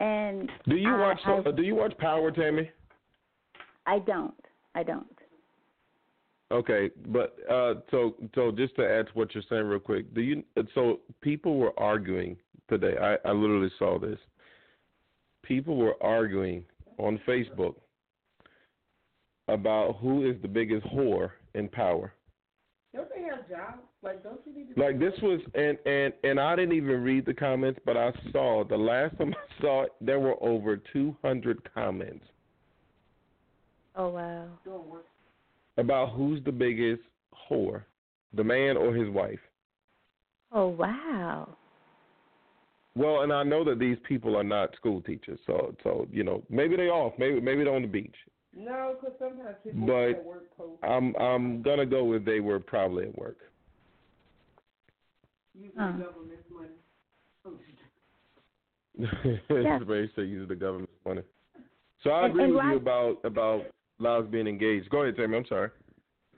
And 0.00 0.50
Do 0.68 0.76
you 0.76 0.94
I- 0.94 0.98
watch 1.00 1.20
I, 1.26 1.38
uh, 1.38 1.52
Do 1.52 1.62
you 1.62 1.74
watch 1.74 1.96
Power, 1.98 2.30
Tammy? 2.30 2.70
I 3.86 3.98
don't. 3.98 4.34
I 4.74 4.82
don't. 4.82 5.06
Okay, 6.52 6.90
but 7.08 7.36
uh, 7.48 7.74
so 7.90 8.14
so 8.34 8.50
just 8.50 8.74
to 8.76 8.82
add 8.88 9.06
to 9.06 9.12
what 9.14 9.32
you're 9.34 9.44
saying 9.48 9.64
real 9.66 9.78
quick, 9.78 10.12
do 10.14 10.20
you? 10.20 10.42
So 10.74 11.00
people 11.20 11.56
were 11.58 11.78
arguing 11.78 12.36
today. 12.68 12.94
I, 13.00 13.28
I 13.28 13.32
literally 13.32 13.70
saw 13.78 13.98
this. 14.00 14.18
People 15.42 15.76
were 15.76 15.94
arguing 16.02 16.64
on 16.98 17.20
Facebook 17.26 17.74
about 19.48 19.96
who 20.00 20.28
is 20.28 20.36
the 20.42 20.48
biggest 20.48 20.84
whore 20.86 21.30
in 21.54 21.68
Power. 21.68 22.12
Don't 22.94 23.08
they 23.14 23.22
have 23.22 23.48
jobs? 23.48 23.82
Like, 24.02 24.22
don't 24.24 24.40
you 24.44 24.52
need 24.52 24.74
to? 24.74 24.80
Like 24.80 24.98
this 24.98 25.12
was, 25.22 25.40
and 25.54 25.78
and 25.86 26.12
and 26.24 26.40
I 26.40 26.56
didn't 26.56 26.74
even 26.74 27.02
read 27.02 27.24
the 27.24 27.34
comments, 27.34 27.78
but 27.86 27.96
I 27.96 28.12
saw 28.32 28.64
the 28.64 28.76
last 28.76 29.16
time 29.18 29.32
I 29.34 29.62
saw 29.62 29.82
it, 29.82 29.92
there 30.00 30.18
were 30.18 30.42
over 30.42 30.76
200 30.92 31.72
comments 31.72 32.24
Oh 33.96 34.08
wow. 34.08 34.46
about 35.76 36.10
who's 36.14 36.42
the 36.44 36.52
biggest 36.52 37.02
whore, 37.48 37.84
the 38.34 38.44
man 38.44 38.76
or 38.76 38.94
his 38.94 39.08
wife. 39.08 39.40
Oh 40.52 40.68
wow. 40.68 41.48
Well, 42.96 43.22
and 43.22 43.32
I 43.32 43.44
know 43.44 43.62
that 43.64 43.78
these 43.78 43.98
people 44.08 44.36
are 44.36 44.44
not 44.44 44.74
school 44.74 45.00
teachers, 45.00 45.38
so 45.46 45.74
so 45.82 46.08
you 46.10 46.24
know 46.24 46.42
maybe 46.50 46.76
they 46.76 46.88
off, 46.88 47.12
maybe 47.18 47.40
maybe 47.40 47.64
they're 47.64 47.74
on 47.74 47.82
the 47.82 47.88
beach. 47.88 48.16
No, 48.56 48.96
because 49.00 49.16
sometimes 49.18 49.56
people 49.62 49.86
But- 49.86 50.10
at 50.10 50.24
work 50.24 50.56
post. 50.56 50.82
I'm 50.82 51.14
I'm 51.16 51.62
gonna 51.62 51.86
go 51.86 52.04
with 52.04 52.24
they 52.24 52.40
were 52.40 52.58
probably 52.60 53.04
at 53.08 53.16
work. 53.18 53.36
Using 55.54 55.72
Huh. 55.78 55.92
the 55.98 56.04
uh. 56.04 56.06
government's 56.08 56.50
money. 56.50 56.68
Yeah. 58.98 59.06
it's 59.48 59.84
very 59.84 60.10
so 60.14 60.20
use 60.22 60.48
the 60.48 60.54
government's 60.56 60.92
money. 61.06 61.22
So 62.02 62.10
I 62.10 62.24
And- 62.24 62.32
agree 62.32 62.44
and 62.44 62.54
with 62.54 62.64
you 62.66 62.76
about 62.76 63.24
about 63.24 63.66
Lyles 63.98 64.26
being 64.30 64.46
engaged. 64.46 64.88
Go 64.90 65.02
ahead, 65.02 65.16
Tammy. 65.16 65.36
I'm 65.36 65.44
sorry. 65.46 65.70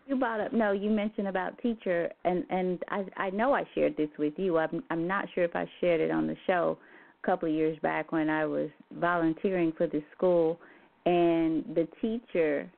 You 0.06 0.16
brought 0.16 0.40
up 0.40 0.52
no. 0.52 0.72
You 0.72 0.90
mentioned 0.90 1.28
about 1.28 1.56
teacher, 1.58 2.10
and 2.24 2.44
and 2.50 2.82
I 2.88 3.04
I 3.16 3.30
know 3.30 3.54
I 3.54 3.64
shared 3.74 3.96
this 3.96 4.10
with 4.18 4.34
you. 4.38 4.58
I'm 4.58 4.82
I'm 4.90 5.06
not 5.06 5.28
sure 5.34 5.44
if 5.44 5.54
I 5.56 5.66
shared 5.80 6.00
it 6.00 6.10
on 6.10 6.26
the 6.26 6.36
show 6.46 6.76
a 7.22 7.26
couple 7.26 7.48
of 7.48 7.54
years 7.54 7.78
back 7.80 8.12
when 8.12 8.28
I 8.28 8.44
was 8.44 8.68
volunteering 8.92 9.72
for 9.72 9.86
this 9.86 10.02
school, 10.14 10.60
and 11.06 11.64
the 11.74 11.88
teacher, 12.00 12.70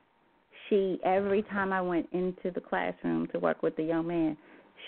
she 0.69 0.99
every 1.03 1.43
time 1.43 1.71
I 1.71 1.81
went 1.81 2.07
into 2.11 2.51
the 2.53 2.61
classroom 2.61 3.27
to 3.27 3.39
work 3.39 3.61
with 3.61 3.75
the 3.75 3.83
young 3.83 4.07
man, 4.07 4.37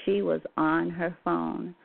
she 0.06 0.22
was 0.22 0.42
on 0.58 0.90
her 0.90 1.16
phone. 1.24 1.76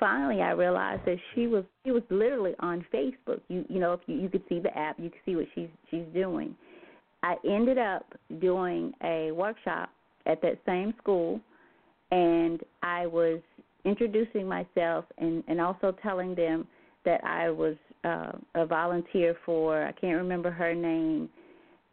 Finally, 0.00 0.42
I 0.42 0.50
realized 0.50 1.04
that 1.04 1.18
she 1.34 1.46
was 1.46 1.64
she 1.84 1.92
was 1.92 2.02
literally 2.10 2.54
on 2.60 2.84
Facebook. 2.92 3.40
You 3.48 3.64
you 3.68 3.78
know 3.78 3.92
if 3.92 4.00
you 4.06 4.16
you 4.16 4.28
could 4.28 4.42
see 4.48 4.58
the 4.58 4.76
app, 4.76 4.98
you 4.98 5.10
could 5.10 5.20
see 5.24 5.36
what 5.36 5.46
she's 5.54 5.68
she's 5.90 6.06
doing. 6.14 6.54
I 7.22 7.36
ended 7.48 7.78
up 7.78 8.04
doing 8.40 8.92
a 9.04 9.30
workshop 9.30 9.90
at 10.26 10.42
that 10.42 10.58
same 10.66 10.92
school, 11.00 11.40
and 12.10 12.60
I 12.82 13.06
was 13.06 13.40
introducing 13.84 14.46
myself 14.46 15.04
and, 15.18 15.42
and 15.48 15.60
also 15.60 15.94
telling 16.02 16.34
them 16.34 16.66
that 17.04 17.22
I 17.24 17.50
was 17.50 17.76
uh, 18.04 18.32
a 18.54 18.66
volunteer 18.66 19.36
for 19.44 19.84
I 19.84 19.92
can't 19.92 20.16
remember 20.16 20.50
her 20.50 20.74
name, 20.74 21.28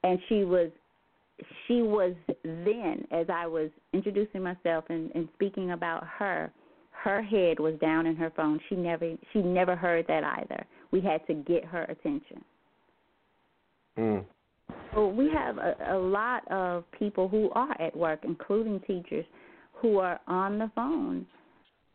and 0.04 0.20
she 0.28 0.44
was 0.44 0.70
she 1.68 1.82
was 1.82 2.14
then 2.44 3.08
as 3.12 3.28
I 3.30 3.48
was 3.48 3.70
introducing 3.94 4.44
myself 4.44 4.86
and, 4.90 5.12
and 5.16 5.30
speaking 5.36 5.72
about 5.72 6.06
her, 6.18 6.52
her 6.92 7.22
head 7.22 7.60
was 7.60 7.76
down 7.80 8.06
in 8.06 8.16
her 8.16 8.32
phone. 8.36 8.60
She 8.70 8.76
never 8.76 9.16
she 9.34 9.40
never 9.42 9.76
heard 9.76 10.06
that 10.08 10.24
either. 10.24 10.66
We 10.92 11.02
had 11.02 11.26
to 11.28 11.34
get 11.34 11.64
her 11.66 11.84
attention. 11.84 12.44
Mm. 13.98 14.26
Well, 14.96 15.12
we 15.12 15.30
have 15.32 15.58
a, 15.58 15.76
a 15.92 15.98
lot 15.98 16.50
of 16.52 16.84
people 16.98 17.28
who 17.28 17.50
are 17.52 17.80
at 17.82 17.96
work, 17.96 18.20
including 18.24 18.80
teachers, 18.82 19.26
who 19.74 19.98
are 19.98 20.20
on 20.28 20.60
the 20.60 20.72
phone, 20.76 21.26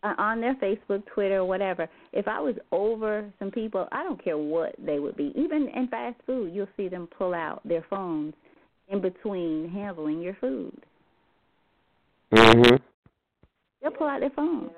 on 0.04 0.40
their 0.40 0.54
Facebook, 0.56 1.04
Twitter, 1.06 1.44
whatever. 1.44 1.88
If 2.12 2.28
I 2.28 2.40
was 2.40 2.54
over 2.72 3.30
some 3.38 3.50
people, 3.50 3.88
I 3.92 4.02
don't 4.02 4.22
care 4.22 4.38
what 4.38 4.74
they 4.78 4.98
would 4.98 5.16
be. 5.16 5.32
Even 5.34 5.68
in 5.68 5.88
fast 5.88 6.16
food, 6.26 6.54
you'll 6.54 6.68
see 6.76 6.88
them 6.88 7.08
pull 7.18 7.34
out 7.34 7.60
their 7.64 7.84
phones 7.88 8.34
in 8.88 9.00
between 9.00 9.68
handling 9.70 10.20
your 10.20 10.34
food. 10.34 10.76
Mhm. 12.32 12.80
They'll 13.80 13.90
pull 13.92 14.06
out 14.06 14.20
their 14.20 14.30
phone. 14.30 14.70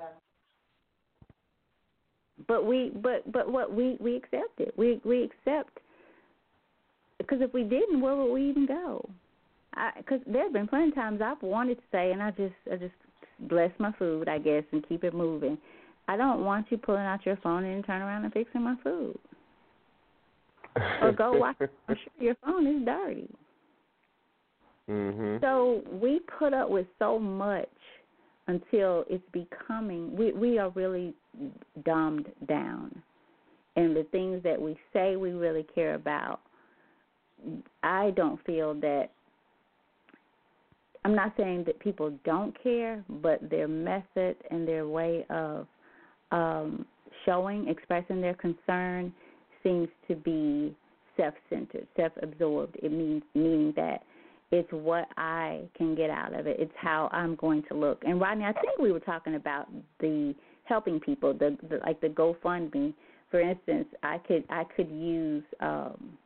But 2.47 2.65
we, 2.65 2.89
but 2.89 3.29
but 3.31 3.49
what 3.51 3.73
we 3.73 3.97
we 3.99 4.15
accept 4.15 4.59
it. 4.59 4.73
We 4.77 5.01
we 5.03 5.23
accept 5.23 5.79
because 7.17 7.41
if 7.41 7.53
we 7.53 7.63
didn't, 7.63 7.99
where 7.99 8.15
would 8.15 8.31
we 8.31 8.49
even 8.49 8.65
go? 8.65 9.09
Because 9.97 10.21
there 10.25 10.43
have 10.43 10.53
been 10.53 10.67
plenty 10.67 10.89
of 10.89 10.95
times 10.95 11.21
I've 11.21 11.41
wanted 11.41 11.75
to 11.75 11.83
say, 11.91 12.11
and 12.11 12.21
I 12.21 12.31
just 12.31 12.55
I 12.71 12.75
just 12.77 12.93
bless 13.41 13.71
my 13.79 13.91
food, 13.93 14.27
I 14.27 14.39
guess, 14.39 14.63
and 14.71 14.87
keep 14.87 15.03
it 15.03 15.13
moving. 15.13 15.57
I 16.07 16.17
don't 16.17 16.45
want 16.45 16.67
you 16.69 16.77
pulling 16.77 17.05
out 17.05 17.25
your 17.25 17.37
phone 17.37 17.63
and 17.65 17.85
turn 17.85 18.01
around 18.01 18.23
and 18.23 18.33
fixing 18.33 18.61
my 18.61 18.75
food, 18.83 19.17
or 21.01 21.11
go 21.11 21.33
watch. 21.33 21.57
I'm 21.59 21.95
sure 21.95 22.13
your 22.19 22.35
phone 22.43 22.67
is 22.67 22.85
dirty. 22.85 23.29
mhm. 24.89 25.41
So 25.41 25.81
we 25.91 26.21
put 26.39 26.53
up 26.53 26.69
with 26.69 26.87
so 26.97 27.19
much 27.19 27.67
until 28.47 29.03
it's 29.09 29.23
becoming 29.31 30.15
we 30.15 30.31
we 30.31 30.57
are 30.57 30.69
really 30.71 31.13
dumbed 31.85 32.31
down. 32.47 33.03
And 33.75 33.95
the 33.95 34.05
things 34.05 34.41
that 34.43 34.59
we 34.59 34.75
say 34.91 35.17
we 35.17 35.31
really 35.31 35.63
care 35.75 35.93
about, 35.93 36.39
I 37.83 38.11
don't 38.15 38.43
feel 38.43 38.73
that 38.75 39.11
I'm 41.07 41.15
not 41.15 41.31
saying 41.37 41.63
that 41.67 41.79
people 41.79 42.11
don't 42.25 42.53
care, 42.61 43.01
but 43.21 43.49
their 43.49 43.69
method 43.69 44.35
and 44.51 44.67
their 44.67 44.89
way 44.89 45.25
of 45.29 45.65
um, 46.33 46.85
showing, 47.25 47.69
expressing 47.69 48.19
their 48.19 48.33
concern 48.33 49.13
seems 49.63 49.87
to 50.09 50.15
be 50.17 50.75
self-centered, 51.15 51.87
self-absorbed. 51.95 52.75
It 52.83 52.91
means 52.91 53.23
meaning 53.33 53.71
that 53.77 54.03
it's 54.51 54.67
what 54.73 55.07
I 55.15 55.61
can 55.77 55.95
get 55.95 56.09
out 56.09 56.37
of 56.37 56.45
it. 56.45 56.57
It's 56.59 56.73
how 56.75 57.07
I'm 57.13 57.35
going 57.35 57.63
to 57.69 57.73
look. 57.73 58.01
And 58.05 58.19
Rodney, 58.19 58.43
I 58.43 58.51
think 58.51 58.77
we 58.77 58.91
were 58.91 58.99
talking 58.99 59.35
about 59.35 59.69
the 60.01 60.35
helping 60.65 60.99
people, 60.99 61.33
the, 61.33 61.57
the 61.69 61.79
like 61.85 62.01
the 62.01 62.09
GoFundMe. 62.09 62.93
For 63.31 63.39
instance, 63.39 63.87
I 64.03 64.17
could 64.17 64.43
I 64.49 64.65
could 64.75 64.91
use. 64.91 65.45
Um, 65.61 66.17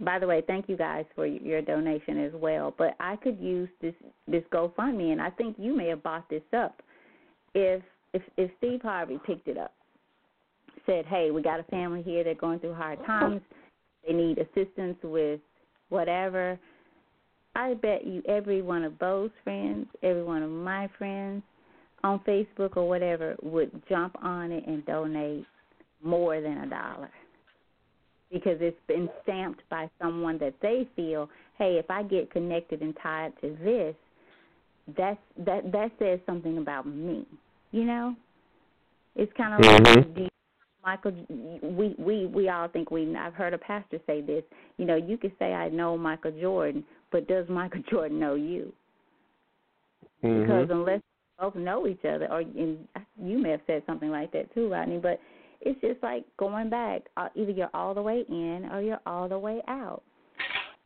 by 0.00 0.18
the 0.18 0.26
way, 0.26 0.42
thank 0.46 0.68
you 0.68 0.76
guys 0.76 1.04
for 1.14 1.26
your 1.26 1.62
donation 1.62 2.24
as 2.24 2.32
well. 2.34 2.74
But 2.76 2.96
I 3.00 3.16
could 3.16 3.38
use 3.38 3.68
this 3.80 3.94
this 4.26 4.42
GoFundMe, 4.52 5.12
and 5.12 5.20
I 5.20 5.30
think 5.30 5.56
you 5.58 5.76
may 5.76 5.88
have 5.88 6.02
bought 6.02 6.28
this 6.28 6.42
up. 6.56 6.82
If 7.54 7.82
if 8.12 8.22
if 8.36 8.50
Steve 8.58 8.82
Harvey 8.82 9.20
picked 9.26 9.48
it 9.48 9.58
up, 9.58 9.72
said, 10.86 11.06
"Hey, 11.06 11.30
we 11.30 11.42
got 11.42 11.60
a 11.60 11.64
family 11.64 12.02
here. 12.02 12.24
They're 12.24 12.34
going 12.34 12.58
through 12.58 12.74
hard 12.74 13.04
times. 13.06 13.42
They 14.06 14.14
need 14.14 14.38
assistance 14.38 14.98
with 15.02 15.40
whatever." 15.88 16.58
I 17.54 17.74
bet 17.74 18.06
you 18.06 18.22
every 18.26 18.62
one 18.62 18.82
of 18.82 18.98
those 18.98 19.30
friends, 19.44 19.86
every 20.02 20.24
one 20.24 20.42
of 20.42 20.50
my 20.50 20.88
friends 20.96 21.42
on 22.02 22.18
Facebook 22.20 22.78
or 22.78 22.88
whatever 22.88 23.36
would 23.42 23.70
jump 23.88 24.16
on 24.22 24.50
it 24.50 24.66
and 24.66 24.84
donate 24.86 25.44
more 26.02 26.40
than 26.40 26.58
a 26.58 26.66
dollar 26.66 27.10
because 28.32 28.58
it's 28.60 28.80
been 28.88 29.08
stamped 29.22 29.62
by 29.68 29.90
someone 30.00 30.38
that 30.38 30.54
they 30.62 30.88
feel, 30.96 31.28
hey, 31.58 31.76
if 31.78 31.90
I 31.90 32.02
get 32.02 32.30
connected 32.30 32.80
and 32.80 32.96
tied 33.02 33.32
to 33.40 33.56
this, 33.62 33.94
that's 34.96 35.20
that 35.38 35.70
that 35.70 35.90
says 35.98 36.18
something 36.26 36.58
about 36.58 36.86
me. 36.86 37.24
You 37.70 37.84
know, 37.84 38.16
it's 39.14 39.32
kind 39.34 39.54
of 39.54 39.60
Mhm. 39.60 39.96
like 39.96 40.14
do 40.14 40.22
you- 40.22 40.28
Michael. 40.84 41.12
We 41.62 41.94
we 41.98 42.26
we 42.26 42.48
all 42.48 42.66
think 42.68 42.90
we. 42.90 43.14
I've 43.14 43.34
heard 43.34 43.54
a 43.54 43.58
pastor 43.58 44.00
say 44.06 44.20
this. 44.20 44.42
You 44.78 44.84
know, 44.84 44.96
you 44.96 45.16
could 45.16 45.32
say 45.38 45.52
I 45.54 45.68
know 45.68 45.96
Michael 45.96 46.32
Jordan, 46.32 46.84
but 47.12 47.28
does 47.28 47.48
Michael 47.60 47.82
Jordan 47.88 48.18
know 48.18 48.34
you? 48.34 48.72
Because 50.20 50.68
Mhm. 50.68 50.72
unless 50.72 51.00
both 51.38 51.54
know 51.54 51.86
each 51.86 52.04
other, 52.04 52.30
or 52.30 52.40
and 52.40 52.88
you 53.20 53.38
may 53.38 53.50
have 53.50 53.60
said 53.66 53.84
something 53.86 54.10
like 54.10 54.32
that 54.32 54.52
too, 54.54 54.68
Rodney. 54.72 54.98
But 54.98 55.20
it's 55.64 55.80
just 55.80 56.02
like 56.02 56.24
going 56.38 56.70
back. 56.70 57.02
Uh, 57.16 57.28
either 57.34 57.52
you're 57.52 57.70
all 57.72 57.94
the 57.94 58.02
way 58.02 58.24
in 58.28 58.68
or 58.72 58.82
you're 58.82 59.00
all 59.06 59.28
the 59.28 59.38
way 59.38 59.60
out. 59.68 60.02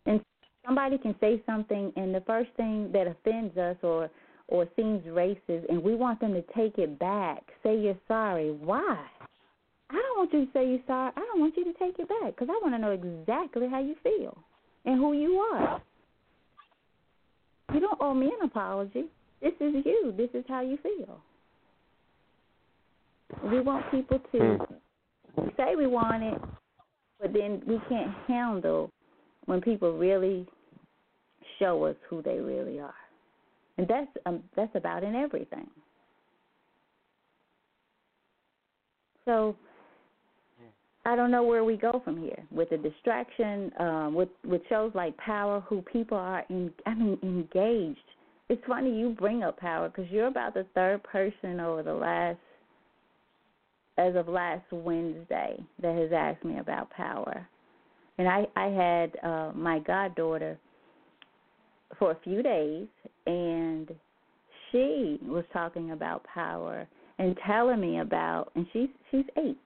And 0.05 0.21
somebody 0.65 0.99
can 0.99 1.15
say 1.21 1.43
something, 1.47 1.93
and 1.97 2.15
the 2.15 2.23
first 2.27 2.51
thing 2.57 2.91
that 2.93 3.07
offends 3.07 3.57
us 3.57 3.77
or 3.83 4.11
or 4.49 4.69
seems 4.77 5.03
racist, 5.07 5.69
and 5.69 5.83
we 5.83 5.97
want 5.97 6.21
them 6.21 6.33
to 6.33 6.43
take 6.55 6.79
it 6.79 7.01
back. 7.01 7.43
Say 7.65 7.81
you're 7.81 7.99
sorry. 8.07 8.53
Why? 8.53 9.05
I 9.91 9.95
don't 9.95 10.19
want 10.19 10.33
you 10.33 10.47
to 10.47 10.53
say 10.53 10.69
you're 10.69 10.81
sorry. 10.87 11.13
I 11.17 11.21
don't 11.21 11.41
want 11.41 11.57
you 11.57 11.65
to 11.65 11.73
take 11.73 11.99
it 11.99 12.09
back 12.09 12.37
because 12.37 12.49
I 12.49 12.59
want 12.63 12.75
to 12.75 12.79
know 12.79 12.93
exactly 12.93 13.69
how 13.69 13.81
you 13.81 13.97
feel 14.05 14.39
and 14.85 14.99
who 14.99 15.15
you 15.15 15.35
are. 15.53 15.83
You 17.75 17.81
don't 17.81 18.01
owe 18.01 18.15
me 18.15 18.27
an 18.27 18.47
apology. 18.47 19.07
This 19.43 19.53
is 19.61 19.75
you. 19.85 20.15
This 20.17 20.31
is 20.33 20.45
how 20.49 20.61
you 20.61 20.79
feel. 20.83 21.21
We 23.45 23.61
want 23.61 23.91
people 23.91 24.21
to 24.33 24.59
say 25.57 25.75
we 25.77 25.87
want 25.87 26.23
it, 26.23 26.41
but 27.21 27.33
then 27.33 27.63
we 27.67 27.81
can't 27.89 28.15
handle 28.27 28.91
when 29.47 29.61
people 29.61 29.97
really 29.97 30.47
show 31.59 31.85
us 31.85 31.97
who 32.09 32.23
they 32.23 32.39
really 32.39 32.79
are, 32.79 32.95
and 33.79 33.87
that's 33.89 34.09
um, 34.27 34.43
that's 34.55 34.75
about 34.75 35.03
in 35.03 35.15
everything. 35.15 35.69
So 39.25 39.57
I 41.05 41.15
don't 41.15 41.31
know 41.31 41.45
where 41.45 41.65
we 41.65 41.77
go 41.77 42.01
from 42.05 42.21
here. 42.21 42.45
With 42.51 42.71
the 42.71 42.79
distraction, 42.79 43.71
um, 43.79 44.15
with 44.15 44.29
with 44.45 44.63
shows 44.69 44.93
like 44.95 45.17
Power, 45.19 45.61
who 45.61 45.83
people 45.83 46.19
are 46.19 46.45
in, 46.49 46.73
I 46.85 46.95
mean, 46.95 47.19
engaged. 47.23 47.99
It's 48.49 48.63
funny 48.67 48.97
you 48.97 49.11
bring 49.11 49.43
up 49.43 49.59
power 49.59 49.89
because 49.89 50.11
you're 50.11 50.29
about 50.29 50.55
the 50.55 50.67
third 50.75 51.03
person 51.03 51.59
over 51.59 51.83
the 51.83 51.93
last, 51.93 52.39
as 53.99 54.15
of 54.15 54.29
last 54.29 54.65
Wednesday, 54.71 55.59
that 55.81 55.97
has 55.97 56.11
asked 56.13 56.45
me 56.45 56.59
about 56.59 56.91
power. 56.91 57.47
And 58.19 58.29
I 58.29 58.47
I 58.57 58.67
had 58.67 59.17
uh, 59.23 59.53
my 59.55 59.79
goddaughter 59.81 60.59
for 61.99 62.11
a 62.13 62.19
few 62.25 62.43
days, 62.43 62.87
and 63.27 63.95
she 64.71 65.19
was 65.23 65.45
talking 65.53 65.93
about 65.93 66.25
power 66.25 66.87
and 67.19 67.37
telling 67.47 67.81
me 67.81 68.01
about, 68.01 68.51
and 68.55 68.67
she's 68.73 68.89
she's 69.11 69.25
eight. 69.39 69.59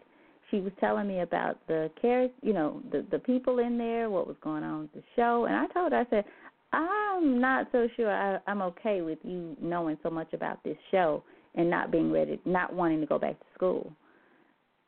She 0.50 0.60
was 0.60 0.72
telling 0.80 1.06
me 1.06 1.20
about 1.20 1.58
the 1.68 1.90
care, 2.00 2.28
you 2.42 2.52
know, 2.52 2.82
the 2.90 3.06
the 3.10 3.18
people 3.20 3.60
in 3.60 3.78
there, 3.78 4.10
what 4.10 4.26
was 4.26 4.36
going 4.42 4.64
on 4.64 4.82
with 4.82 4.92
the 4.92 5.02
show, 5.16 5.46
and 5.46 5.56
I 5.56 5.66
told 5.68 5.92
her, 5.92 5.98
I 5.98 6.10
said, 6.10 6.24
I'm 6.72 7.40
not 7.40 7.68
so 7.72 7.88
sure 7.96 8.10
I, 8.10 8.38
I'm 8.46 8.62
okay 8.62 9.00
with 9.00 9.18
you 9.22 9.56
knowing 9.60 9.98
so 10.02 10.10
much 10.10 10.32
about 10.32 10.62
this 10.62 10.76
show 10.90 11.22
and 11.54 11.68
not 11.68 11.90
being 11.90 12.12
ready, 12.12 12.40
not 12.44 12.72
wanting 12.72 13.00
to 13.00 13.06
go 13.06 13.18
back 13.18 13.38
to 13.38 13.46
school. 13.54 13.92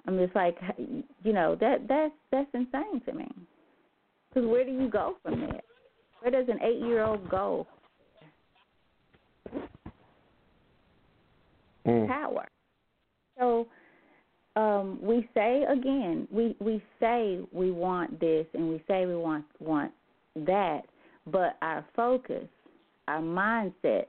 I'm 0.07 0.19
just 0.19 0.35
like, 0.35 0.57
you 0.79 1.33
know, 1.33 1.57
that 1.61 1.87
that's 1.89 2.15
that's 2.31 2.49
insane 2.55 3.01
to 3.07 3.13
me. 3.13 3.29
Because 4.29 4.49
where 4.49 4.65
do 4.65 4.73
you 4.73 4.89
go 4.89 5.17
from 5.23 5.41
there? 5.41 5.61
Where 6.21 6.31
does 6.31 6.49
an 6.49 6.61
eight-year-old 6.63 7.29
go? 7.29 7.67
Mm. 11.87 12.09
Power. 12.09 12.49
So 13.39 13.67
um, 14.57 14.99
we 15.03 15.29
say 15.35 15.65
again, 15.65 16.29
we 16.31 16.57
we 16.61 16.83
say 17.01 17.41
we 17.53 17.71
want 17.71 18.21
this 18.21 18.47
and 18.55 18.69
we 18.69 18.83
say 18.89 19.07
we 19.07 19.17
want 19.17 19.45
want 19.61 19.93
that, 20.37 20.83
but 21.27 21.57
our 21.63 21.85
focus, 21.95 22.47
our 23.09 23.21
mindset, 23.21 24.07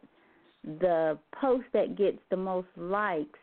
the 0.63 1.17
post 1.39 1.65
that 1.73 1.97
gets 1.97 2.19
the 2.29 2.37
most 2.37 2.67
likes 2.77 3.39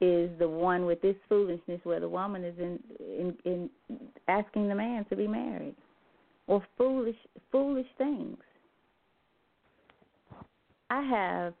is 0.00 0.30
the 0.38 0.48
one 0.48 0.86
with 0.86 1.00
this 1.02 1.16
foolishness 1.28 1.80
where 1.84 2.00
the 2.00 2.08
woman 2.08 2.44
is 2.44 2.58
in 2.58 2.78
in, 2.98 3.36
in 3.44 3.70
asking 4.28 4.68
the 4.68 4.74
man 4.74 5.04
to 5.06 5.16
be 5.16 5.26
married 5.26 5.74
or 6.46 6.62
foolish 6.76 7.16
foolish 7.52 7.86
things. 7.98 8.36
I 10.90 11.02
have 11.02 11.54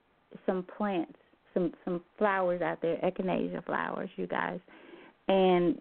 some 0.46 0.66
plants, 0.76 1.18
some 1.54 1.72
some 1.84 2.02
flowers 2.18 2.62
out 2.62 2.82
there, 2.82 2.96
echinacea 2.96 3.64
flowers, 3.64 4.10
you 4.16 4.26
guys, 4.26 4.58
and 5.28 5.80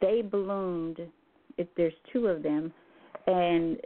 they 0.00 0.22
bloomed. 0.22 1.00
If 1.58 1.68
there's 1.76 1.94
two 2.12 2.26
of 2.26 2.42
them, 2.42 2.70
and 3.26 3.78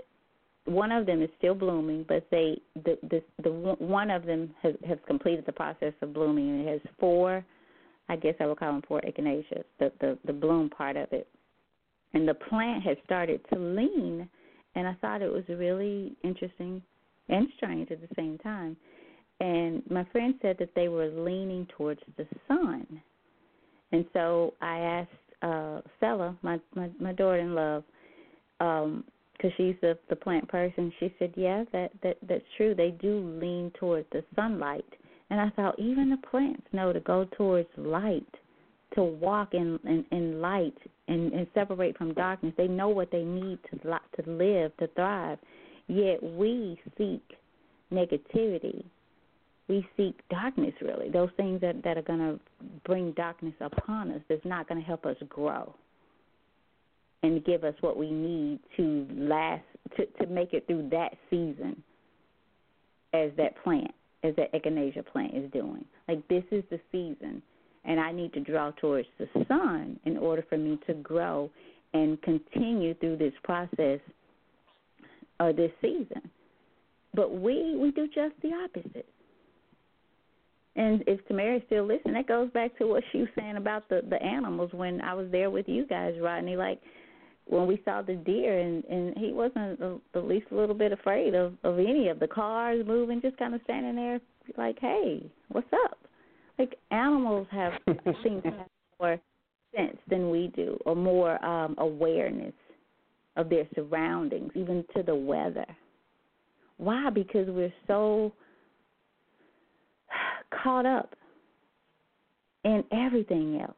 one 0.65 0.93
of 0.93 1.07
them 1.07 1.23
is 1.23 1.31
still 1.39 1.55
blooming, 1.55 2.05
but 2.09 2.27
they 2.31 2.61
the 2.85 2.99
the 3.09 3.23
the 3.43 3.51
one 3.51 4.11
of 4.11 4.27
them 4.27 4.55
has 4.63 4.75
has 4.87 4.99
completed 5.07 5.47
the 5.47 5.53
process 5.53 5.95
of 6.03 6.13
blooming, 6.13 6.49
and 6.49 6.69
it 6.69 6.73
has 6.73 6.81
four. 6.99 7.45
I 8.11 8.17
guess 8.17 8.35
I 8.41 8.47
would 8.47 8.59
call 8.59 8.73
them 8.73 8.83
four 8.87 9.01
echinaceas, 9.01 9.65
the 9.79 9.93
the 10.01 10.19
the 10.25 10.33
bloom 10.33 10.69
part 10.69 10.97
of 10.97 11.13
it, 11.13 11.29
and 12.13 12.29
the 12.29 12.35
plant 12.35 12.83
has 12.83 12.97
started 13.05 13.41
to 13.53 13.59
lean 13.59 14.29
and 14.75 14.87
I 14.87 14.95
thought 15.01 15.23
it 15.23 15.33
was 15.33 15.45
really 15.49 16.17
interesting 16.23 16.83
and 17.29 17.49
strange 17.57 17.91
at 17.91 18.01
the 18.01 18.15
same 18.17 18.39
time. 18.39 18.77
And 19.41 19.83
my 19.91 20.05
friend 20.13 20.35
said 20.43 20.57
that 20.59 20.75
they 20.75 20.89
were 20.89 21.09
leaning 21.09 21.67
towards 21.77 22.01
the 22.17 22.27
sun, 22.47 22.87
and 23.93 24.05
so 24.13 24.55
I 24.61 24.79
asked 24.79 25.11
uh 25.43 25.81
Stella, 25.97 26.37
my 26.43 26.61
my, 26.75 26.91
my 27.01 27.13
daughter 27.13 27.39
in 27.39 27.55
love, 27.55 27.83
um, 28.61 29.05
because 29.33 29.53
she's 29.57 29.77
the 29.81 29.99
the 30.11 30.17
plant 30.17 30.47
person. 30.49 30.93
She 31.01 31.15
said, 31.19 31.33
"Yeah, 31.37 31.65
that 31.73 31.91
that 32.03 32.19
that's 32.29 32.45
true. 32.59 32.75
They 32.75 32.91
do 32.91 33.39
lean 33.41 33.73
towards 33.81 34.07
the 34.13 34.23
sunlight." 34.37 34.85
And 35.31 35.41
I 35.41 35.51
thought, 35.51 35.79
even 35.79 36.11
the 36.11 36.17
plants 36.29 36.67
know 36.73 36.93
to 36.93 37.01
go 37.01 37.25
towards 37.37 37.69
light, 37.77 38.27
to 38.95 39.03
walk 39.05 39.55
in 39.55 39.79
in, 39.85 40.05
in 40.11 40.41
light 40.41 40.77
and, 41.07 41.33
and 41.33 41.47
separate 41.55 41.97
from 41.97 42.13
darkness. 42.15 42.53
They 42.57 42.67
know 42.67 42.89
what 42.89 43.13
they 43.13 43.23
need 43.23 43.61
to 43.71 43.79
to 43.79 44.31
live, 44.31 44.77
to 44.79 44.89
thrive. 44.89 45.39
Yet 45.87 46.23
we 46.23 46.81
seek 46.99 47.23
negativity. 47.93 48.85
We 49.69 49.87
seek 49.97 50.21
darkness, 50.31 50.75
really. 50.81 51.11
Those 51.11 51.31
things 51.37 51.61
that 51.61 51.83
that 51.85 51.97
are 51.97 52.03
going 52.03 52.19
to 52.19 52.41
bring 52.85 53.13
darkness 53.13 53.55
upon 53.61 54.11
us. 54.11 54.21
That's 54.29 54.45
not 54.45 54.69
going 54.69 54.81
to 54.81 54.87
help 54.87 55.07
us 55.07 55.17
grow 55.29 55.73
and 57.23 57.45
give 57.45 57.63
us 57.63 57.75
what 57.83 57.97
we 57.97 58.11
need 58.11 58.59
to 58.77 59.07
last 59.13 59.63
to 59.97 60.07
to 60.07 60.27
make 60.27 60.55
it 60.55 60.67
through 60.67 60.89
that 60.91 61.13
season. 61.31 61.83
As 63.13 63.33
that 63.39 63.61
plant, 63.65 63.91
as 64.23 64.35
that 64.37 64.53
echinacea 64.53 65.05
plant 65.07 65.35
is 65.35 65.51
doing. 65.53 65.85
Like 66.09 66.27
this 66.29 66.45
is 66.51 66.65
the 66.71 66.81
season 66.93 67.43
and 67.85 67.99
I 67.99 68.13
need 68.13 68.33
to 68.35 68.41
draw 68.41 68.71
towards 68.73 69.09
the 69.19 69.27
sun 69.49 69.99
in 70.05 70.17
order 70.17 70.45
for 70.49 70.59
me 70.59 70.79
to 70.87 70.95
grow 70.95 71.51
and 71.95 72.21
continue 72.23 72.95
through 72.95 73.17
this 73.17 73.33
process 73.43 74.01
or 75.39 75.53
this 75.53 75.73
season. 75.81 76.31
But 77.15 77.35
we 77.35 77.77
we 77.77 77.91
do 77.91 78.07
just 78.07 78.35
the 78.43 78.51
opposite. 78.53 79.07
And 80.77 81.03
if 81.09 81.27
Tamara's 81.27 81.63
still 81.67 81.85
listening, 81.85 82.15
that 82.15 82.29
goes 82.29 82.49
back 82.51 82.79
to 82.79 82.87
what 82.87 83.03
she 83.11 83.19
was 83.19 83.29
saying 83.37 83.57
about 83.57 83.89
the 83.89 84.03
the 84.09 84.23
animals 84.23 84.71
when 84.73 85.01
I 85.01 85.15
was 85.15 85.27
there 85.33 85.51
with 85.51 85.69
you 85.69 85.87
guys, 85.87 86.15
Rodney. 86.21 86.57
Like 86.57 86.81
when 87.51 87.67
we 87.67 87.83
saw 87.85 88.03
the 88.03 88.15
deer, 88.15 88.59
and 88.59 88.85
and 88.85 89.17
he 89.19 89.33
wasn't 89.33 89.79
the, 89.79 90.01
the 90.15 90.21
least 90.21 90.47
little 90.51 90.75
bit 90.75 90.93
afraid 90.93 91.35
of 91.35 91.55
of 91.65 91.79
any 91.79 92.09
of 92.09 92.19
the 92.21 92.29
cars 92.29 92.85
moving, 92.87 93.21
just 93.21 93.37
kind 93.37 93.55
of 93.55 93.61
standing 93.65 93.97
there, 93.97 94.21
like, 94.57 94.79
"Hey, 94.81 95.31
what's 95.49 95.73
up?" 95.85 95.99
like 96.61 96.77
animals 96.91 97.47
have 97.51 97.73
have 97.87 98.55
more 99.01 99.19
sense 99.75 99.97
than 100.09 100.31
we 100.31 100.53
do, 100.55 100.79
or 100.85 100.95
more 100.95 101.43
um, 101.45 101.75
awareness 101.79 102.53
of 103.37 103.49
their 103.49 103.67
surroundings, 103.75 104.53
even 104.55 104.85
to 104.95 105.03
the 105.03 105.15
weather. 105.15 105.67
Why? 106.77 107.09
Because 107.11 107.47
we're 107.49 107.73
so 107.87 108.33
caught 110.63 110.87
up 110.87 111.15
in 112.65 112.85
everything 112.93 113.61
else. 113.61 113.75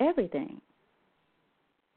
Everything. 0.00 0.60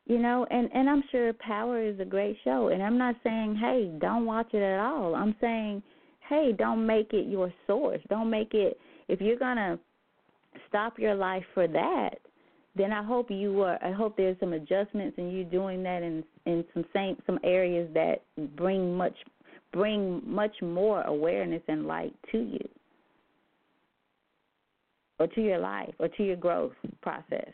You 0.07 0.19
know, 0.19 0.45
and 0.51 0.69
and 0.73 0.87
I'm 0.87 1.03
sure 1.11 1.33
Power 1.33 1.81
is 1.81 1.99
a 1.99 2.05
great 2.05 2.37
show, 2.43 2.67
and 2.67 2.83
I'm 2.83 2.97
not 2.97 3.15
saying, 3.23 3.55
hey, 3.55 3.91
don't 3.99 4.25
watch 4.25 4.53
it 4.53 4.61
at 4.61 4.79
all. 4.79 5.15
I'm 5.15 5.35
saying, 5.41 5.81
hey, 6.29 6.53
don't 6.55 6.85
make 6.85 7.11
it 7.13 7.27
your 7.27 7.51
source. 7.65 8.01
Don't 8.09 8.29
make 8.29 8.53
it 8.53 8.77
if 9.07 9.19
you're 9.19 9.39
gonna 9.39 9.79
stop 10.67 10.99
your 10.99 11.15
life 11.15 11.43
for 11.53 11.67
that, 11.67 12.11
then 12.75 12.91
I 12.91 13.03
hope 13.03 13.31
you 13.31 13.61
are. 13.61 13.83
I 13.83 13.91
hope 13.91 14.15
there's 14.17 14.39
some 14.39 14.53
adjustments 14.53 15.17
and 15.17 15.31
you 15.31 15.43
doing 15.43 15.81
that 15.83 16.03
in 16.03 16.23
in 16.45 16.63
some 16.73 16.85
same 16.93 17.17
some 17.25 17.39
areas 17.43 17.89
that 17.93 18.21
bring 18.55 18.95
much 18.95 19.15
bring 19.73 20.21
much 20.23 20.55
more 20.61 21.01
awareness 21.03 21.61
and 21.67 21.87
light 21.87 22.13
to 22.31 22.37
you, 22.37 22.69
or 25.19 25.27
to 25.27 25.41
your 25.41 25.59
life, 25.59 25.93
or 25.99 26.07
to 26.09 26.23
your 26.23 26.35
growth 26.35 26.73
process, 27.01 27.49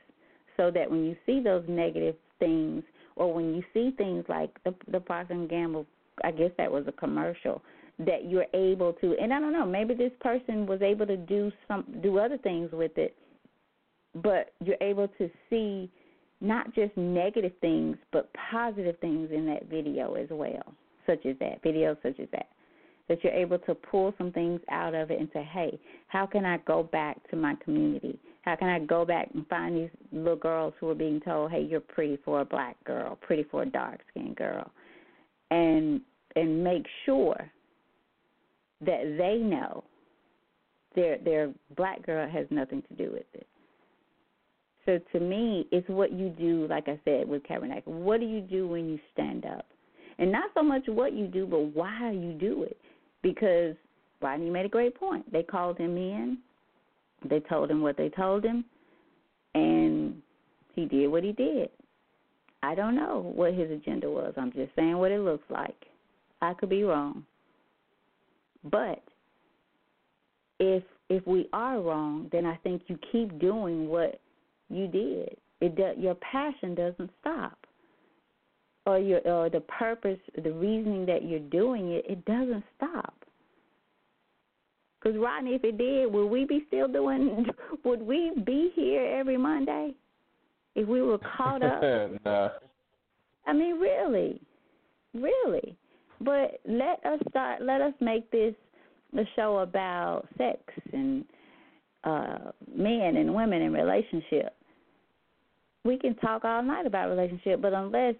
so 0.57 0.69
that 0.69 0.89
when 0.89 1.05
you 1.05 1.15
see 1.25 1.39
those 1.41 1.63
negative 1.67 2.15
things, 2.41 2.83
or 3.15 3.33
when 3.33 3.55
you 3.55 3.63
see 3.73 3.95
things 3.97 4.25
like 4.27 4.51
the 4.65 4.75
the 4.91 4.99
Procter 4.99 5.33
and 5.33 5.49
Gamble, 5.49 5.85
I 6.25 6.31
guess 6.31 6.51
that 6.57 6.69
was 6.69 6.83
a 6.87 6.91
commercial 6.91 7.61
that 7.99 8.29
you're 8.29 8.47
able 8.53 8.93
to 8.93 9.15
and 9.21 9.33
I 9.33 9.39
don't 9.39 9.53
know, 9.53 9.65
maybe 9.65 9.93
this 9.93 10.11
person 10.21 10.65
was 10.65 10.81
able 10.81 11.05
to 11.05 11.17
do 11.17 11.51
some 11.67 11.85
do 12.01 12.19
other 12.19 12.37
things 12.37 12.71
with 12.71 12.97
it, 12.97 13.15
but 14.15 14.53
you're 14.63 14.81
able 14.81 15.07
to 15.19 15.29
see 15.49 15.89
not 16.39 16.73
just 16.73 16.95
negative 16.97 17.51
things 17.61 17.97
but 18.11 18.29
positive 18.51 18.97
things 18.99 19.29
in 19.31 19.45
that 19.45 19.69
video 19.69 20.15
as 20.15 20.27
well, 20.31 20.73
such 21.05 21.25
as 21.25 21.35
that, 21.39 21.63
videos 21.63 21.97
such 22.01 22.19
as 22.19 22.27
that. 22.31 22.47
That 23.07 23.23
you're 23.23 23.33
able 23.33 23.59
to 23.59 23.75
pull 23.75 24.13
some 24.17 24.31
things 24.31 24.61
out 24.71 24.95
of 24.95 25.11
it 25.11 25.19
and 25.19 25.29
say, 25.33 25.43
Hey, 25.51 25.79
how 26.07 26.25
can 26.25 26.45
I 26.45 26.57
go 26.59 26.83
back 26.83 27.17
to 27.29 27.35
my 27.35 27.55
community? 27.63 28.17
How 28.41 28.55
can 28.55 28.69
I 28.69 28.79
go 28.79 29.05
back 29.05 29.29
and 29.33 29.45
find 29.47 29.77
these 29.77 29.89
little 30.11 30.35
girls 30.35 30.73
who 30.79 30.89
are 30.89 30.95
being 30.95 31.19
told, 31.21 31.51
Hey, 31.51 31.61
you're 31.61 31.79
pretty 31.79 32.17
for 32.25 32.41
a 32.41 32.45
black 32.45 32.81
girl, 32.85 33.17
pretty 33.21 33.43
for 33.43 33.63
a 33.63 33.65
dark 33.65 33.99
skinned 34.11 34.35
girl 34.35 34.71
and 35.51 36.01
and 36.35 36.63
make 36.63 36.85
sure 37.05 37.51
that 38.79 39.15
they 39.17 39.37
know 39.37 39.83
their 40.95 41.19
their 41.19 41.53
black 41.75 42.03
girl 42.03 42.27
has 42.27 42.47
nothing 42.49 42.81
to 42.87 42.95
do 42.95 43.11
with 43.11 43.25
it. 43.33 43.45
So 44.85 44.99
to 45.11 45.23
me, 45.23 45.67
it's 45.71 45.87
what 45.89 46.11
you 46.11 46.29
do, 46.29 46.65
like 46.67 46.87
I 46.87 46.99
said 47.05 47.27
with 47.27 47.43
Kaepernick. 47.43 47.85
What 47.85 48.19
do 48.19 48.25
you 48.25 48.41
do 48.41 48.67
when 48.67 48.89
you 48.89 48.99
stand 49.13 49.45
up? 49.45 49.65
And 50.17 50.31
not 50.31 50.49
so 50.55 50.63
much 50.63 50.83
what 50.87 51.13
you 51.13 51.27
do, 51.27 51.45
but 51.45 51.75
why 51.75 52.11
you 52.11 52.33
do 52.33 52.63
it. 52.63 52.77
Because 53.21 53.75
Rodney 54.21 54.49
made 54.49 54.65
a 54.65 54.69
great 54.69 54.95
point. 54.95 55.31
They 55.31 55.43
called 55.43 55.77
him 55.77 55.97
in, 55.97 56.39
they 57.29 57.39
told 57.39 57.69
him 57.69 57.81
what 57.81 57.97
they 57.97 58.09
told 58.09 58.43
him, 58.43 58.65
and 59.53 60.21
he 60.73 60.85
did 60.85 61.07
what 61.07 61.23
he 61.23 61.31
did. 61.33 61.69
I 62.63 62.75
don't 62.75 62.95
know 62.95 63.31
what 63.35 63.53
his 63.53 63.71
agenda 63.71 64.09
was. 64.09 64.33
I'm 64.37 64.51
just 64.51 64.73
saying 64.75 64.97
what 64.97 65.11
it 65.11 65.19
looks 65.19 65.49
like. 65.49 65.75
I 66.41 66.53
could 66.53 66.69
be 66.69 66.83
wrong. 66.83 67.25
But 68.63 69.01
if 70.59 70.83
if 71.09 71.25
we 71.27 71.49
are 71.51 71.81
wrong, 71.81 72.29
then 72.31 72.45
I 72.45 72.55
think 72.57 72.83
you 72.87 72.97
keep 73.11 73.39
doing 73.39 73.87
what 73.89 74.21
you 74.69 74.87
did. 74.87 75.37
It 75.59 75.75
do, 75.75 75.93
your 75.97 76.15
passion 76.15 76.73
doesn't 76.73 77.09
stop, 77.19 77.57
or 78.85 78.97
your 78.99 79.19
or 79.27 79.49
the 79.49 79.61
purpose, 79.61 80.19
the 80.43 80.51
reasoning 80.51 81.05
that 81.07 81.23
you're 81.23 81.39
doing 81.39 81.91
it, 81.91 82.05
it 82.07 82.23
doesn't 82.25 82.63
stop. 82.77 83.13
Because 85.01 85.17
Rodney, 85.17 85.55
if 85.55 85.63
it 85.63 85.77
did, 85.77 86.11
would 86.11 86.27
we 86.27 86.45
be 86.45 86.63
still 86.67 86.87
doing? 86.87 87.45
Would 87.85 88.01
we 88.03 88.31
be 88.45 88.71
here 88.75 89.03
every 89.03 89.37
Monday 89.37 89.95
if 90.75 90.87
we 90.87 91.01
were 91.01 91.17
caught 91.37 91.63
up? 91.63 91.81
nah. 92.25 92.49
I 93.47 93.53
mean, 93.53 93.79
really, 93.79 94.39
really. 95.13 95.75
But 96.19 96.59
let 96.67 97.03
us 97.03 97.19
start. 97.29 97.63
Let 97.63 97.81
us 97.81 97.93
make 97.99 98.29
this 98.29 98.53
a 99.17 99.23
show 99.35 99.59
about 99.59 100.27
sex 100.37 100.59
and 100.93 101.25
uh 102.03 102.51
men 102.73 103.15
and 103.17 103.33
women 103.33 103.63
and 103.63 103.73
relationship. 103.73 104.55
We 105.83 105.97
can 105.97 106.15
talk 106.15 106.45
all 106.45 106.61
night 106.61 106.85
about 106.85 107.09
relationship, 107.09 107.61
but 107.61 107.73
unless 107.73 108.15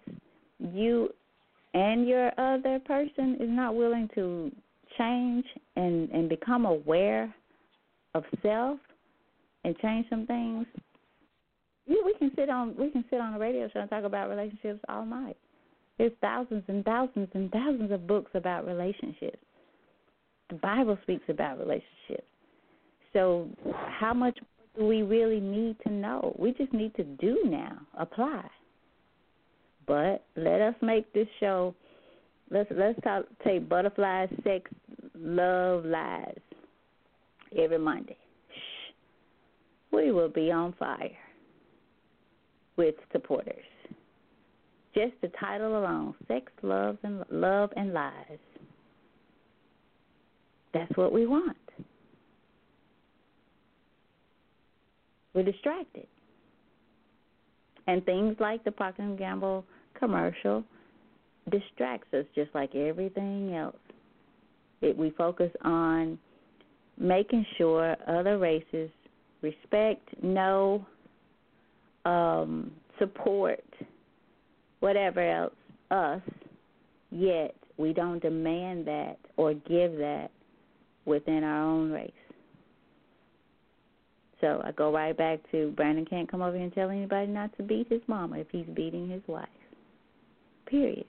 you 0.58 1.10
and 1.74 2.06
your 2.06 2.32
other 2.38 2.80
person 2.80 3.36
is 3.40 3.48
not 3.48 3.76
willing 3.76 4.08
to 4.16 4.50
change 4.98 5.44
and 5.76 6.10
and 6.10 6.28
become 6.28 6.66
aware 6.66 7.34
of 8.14 8.24
self 8.42 8.78
and 9.64 9.76
change 9.78 10.06
some 10.10 10.26
things, 10.26 10.66
yeah, 11.86 11.96
we 12.04 12.14
can 12.18 12.30
sit 12.36 12.48
on 12.48 12.74
we 12.76 12.90
can 12.90 13.04
sit 13.10 13.20
on 13.20 13.34
a 13.34 13.38
radio 13.38 13.68
show 13.72 13.80
and 13.80 13.90
talk 13.90 14.04
about 14.04 14.28
relationships 14.28 14.80
all 14.88 15.04
night. 15.04 15.36
There's 15.98 16.12
thousands 16.20 16.64
and 16.68 16.84
thousands 16.84 17.28
and 17.34 17.50
thousands 17.50 17.92
of 17.92 18.06
books 18.06 18.30
about 18.34 18.66
relationships. 18.66 19.38
The 20.50 20.56
Bible 20.56 20.98
speaks 21.02 21.24
about 21.28 21.58
relationships. 21.58 22.26
So 23.12 23.48
how 23.88 24.14
much 24.14 24.38
do 24.76 24.86
we 24.86 25.02
really 25.02 25.40
need 25.40 25.76
to 25.86 25.92
know? 25.92 26.34
We 26.38 26.52
just 26.52 26.72
need 26.72 26.94
to 26.96 27.04
do 27.04 27.42
now, 27.44 27.78
apply. 27.98 28.44
But 29.86 30.24
let 30.36 30.60
us 30.60 30.74
make 30.80 31.12
this 31.12 31.28
show 31.40 31.74
let's 32.50 32.70
let's 32.76 33.00
talk 33.02 33.24
take 33.44 33.68
butterflies, 33.68 34.28
sex, 34.44 34.70
love, 35.14 35.84
lies 35.84 36.38
every 37.58 37.78
Monday. 37.78 38.16
Shh. 38.50 38.94
We 39.92 40.12
will 40.12 40.28
be 40.28 40.50
on 40.50 40.74
fire 40.78 41.10
with 42.76 42.94
supporters. 43.12 43.64
Just 44.94 45.12
the 45.22 45.28
title 45.40 45.78
alone, 45.78 46.14
Sex, 46.28 46.52
Love 46.62 46.98
and 47.02 47.24
Love 47.30 47.70
and 47.76 47.92
Lies. 47.92 48.38
That's 50.74 50.94
what 50.96 51.12
we 51.12 51.26
want. 51.26 51.56
We're 55.34 55.44
distracted. 55.44 56.06
And 57.86 58.04
things 58.04 58.36
like 58.38 58.64
the 58.64 58.70
Procter 58.70 59.02
and 59.02 59.18
Gamble 59.18 59.64
commercial 59.98 60.62
distracts 61.50 62.12
us 62.14 62.24
just 62.34 62.54
like 62.54 62.74
everything 62.74 63.54
else. 63.54 63.76
It, 64.82 64.96
we 64.96 65.10
focus 65.10 65.50
on 65.64 66.18
making 66.98 67.46
sure 67.56 67.96
other 68.06 68.38
races 68.38 68.90
respect, 69.40 70.06
know, 70.22 70.84
um, 72.04 72.70
support, 72.98 73.64
whatever 74.80 75.20
else, 75.20 75.54
us, 75.90 76.22
yet 77.10 77.54
we 77.76 77.92
don't 77.92 78.20
demand 78.20 78.86
that 78.86 79.16
or 79.36 79.54
give 79.54 79.96
that 79.98 80.28
within 81.04 81.44
our 81.44 81.62
own 81.62 81.90
race. 81.90 82.12
So 84.40 84.60
I 84.64 84.72
go 84.72 84.92
right 84.92 85.16
back 85.16 85.38
to 85.52 85.72
Brandon 85.76 86.04
can't 86.04 86.28
come 86.28 86.42
over 86.42 86.56
here 86.56 86.64
and 86.64 86.74
tell 86.74 86.90
anybody 86.90 87.28
not 87.28 87.56
to 87.56 87.62
beat 87.62 87.88
his 87.88 88.00
mama 88.08 88.38
if 88.38 88.48
he's 88.50 88.66
beating 88.74 89.08
his 89.08 89.22
wife. 89.28 89.48
Period. 90.66 91.06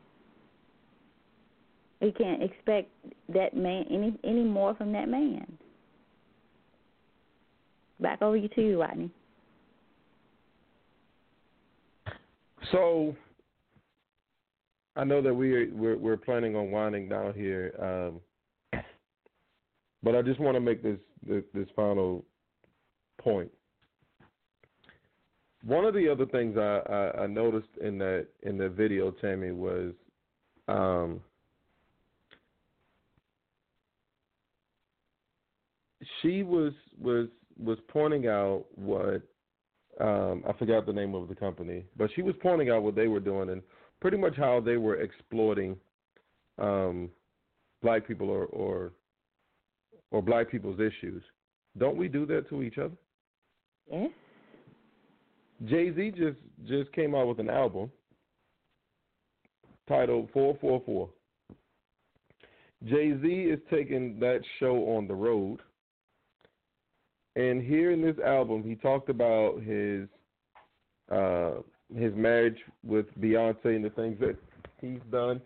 We 2.03 2.11
can't 2.11 2.43
expect 2.43 2.91
that 3.33 3.55
man 3.55 3.85
any 3.89 4.19
any 4.25 4.43
more 4.43 4.75
from 4.75 4.91
that 4.91 5.07
man. 5.07 5.47
Back 8.01 8.21
over 8.21 8.37
to 8.45 8.61
you, 8.61 8.81
Rodney. 8.81 9.09
So 12.73 13.15
I 14.97 15.05
know 15.05 15.21
that 15.21 15.33
we 15.33 15.53
are, 15.53 15.67
we're 15.71 15.97
we're 15.97 16.17
planning 16.17 16.57
on 16.57 16.71
winding 16.71 17.07
down 17.07 17.33
here, 17.33 17.73
um, 18.73 18.81
but 20.03 20.13
I 20.13 20.21
just 20.21 20.41
want 20.41 20.55
to 20.55 20.59
make 20.59 20.83
this, 20.83 20.99
this 21.25 21.43
this 21.53 21.67
final 21.73 22.25
point. 23.17 23.49
One 25.63 25.85
of 25.85 25.93
the 25.93 26.09
other 26.09 26.25
things 26.25 26.57
I, 26.57 26.81
I, 26.89 27.23
I 27.23 27.27
noticed 27.27 27.69
in 27.81 27.97
that 27.99 28.27
in 28.41 28.57
the 28.57 28.67
video, 28.67 29.11
Tammy, 29.11 29.51
was 29.51 29.93
um, 30.67 31.21
she 36.23 36.41
was 36.41 36.73
was 36.99 37.27
was 37.59 37.77
pointing 37.89 38.27
out 38.27 38.65
what 38.73 39.21
um, 40.01 40.43
I 40.47 40.53
forgot 40.57 40.87
the 40.87 40.93
name 40.93 41.13
of 41.13 41.27
the 41.27 41.35
company, 41.35 41.85
but 41.95 42.09
she 42.15 42.23
was 42.23 42.33
pointing 42.41 42.71
out 42.71 42.81
what 42.81 42.95
they 42.95 43.07
were 43.07 43.19
doing 43.19 43.49
and 43.49 43.61
pretty 44.01 44.17
much 44.17 44.35
how 44.35 44.59
they 44.59 44.77
were 44.77 45.01
exploiting 45.01 45.75
um, 46.57 47.09
black 47.83 48.07
people 48.07 48.29
or, 48.29 48.45
or 48.45 48.91
or 50.11 50.21
black 50.21 50.49
people's 50.49 50.79
issues. 50.79 51.21
Don't 51.77 51.97
we 51.97 52.07
do 52.07 52.25
that 52.27 52.49
to 52.49 52.63
each 52.63 52.77
other? 52.77 52.95
Yes. 53.91 54.09
Jay 55.65 55.93
Z 55.93 56.11
just 56.11 56.37
just 56.67 56.91
came 56.93 57.13
out 57.13 57.27
with 57.27 57.39
an 57.39 57.49
album 57.49 57.91
titled 59.87 60.29
Four 60.33 60.57
Four 60.59 60.81
Four. 60.85 61.09
Jay 62.85 63.13
Z 63.21 63.27
is 63.27 63.59
taking 63.69 64.19
that 64.19 64.41
show 64.59 64.75
on 64.95 65.07
the 65.07 65.13
road 65.13 65.59
and 67.35 67.63
here 67.63 67.91
in 67.91 68.01
this 68.01 68.17
album, 68.23 68.63
he 68.63 68.75
talked 68.75 69.09
about 69.09 69.61
his 69.61 70.07
uh, 71.11 71.61
his 71.95 72.13
marriage 72.15 72.57
with 72.83 73.05
Beyonce 73.19 73.75
and 73.75 73.83
the 73.83 73.89
things 73.91 74.19
that 74.19 74.35
he's 74.81 74.99
done, 75.11 75.41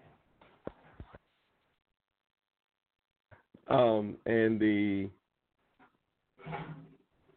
um, 3.67 4.15
and 4.25 4.59
the 4.59 5.09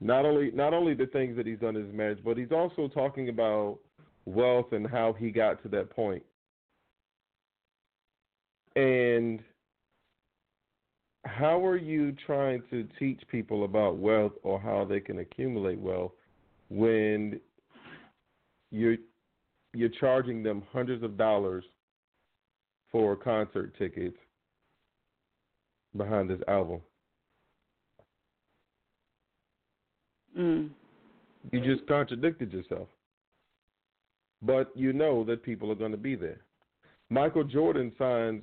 not 0.01 0.25
only 0.25 0.51
not 0.51 0.75
only 0.75 0.95
the 0.95 1.07
things 1.07 1.37
that 1.37 1.47
he's 1.47 1.59
done 1.59 1.77
in 1.77 1.87
his 1.87 1.95
marriage, 1.95 2.19
but 2.25 2.37
he's 2.37 2.53
also 2.53 2.89
talking 2.89 3.29
about 3.29 3.79
wealth 4.25 4.73
and 4.73 4.87
how 4.87 5.13
he 5.13 5.31
got 5.31 5.63
to 5.63 5.69
that 5.69 5.91
point. 5.91 6.23
And 8.77 9.41
how 11.25 11.65
are 11.65 11.77
you 11.77 12.15
trying 12.27 12.63
to 12.71 12.87
teach 12.99 13.21
people 13.31 13.65
about 13.65 13.99
wealth 13.99 14.33
or 14.43 14.59
how 14.61 14.85
they 14.85 15.01
can 15.01 15.19
accumulate 15.19 15.79
wealth 15.79 16.13
when 16.71 17.41
you're 18.71 18.97
you're 19.73 19.89
charging 19.89 20.43
them 20.43 20.63
hundreds 20.73 21.03
of 21.05 21.17
dollars 21.17 21.65
for 22.91 23.15
concert 23.15 23.77
tickets 23.79 24.17
behind 25.97 26.31
this 26.31 26.41
album? 26.49 26.81
Mm. 30.39 30.71
You 31.53 31.61
just 31.61 31.87
contradicted 31.87 32.53
yourself. 32.53 32.89
But 34.43 34.73
you 34.75 34.93
know 34.93 35.23
that 35.25 35.43
people 35.43 35.71
are 35.71 35.77
going 35.77 35.91
to 35.91 35.99
be 35.99 36.15
there. 36.17 36.41
Michael 37.11 37.45
Jordan 37.45 37.93
signs 37.99 38.43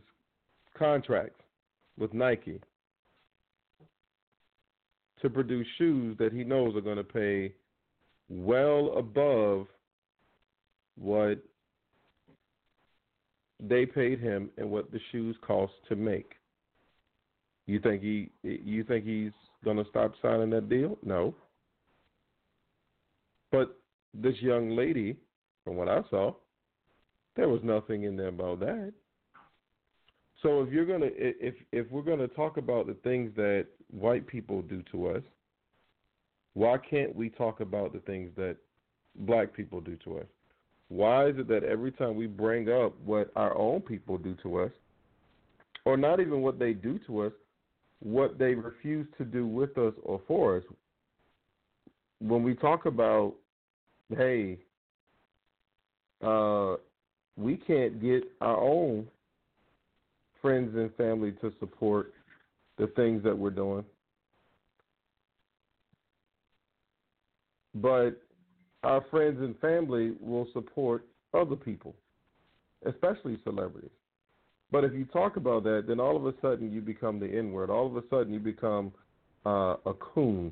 contracts 0.78 1.42
with 1.98 2.14
Nike 2.14 2.60
to 5.22 5.30
produce 5.30 5.68
shoes 5.78 6.16
that 6.20 6.32
he 6.32 6.44
knows 6.44 6.76
are 6.76 6.82
going 6.82 6.98
to 6.98 7.04
pay 7.04 7.54
well 8.30 8.94
above 8.98 9.68
what 10.98 11.40
they 13.60 13.86
paid 13.86 14.20
him 14.20 14.50
and 14.58 14.70
what 14.70 14.92
the 14.92 15.00
shoes 15.12 15.36
cost 15.42 15.74
to 15.90 15.96
make. 15.96 16.34
You 17.66 17.80
think 17.80 18.02
he 18.02 18.30
you 18.44 18.84
think 18.84 19.06
he's 19.06 19.32
going 19.64 19.78
to 19.78 19.90
stop 19.90 20.14
signing 20.22 20.52
that 20.52 20.70
deal? 20.70 20.98
No. 21.04 21.34
But 23.52 23.78
this 24.14 24.36
young 24.42 24.76
lady, 24.76 25.16
from 25.64 25.76
what 25.76 25.90
I 25.90 26.02
saw, 26.10 26.34
there 27.36 27.50
was 27.50 27.62
nothing 27.64 28.04
in 28.04 28.16
there 28.16 28.28
about 28.28 28.60
that. 28.60 28.94
So 30.42 30.62
if 30.62 30.72
you're 30.72 30.86
gonna 30.86 31.10
if 31.12 31.56
if 31.72 31.90
we're 31.92 32.02
gonna 32.04 32.28
talk 32.28 32.58
about 32.58 32.88
the 32.88 32.94
things 33.04 33.32
that 33.36 33.68
white 33.90 34.28
people 34.28 34.62
do 34.62 34.84
to 34.92 35.08
us, 35.10 35.24
why 36.54 36.78
can't 36.78 37.16
we 37.16 37.30
talk 37.30 37.60
about 37.60 37.94
the 37.94 38.00
things 38.00 38.32
that 38.36 38.58
black 39.16 39.54
people 39.54 39.82
do 39.82 39.98
to 40.04 40.20
us? 40.20 40.28
Why 40.90 41.28
is 41.28 41.38
it 41.38 41.48
that 41.50 41.64
every 41.64 41.92
time 41.92 42.16
we 42.16 42.28
bring 42.28 42.70
up 42.70 42.94
what 43.04 43.32
our 43.36 43.58
own 43.58 43.82
people 43.82 44.18
do 44.18 44.36
to 44.44 44.60
us, 44.62 44.72
or 45.86 45.98
not 45.98 46.20
even 46.20 46.42
what 46.42 46.60
they 46.60 46.74
do 46.74 47.00
to 47.08 47.22
us, 47.22 47.34
what 48.00 48.38
they 48.38 48.54
refuse 48.54 49.08
to 49.18 49.26
do 49.26 49.48
with 49.48 49.78
us 49.78 49.94
or 50.04 50.22
for 50.28 50.58
us. 50.58 50.64
When 52.20 52.44
we 52.44 52.56
talk 52.56 52.86
about, 52.86 53.34
hey, 54.16 54.60
uh, 56.24 56.76
we 57.36 57.58
can't 57.58 58.02
get 58.02 58.24
our 58.42 58.60
own 58.60 59.08
friends 60.42 60.76
and 60.76 60.94
family 60.96 61.32
to 61.42 61.52
support 61.60 62.14
the 62.78 62.88
things 62.88 63.24
that 63.24 63.38
we're 63.38 63.50
doing. 63.50 63.84
But 67.76 68.22
our 68.84 69.04
friends 69.12 69.40
and 69.40 69.58
family 69.60 70.14
will 70.20 70.48
support 70.54 71.06
other 71.34 71.56
people, 71.56 71.96
especially 72.86 73.38
celebrities. 73.44 73.92
But 74.72 74.84
if 74.84 74.94
you 74.94 75.06
talk 75.06 75.38
about 75.38 75.64
that, 75.64 75.86
then 75.88 76.00
all 76.00 76.16
of 76.16 76.26
a 76.26 76.34
sudden 76.42 76.72
you 76.72 76.82
become 76.82 77.20
the 77.20 77.28
N 77.28 77.52
word. 77.52 77.70
All 77.70 77.88
of 77.88 77.96
a 77.96 78.04
sudden 78.10 78.34
you 78.34 78.40
become 78.40 78.92
uh, 79.46 79.76
a 79.86 79.94
coon, 79.94 80.52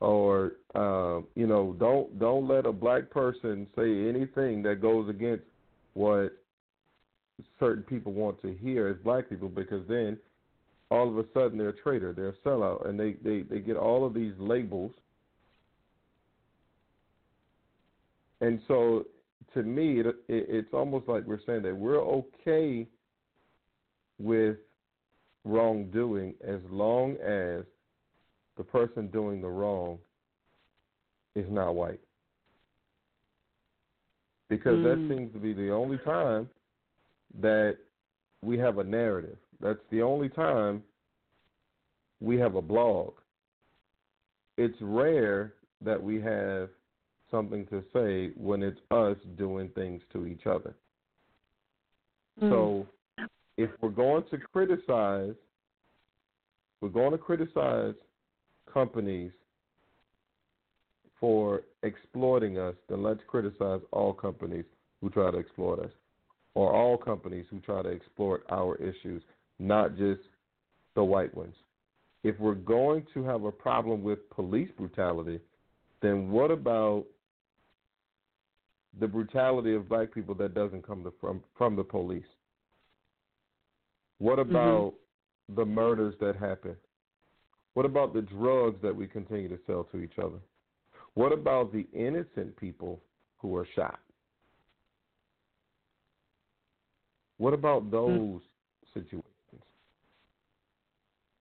or 0.00 0.52
uh, 0.74 1.20
you 1.34 1.46
know, 1.46 1.74
don't 1.78 2.18
don't 2.18 2.46
let 2.46 2.66
a 2.66 2.72
black 2.72 3.10
person 3.10 3.66
say 3.74 4.08
anything 4.08 4.62
that 4.64 4.82
goes 4.82 5.08
against 5.08 5.44
what 5.94 6.37
certain 7.58 7.82
people 7.82 8.12
want 8.12 8.40
to 8.42 8.54
hear 8.54 8.88
as 8.88 8.96
black 9.04 9.28
people, 9.28 9.48
because 9.48 9.86
then 9.88 10.18
all 10.90 11.08
of 11.08 11.18
a 11.18 11.24
sudden 11.34 11.58
they're 11.58 11.68
a 11.70 11.76
traitor, 11.76 12.12
they're 12.12 12.30
a 12.30 12.48
sellout, 12.48 12.88
and 12.88 12.98
they 12.98 13.12
they 13.22 13.42
they 13.42 13.60
get 13.60 13.76
all 13.76 14.06
of 14.06 14.14
these 14.14 14.32
labels. 14.38 14.92
And 18.40 18.60
so, 18.68 19.04
to 19.54 19.62
me, 19.62 20.00
it, 20.00 20.06
it, 20.06 20.14
it's 20.28 20.72
almost 20.72 21.08
like 21.08 21.24
we're 21.24 21.40
saying 21.44 21.62
that 21.62 21.76
we're 21.76 22.00
okay 22.00 22.86
with 24.18 24.56
wrongdoing 25.44 26.34
as 26.46 26.60
long 26.70 27.16
as 27.16 27.64
the 28.56 28.62
person 28.64 29.08
doing 29.08 29.40
the 29.40 29.48
wrong 29.48 29.98
is 31.34 31.46
not 31.50 31.74
white. 31.74 32.00
Because 34.48 34.78
Mm. 34.78 34.82
that 34.82 35.14
seems 35.14 35.32
to 35.32 35.38
be 35.38 35.52
the 35.52 35.70
only 35.72 35.98
time 35.98 36.48
that 37.40 37.76
we 38.42 38.58
have 38.58 38.78
a 38.78 38.84
narrative. 38.84 39.36
That's 39.60 39.80
the 39.90 40.02
only 40.02 40.28
time 40.28 40.82
we 42.20 42.38
have 42.38 42.54
a 42.54 42.62
blog. 42.62 43.14
It's 44.56 44.76
rare 44.80 45.54
that 45.84 46.02
we 46.02 46.20
have 46.20 46.68
something 47.30 47.66
to 47.66 47.82
say 47.92 48.32
when 48.36 48.62
it's 48.62 48.80
us 48.90 49.16
doing 49.36 49.68
things 49.74 50.02
to 50.12 50.26
each 50.26 50.46
other. 50.46 50.74
Mm. 52.42 52.50
So 52.50 52.86
if 53.56 53.70
we're 53.80 53.90
going 53.90 54.24
to 54.30 54.38
criticize, 54.38 55.34
we're 56.80 56.88
going 56.88 57.12
to 57.12 57.18
criticize 57.18 57.94
companies 58.72 59.32
for 61.20 61.62
exploiting 61.82 62.58
us, 62.58 62.74
then 62.88 63.02
let's 63.02 63.20
criticize 63.26 63.80
all 63.90 64.12
companies 64.12 64.64
who 65.00 65.10
try 65.10 65.30
to 65.30 65.38
exploit 65.38 65.80
us, 65.80 65.90
or 66.54 66.72
all 66.72 66.96
companies 66.96 67.46
who 67.50 67.60
try 67.60 67.82
to 67.82 67.88
exploit 67.88 68.40
our 68.50 68.76
issues, 68.76 69.22
not 69.58 69.96
just 69.96 70.20
the 70.94 71.04
white 71.04 71.34
ones. 71.36 71.54
If 72.24 72.38
we're 72.40 72.54
going 72.54 73.06
to 73.14 73.22
have 73.24 73.44
a 73.44 73.52
problem 73.52 74.02
with 74.02 74.28
police 74.30 74.70
brutality, 74.76 75.40
then 76.02 76.30
what 76.30 76.50
about 76.50 77.04
the 78.98 79.06
brutality 79.06 79.74
of 79.74 79.88
black 79.88 80.12
people 80.12 80.34
that 80.36 80.54
doesn't 80.54 80.86
come 80.86 81.04
to, 81.04 81.12
from 81.20 81.42
from 81.56 81.76
the 81.76 81.84
police? 81.84 82.24
What 84.18 84.38
mm-hmm. 84.38 84.50
about 84.50 84.94
the 85.54 85.64
murders 85.64 86.14
that 86.20 86.36
happen? 86.36 86.76
What 87.74 87.86
about 87.86 88.12
the 88.12 88.22
drugs 88.22 88.78
that 88.82 88.94
we 88.94 89.06
continue 89.06 89.48
to 89.48 89.58
sell 89.66 89.84
to 89.92 90.00
each 90.00 90.18
other? 90.18 90.38
What 91.14 91.32
about 91.32 91.72
the 91.72 91.86
innocent 91.92 92.56
people 92.56 93.00
who 93.38 93.56
are 93.56 93.66
shot? 93.76 94.00
What 97.38 97.54
about 97.54 97.82
mm-hmm. 97.84 97.90
those 97.90 98.40
situations? 98.94 99.24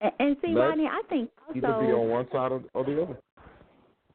And, 0.01 0.11
and 0.19 0.37
see, 0.41 0.49
Let's 0.49 0.69
Rodney, 0.69 0.85
I 0.85 1.01
think 1.09 1.29
Either 1.49 1.59
be 1.59 1.91
on 1.91 2.09
one 2.09 2.27
side 2.31 2.51
or, 2.51 2.61
or 2.73 2.85
the 2.85 3.01
other. 3.01 3.17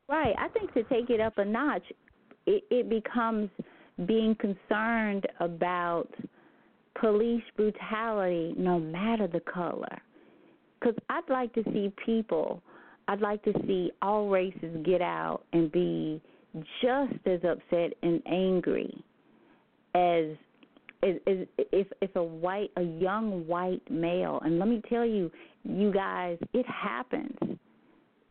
right. 0.09 0.35
I 0.39 0.49
think 0.49 0.73
to 0.75 0.85
take 0.85 1.11
it 1.11 1.21
up 1.21 1.39
a 1.39 1.45
notch, 1.45 1.83
it, 2.47 2.65
it 2.71 2.89
becomes 2.89 3.51
being 4.07 4.37
concerned 4.37 5.27
about 5.41 6.09
police 7.01 7.43
brutality, 7.57 8.55
no 8.57 8.79
matter 8.79 9.27
the 9.27 9.41
color. 9.41 10.01
Because 10.79 10.97
I'd 11.11 11.29
like 11.29 11.53
to 11.55 11.65
see 11.73 11.93
people, 12.05 12.63
I'd 13.09 13.21
like 13.21 13.43
to 13.45 13.53
see 13.67 13.91
all 14.03 14.29
races 14.29 14.77
get 14.85 15.01
out 15.01 15.43
and 15.53 15.71
be 15.71 16.21
just 16.81 17.15
as 17.27 17.41
upset 17.45 17.93
and 18.03 18.23
angry 18.27 19.05
as 19.95 20.37
is, 21.03 21.17
is 21.27 21.47
if 21.59 21.87
if 22.01 22.15
a 22.17 22.23
white 22.23 22.71
a 22.77 22.83
young 22.83 23.47
white 23.47 23.83
male 23.91 24.41
and 24.45 24.59
let 24.59 24.69
me 24.69 24.81
tell 24.89 25.05
you 25.05 25.31
you 25.65 25.93
guys 25.93 26.39
it 26.53 26.67
happens. 26.67 27.37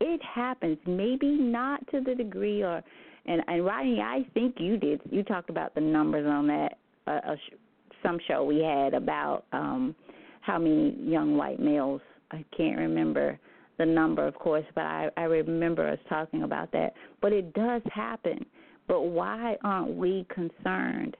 It 0.00 0.20
happens. 0.22 0.78
Maybe 0.86 1.30
not 1.30 1.86
to 1.90 2.00
the 2.00 2.14
degree 2.14 2.62
or 2.62 2.82
and 3.26 3.42
and 3.46 3.64
Rodney 3.64 4.00
I 4.00 4.26
think 4.34 4.56
you 4.58 4.76
did. 4.76 5.00
You 5.10 5.22
talked 5.22 5.50
about 5.50 5.74
the 5.74 5.80
numbers 5.80 6.26
on 6.26 6.46
that 6.48 6.78
uh, 7.06 7.34
sh- 7.36 7.54
some 8.02 8.18
show 8.26 8.44
we 8.44 8.60
had 8.60 8.94
about 8.94 9.44
um 9.52 9.94
how 10.40 10.58
many 10.58 10.96
young 11.00 11.36
white 11.36 11.60
males 11.60 12.00
I 12.30 12.44
can't 12.56 12.78
remember 12.78 13.38
the 13.78 13.86
number 13.86 14.26
of 14.26 14.34
course 14.34 14.66
but 14.74 14.84
I 14.84 15.10
I 15.16 15.24
remember 15.24 15.86
us 15.86 15.98
talking 16.08 16.42
about 16.42 16.72
that. 16.72 16.94
But 17.20 17.32
it 17.32 17.52
does 17.52 17.82
happen. 17.92 18.46
But 18.88 19.02
why 19.02 19.56
aren't 19.62 19.94
we 19.94 20.26
concerned 20.34 21.16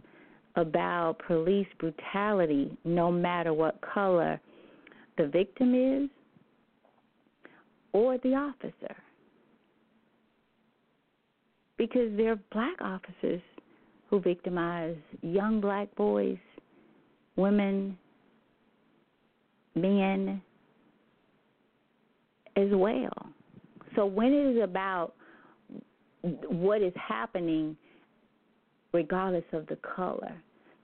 about 0.57 1.17
police 1.27 1.67
brutality 1.79 2.77
no 2.85 3.11
matter 3.11 3.53
what 3.53 3.81
color 3.81 4.41
the 5.19 5.27
victim 5.27 5.75
is 5.75 6.11
or 7.93 8.19
the 8.19 8.35
officer. 8.35 8.97
Because 11.79 12.17
there 12.17 12.33
are 12.33 12.41
black 12.53 12.81
officers 12.81 13.41
who 14.09 14.21
victimize 14.21 14.97
young 15.23 15.61
black 15.61 15.95
boys, 15.97 16.39
women, 17.37 17.97
men 19.75 20.41
as 22.57 22.69
well. 22.73 23.11
So 23.97 24.07
when 24.07 24.33
it 24.33 24.57
is 24.57 24.63
about 24.63 25.15
what 26.49 26.83
is 26.83 26.93
happening 26.97 27.77
regardless 28.93 29.45
of 29.53 29.67
the 29.67 29.77
color. 29.77 30.33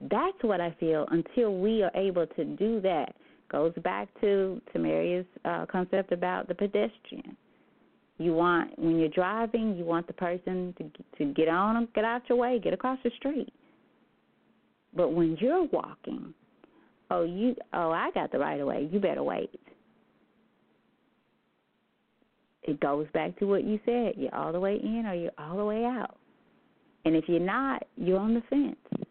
That's 0.01 0.37
what 0.43 0.61
I 0.61 0.75
feel 0.79 1.07
until 1.11 1.57
we 1.59 1.83
are 1.83 1.91
able 1.95 2.27
to 2.27 2.45
do 2.45 2.81
that. 2.83 3.15
Goes 3.51 3.73
back 3.83 4.09
to 4.21 4.61
Tamaria's 4.73 5.27
uh, 5.45 5.67
concept 5.67 6.13
about 6.13 6.49
the 6.49 6.55
pedestrian. 6.55 7.37
You 8.19 8.35
want 8.35 8.79
when 8.79 8.99
you're 8.99 9.09
driving, 9.09 9.77
you 9.77 9.85
want 9.85 10.07
the 10.07 10.13
person 10.13 10.75
to 10.79 10.91
to 11.19 11.33
get 11.33 11.49
on, 11.49 11.89
get 11.95 12.05
out 12.05 12.23
your 12.29 12.37
way, 12.37 12.59
get 12.59 12.75
across 12.75 12.99
the 13.05 13.11
street. 13.17 13.53
But 14.95 15.11
when 15.11 15.37
you're 15.41 15.65
walking, 15.65 16.35
oh 17.11 17.23
you 17.25 17.55
oh 17.73 17.91
I 17.91 18.11
got 18.13 18.33
the 18.33 18.39
right 18.39 18.61
of 18.61 18.67
way. 18.67 18.89
You 18.91 19.01
better 19.01 19.23
wait. 19.23 19.59
It 22.65 22.81
goes 22.81 23.07
back 23.15 23.39
to 23.39 23.47
what 23.47 23.65
you 23.65 23.81
said. 23.87 24.13
You're 24.17 24.35
all 24.35 24.53
the 24.53 24.61
way 24.61 24.79
in 24.83 25.07
or 25.07 25.15
you're 25.15 25.33
all 25.39 25.57
the 25.57 25.65
way 25.65 25.85
out. 25.85 26.19
And 27.05 27.17
if 27.17 27.29
you're 27.29 27.41
not, 27.41 27.85
you're 27.97 28.19
on 28.19 28.35
the 28.35 28.43
fence. 28.51 29.07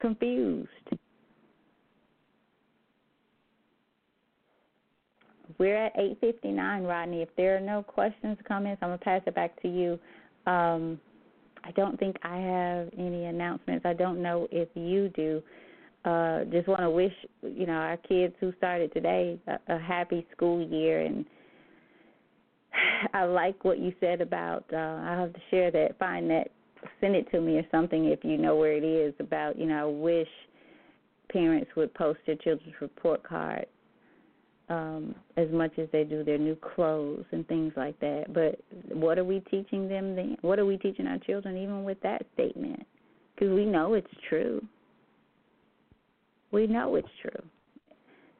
Confused. 0.00 0.68
We're 5.58 5.76
at 5.76 5.96
8:59, 5.96 6.84
Rodney. 6.84 7.22
If 7.22 7.34
there 7.36 7.56
are 7.56 7.60
no 7.60 7.82
questions, 7.82 8.38
or 8.38 8.42
comments, 8.42 8.82
I'm 8.82 8.90
gonna 8.90 8.98
pass 8.98 9.22
it 9.26 9.34
back 9.34 9.60
to 9.62 9.68
you. 9.68 9.98
Um, 10.46 11.00
I 11.64 11.70
don't 11.72 11.98
think 11.98 12.16
I 12.22 12.36
have 12.38 12.90
any 12.96 13.24
announcements. 13.24 13.84
I 13.86 13.94
don't 13.94 14.22
know 14.22 14.46
if 14.50 14.68
you 14.74 15.08
do. 15.10 15.42
Uh, 16.04 16.44
just 16.44 16.68
want 16.68 16.82
to 16.82 16.90
wish 16.90 17.12
you 17.42 17.66
know 17.66 17.72
our 17.72 17.96
kids 17.96 18.34
who 18.38 18.52
started 18.58 18.92
today 18.92 19.38
a, 19.48 19.58
a 19.74 19.78
happy 19.78 20.26
school 20.30 20.64
year 20.64 21.00
and 21.00 21.24
I 23.14 23.24
like 23.24 23.64
what 23.64 23.78
you 23.78 23.92
said 24.00 24.20
about. 24.20 24.64
Uh, 24.72 24.76
I'll 24.76 25.20
have 25.20 25.32
to 25.32 25.40
share 25.50 25.70
that. 25.70 25.98
Find 25.98 26.30
that. 26.30 26.50
Send 27.00 27.16
it 27.16 27.28
to 27.32 27.40
me 27.40 27.56
or 27.56 27.66
something 27.70 28.06
if 28.06 28.20
you 28.22 28.38
know 28.38 28.56
where 28.56 28.72
it 28.72 28.84
is. 28.84 29.12
About 29.18 29.58
you 29.58 29.66
know, 29.66 29.88
I 29.88 29.90
wish 29.90 30.28
parents 31.30 31.70
would 31.76 31.92
post 31.94 32.20
their 32.26 32.36
children's 32.36 32.74
report 32.80 33.22
card 33.22 33.66
um, 34.68 35.14
as 35.36 35.48
much 35.50 35.72
as 35.78 35.88
they 35.92 36.04
do 36.04 36.24
their 36.24 36.38
new 36.38 36.56
clothes 36.56 37.24
and 37.32 37.46
things 37.48 37.72
like 37.76 37.98
that. 38.00 38.32
But 38.32 38.60
what 38.94 39.18
are 39.18 39.24
we 39.24 39.40
teaching 39.50 39.88
them 39.88 40.16
then? 40.16 40.36
What 40.42 40.58
are 40.58 40.66
we 40.66 40.76
teaching 40.76 41.06
our 41.06 41.18
children 41.18 41.56
even 41.56 41.84
with 41.84 42.00
that 42.02 42.26
statement? 42.34 42.84
Because 43.34 43.54
we 43.54 43.64
know 43.64 43.94
it's 43.94 44.06
true. 44.28 44.64
We 46.52 46.66
know 46.66 46.96
it's 46.96 47.08
true. 47.20 47.42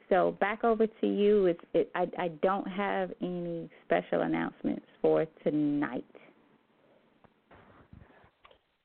So 0.09 0.36
back 0.40 0.62
over 0.64 0.86
to 0.86 1.07
you. 1.07 1.46
It's, 1.46 1.61
it, 1.74 1.90
I, 1.94 2.07
I 2.18 2.28
don't 2.42 2.66
have 2.66 3.12
any 3.20 3.68
special 3.84 4.22
announcements 4.22 4.86
for 5.02 5.26
tonight. 5.42 6.04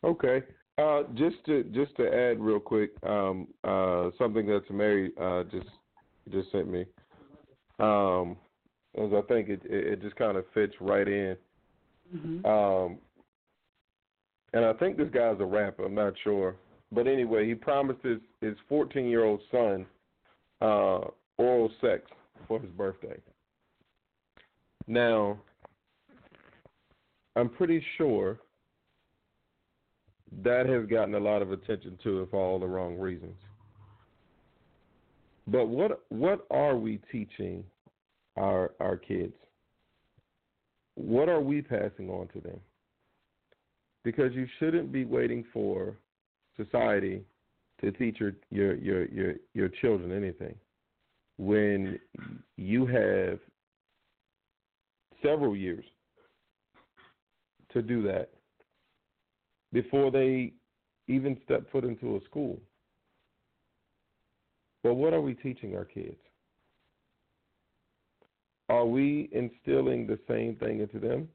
Okay. 0.04 0.42
Uh, 0.78 1.04
just 1.14 1.36
to 1.46 1.64
just 1.66 1.96
to 1.98 2.08
add 2.08 2.40
real 2.40 2.60
quick, 2.60 2.92
um, 3.04 3.48
uh, 3.64 4.10
something 4.18 4.48
that 4.48 4.62
Mary 4.72 5.12
uh, 5.20 5.44
just 5.44 5.68
just 6.32 6.52
sent 6.52 6.68
me, 6.68 6.86
um, 7.80 8.38
as 8.98 9.12
I 9.14 9.22
think 9.28 9.50
it 9.50 9.62
it, 9.66 10.02
just 10.02 10.16
kind 10.16 10.38
of 10.38 10.46
fits 10.54 10.74
right 10.80 11.08
in. 11.08 11.36
Mm-hmm. 12.16 12.46
Um, 12.46 12.98
and 14.54 14.66
I 14.66 14.74
think 14.74 14.98
this 14.98 15.10
guy's 15.14 15.40
a 15.40 15.46
rapper. 15.46 15.86
I'm 15.86 15.94
not 15.94 16.14
sure, 16.24 16.56
but 16.92 17.06
anyway, 17.06 17.48
he 17.48 17.54
promised 17.54 18.02
his 18.02 18.20
his 18.40 18.56
14 18.68 19.06
year 19.06 19.26
old 19.26 19.42
son 19.52 19.86
uh, 20.62 21.02
oral 21.38 21.72
sex 21.82 22.04
for 22.48 22.60
his 22.60 22.70
birthday. 22.72 23.18
Now, 24.88 25.40
I'm 27.36 27.50
pretty 27.50 27.84
sure 27.98 28.40
that 30.44 30.66
has 30.68 30.86
gotten 30.88 31.16
a 31.16 31.20
lot 31.20 31.42
of 31.42 31.52
attention 31.52 31.98
to 32.04 32.22
it 32.22 32.32
for 32.32 32.40
all 32.40 32.60
the 32.60 32.68
wrong 32.68 32.98
reasons. 32.98 33.36
But 35.48 35.68
what 35.68 36.04
what 36.10 36.46
are 36.52 36.78
we 36.78 37.00
teaching 37.12 37.64
our 38.38 38.72
our 38.80 38.96
kids? 38.96 39.34
What 40.96 41.30
are 41.30 41.42
we 41.42 41.62
passing 41.62 42.10
on 42.10 42.28
to 42.30 42.42
them? 42.42 42.60
Because 44.04 44.34
you 44.34 44.48
shouldn't 44.60 44.92
be 44.92 45.06
waiting 45.06 45.44
for 45.54 45.96
society 46.58 47.24
to 47.82 47.92
teach 47.92 48.20
your 48.20 48.34
your 48.50 48.76
your 48.76 49.06
your, 49.08 49.34
your 49.54 49.70
children 49.70 50.12
anything 50.12 50.56
when 51.38 52.00
you 52.58 52.86
have 52.86 53.40
several 55.24 55.56
years 55.56 55.86
to 57.74 57.82
do 57.82 58.04
that 58.04 58.30
before 59.74 60.12
they 60.12 60.54
even 61.08 61.38
step 61.44 61.70
foot 61.72 61.84
into 61.84 62.16
a 62.16 62.20
school. 62.26 62.60
But 64.84 64.96
what 64.96 65.14
are 65.14 65.22
we 65.22 65.34
teaching 65.36 65.76
our 65.76 65.86
kids? 65.86 66.18
Are 68.70 68.86
we 68.86 69.30
instilling 69.32 70.08
the 70.08 70.20
same 70.28 70.56
thing 70.56 70.80
into 70.80 71.00
them? 71.00 71.28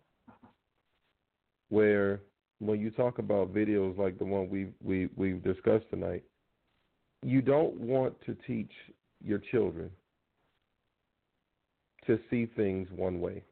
Where 1.68 2.20
when 2.61 2.80
you 2.80 2.90
talk 2.90 3.18
about 3.18 3.53
videos 3.53 3.99
like 3.99 4.18
the 4.18 4.24
one 4.24 4.49
we 4.49 4.68
we 4.82 5.09
we've 5.16 5.42
discussed 5.42 5.84
tonight, 5.90 6.24
you 7.23 7.43
don't 7.43 7.79
want 7.81 8.14
to 8.27 8.37
teach 8.47 8.71
your 9.25 9.39
children 9.39 9.91
to 12.07 12.19
see 12.31 12.47
things 12.57 12.89
one 12.95 13.21
way. 13.21 13.43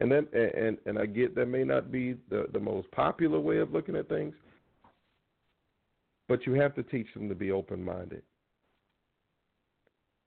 And 0.00 0.12
and 0.12 0.78
and 0.86 0.98
I 0.98 1.06
get 1.06 1.34
that 1.34 1.46
may 1.46 1.64
not 1.64 1.92
be 1.92 2.14
the 2.30 2.46
the 2.52 2.60
most 2.60 2.90
popular 2.90 3.38
way 3.38 3.58
of 3.58 3.72
looking 3.72 3.96
at 3.96 4.08
things, 4.08 4.34
but 6.26 6.46
you 6.46 6.54
have 6.54 6.74
to 6.76 6.82
teach 6.82 7.12
them 7.12 7.28
to 7.28 7.34
be 7.34 7.50
open 7.50 7.84
minded. 7.84 8.22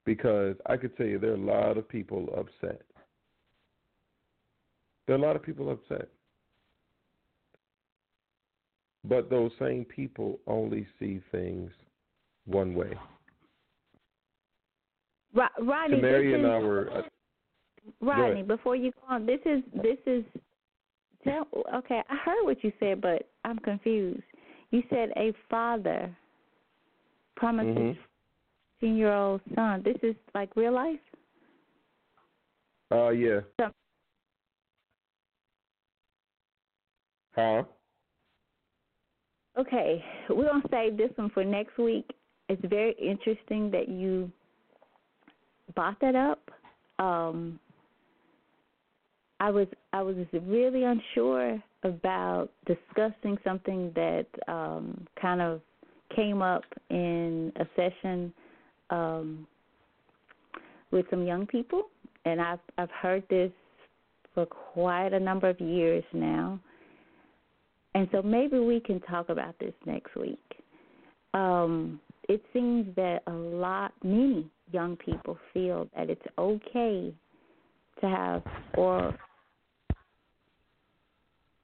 Because 0.05 0.55
I 0.67 0.77
could 0.77 0.95
tell 0.97 1.07
you 1.07 1.17
there 1.17 1.31
are 1.31 1.35
a 1.35 1.37
lot 1.37 1.77
of 1.77 1.87
people 1.87 2.27
upset. 2.37 2.81
There 5.07 5.15
are 5.15 5.19
a 5.19 5.21
lot 5.21 5.35
of 5.35 5.43
people 5.43 5.71
upset. 5.71 6.09
But 9.05 9.29
those 9.29 9.51
same 9.59 9.85
people 9.85 10.39
only 10.45 10.87
see 10.99 11.21
things 11.31 11.71
one 12.45 12.75
way. 12.75 12.97
Ro- 15.33 15.47
Rodney, 15.61 16.01
Mary 16.01 16.33
and 16.33 16.43
is, 16.45 16.49
I 16.49 16.57
were. 16.59 16.91
Uh, 16.91 17.01
Rodney, 18.01 18.43
before 18.43 18.75
you 18.75 18.91
go 18.91 19.15
on, 19.15 19.25
this 19.25 19.39
is 19.45 19.61
this 19.81 19.97
is. 20.05 20.23
Tell, 21.23 21.47
okay, 21.75 22.01
I 22.09 22.15
heard 22.17 22.43
what 22.43 22.61
you 22.65 22.71
said, 22.81 22.99
but 22.99 23.29
I'm 23.45 23.57
confused. 23.59 24.21
You 24.71 24.83
said 24.89 25.09
a 25.15 25.31
father 25.49 26.13
promised 27.37 27.69
Mhm. 27.79 27.87
his 27.89 27.97
15 28.81 28.97
year 28.97 29.13
old 29.13 29.39
son. 29.55 29.81
This 29.83 29.95
is 30.03 30.15
like 30.35 30.53
real 30.55 30.73
life. 30.73 30.99
uh, 32.91 33.09
yeah. 33.09 33.39
So- 33.59 33.71
Huh? 37.35 37.63
Okay, 39.57 40.03
we're 40.29 40.45
gonna 40.47 40.63
save 40.69 40.97
this 40.97 41.11
one 41.17 41.29
for 41.31 41.43
next 41.43 41.77
week. 41.77 42.11
It's 42.53 42.65
very 42.69 42.93
interesting 43.01 43.71
that 43.71 43.89
you 43.89 44.31
brought 45.73 45.99
that 46.01 46.15
up. 46.15 46.39
Um, 46.99 47.59
I 49.39 49.49
was 49.49 49.67
I 49.91 50.03
was 50.03 50.15
really 50.45 50.83
unsure 50.83 51.61
about 51.83 52.49
discussing 52.67 53.37
something 53.43 53.91
that 53.95 54.27
um, 54.47 55.07
kind 55.19 55.41
of 55.41 55.61
came 56.15 56.43
up 56.43 56.63
in 56.91 57.51
a 57.55 57.65
session 57.75 58.31
um, 58.91 59.47
with 60.91 61.07
some 61.09 61.25
young 61.25 61.47
people, 61.47 61.89
and 62.25 62.39
I've 62.39 62.59
I've 62.77 62.91
heard 62.91 63.23
this 63.31 63.51
for 64.35 64.45
quite 64.45 65.13
a 65.13 65.19
number 65.19 65.49
of 65.49 65.59
years 65.59 66.03
now. 66.13 66.59
And 67.95 68.07
so 68.11 68.21
maybe 68.21 68.59
we 68.59 68.79
can 68.79 68.99
talk 69.01 69.29
about 69.29 69.57
this 69.59 69.73
next 69.87 70.15
week. 70.15 70.39
Um, 71.33 71.99
it 72.29 72.43
seems 72.53 72.95
that 72.95 73.21
a 73.27 73.31
lot, 73.31 73.93
many 74.03 74.49
young 74.71 74.95
people 74.97 75.37
feel 75.53 75.89
that 75.95 76.09
it's 76.09 76.25
okay 76.37 77.13
to 78.01 78.07
have 78.07 78.43
oral, 78.75 79.13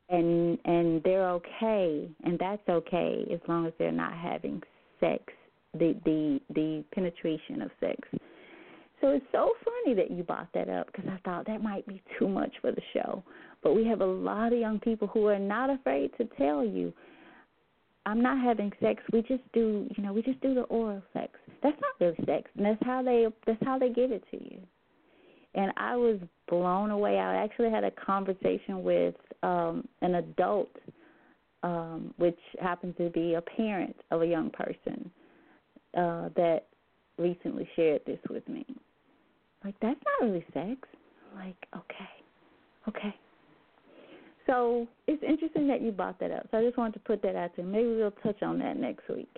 and 0.09 0.57
and 0.65 1.01
they're 1.03 1.29
okay, 1.29 2.09
and 2.23 2.37
that's 2.39 2.67
okay 2.69 3.25
as 3.33 3.39
long 3.47 3.65
as 3.65 3.73
they're 3.79 3.91
not 3.91 4.13
having 4.13 4.61
sex, 4.99 5.23
the 5.73 5.95
the 6.05 6.39
the 6.53 6.83
penetration 6.93 7.61
of 7.61 7.71
sex. 7.79 7.99
So 9.01 9.11
it's 9.11 9.25
so 9.31 9.53
funny 9.63 9.95
that 9.95 10.11
you 10.11 10.23
brought 10.23 10.51
that 10.53 10.67
up 10.67 10.87
because 10.87 11.09
I 11.09 11.17
thought 11.23 11.47
that 11.47 11.63
might 11.63 11.87
be 11.87 12.01
too 12.17 12.27
much 12.27 12.51
for 12.59 12.71
the 12.71 12.81
show. 12.93 13.23
But 13.63 13.73
we 13.73 13.85
have 13.87 14.01
a 14.01 14.05
lot 14.05 14.51
of 14.51 14.59
young 14.59 14.79
people 14.79 15.07
who 15.07 15.27
are 15.27 15.39
not 15.39 15.69
afraid 15.69 16.11
to 16.17 16.25
tell 16.37 16.65
you, 16.65 16.93
I'm 18.05 18.21
not 18.21 18.43
having 18.43 18.71
sex. 18.81 19.03
We 19.11 19.21
just 19.21 19.43
do, 19.53 19.87
you 19.95 20.03
know, 20.03 20.13
we 20.13 20.21
just 20.21 20.41
do 20.41 20.53
the 20.53 20.61
oral 20.63 21.01
sex. 21.13 21.33
That's 21.61 21.79
not 21.81 21.91
really 21.99 22.17
sex, 22.25 22.49
and 22.55 22.65
that's 22.65 22.81
how 22.83 23.03
they 23.03 23.27
that's 23.45 23.63
how 23.63 23.77
they 23.77 23.89
give 23.89 24.11
it 24.11 24.23
to 24.31 24.37
you. 24.37 24.59
And 25.55 25.71
I 25.77 25.95
was 25.95 26.19
blown 26.47 26.91
away. 26.91 27.17
I 27.17 27.43
actually 27.43 27.69
had 27.69 27.83
a 27.83 27.91
conversation 27.91 28.83
with 28.83 29.15
um 29.43 29.87
an 30.01 30.15
adult 30.15 30.75
um 31.63 32.13
which 32.17 32.39
happened 32.61 32.95
to 32.97 33.09
be 33.09 33.33
a 33.35 33.41
parent 33.41 33.95
of 34.11 34.21
a 34.21 34.25
young 34.25 34.49
person 34.49 35.11
uh 35.97 36.29
that 36.35 36.65
recently 37.17 37.67
shared 37.75 38.01
this 38.05 38.19
with 38.29 38.47
me. 38.47 38.65
Like 39.63 39.75
that's 39.81 39.99
not 40.05 40.27
really 40.27 40.45
sex. 40.53 40.87
Like, 41.35 41.57
okay. 41.75 42.09
Okay. 42.87 43.15
So 44.49 44.87
it's 45.05 45.21
interesting 45.21 45.67
that 45.67 45.79
you 45.79 45.91
brought 45.91 46.19
that 46.19 46.31
up. 46.31 46.47
So 46.49 46.57
I 46.57 46.63
just 46.63 46.75
wanted 46.75 46.93
to 46.93 46.99
put 47.01 47.21
that 47.21 47.35
out 47.35 47.51
there. 47.55 47.63
Maybe 47.63 47.87
we'll 47.87 48.09
touch 48.09 48.41
on 48.41 48.57
that 48.59 48.77
next 48.77 49.07
week. 49.07 49.29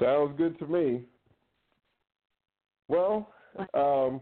Sounds 0.00 0.36
good 0.36 0.58
to 0.58 0.66
me. 0.66 1.02
Well, 2.88 3.30
um, 3.72 4.20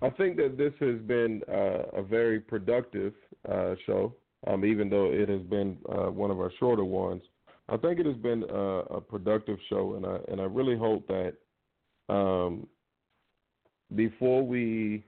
I 0.00 0.08
think 0.16 0.36
that 0.38 0.56
this 0.56 0.72
has 0.80 0.98
been 1.00 1.42
uh, 1.46 1.98
a 1.98 2.02
very 2.02 2.40
productive 2.40 3.12
uh, 3.46 3.74
show, 3.84 4.14
um, 4.46 4.64
even 4.64 4.88
though 4.88 5.12
it 5.12 5.28
has 5.28 5.42
been 5.42 5.76
uh, 5.90 6.10
one 6.10 6.30
of 6.30 6.40
our 6.40 6.52
shorter 6.58 6.84
ones. 6.84 7.22
I 7.68 7.76
think 7.76 8.00
it 8.00 8.06
has 8.06 8.16
been 8.16 8.44
a, 8.48 8.96
a 8.96 9.00
productive 9.00 9.58
show, 9.68 9.94
and 9.94 10.06
I 10.06 10.18
and 10.30 10.40
I 10.40 10.44
really 10.44 10.76
hope 10.76 11.06
that 11.08 11.34
um, 12.08 12.66
before 13.94 14.42
we 14.42 15.04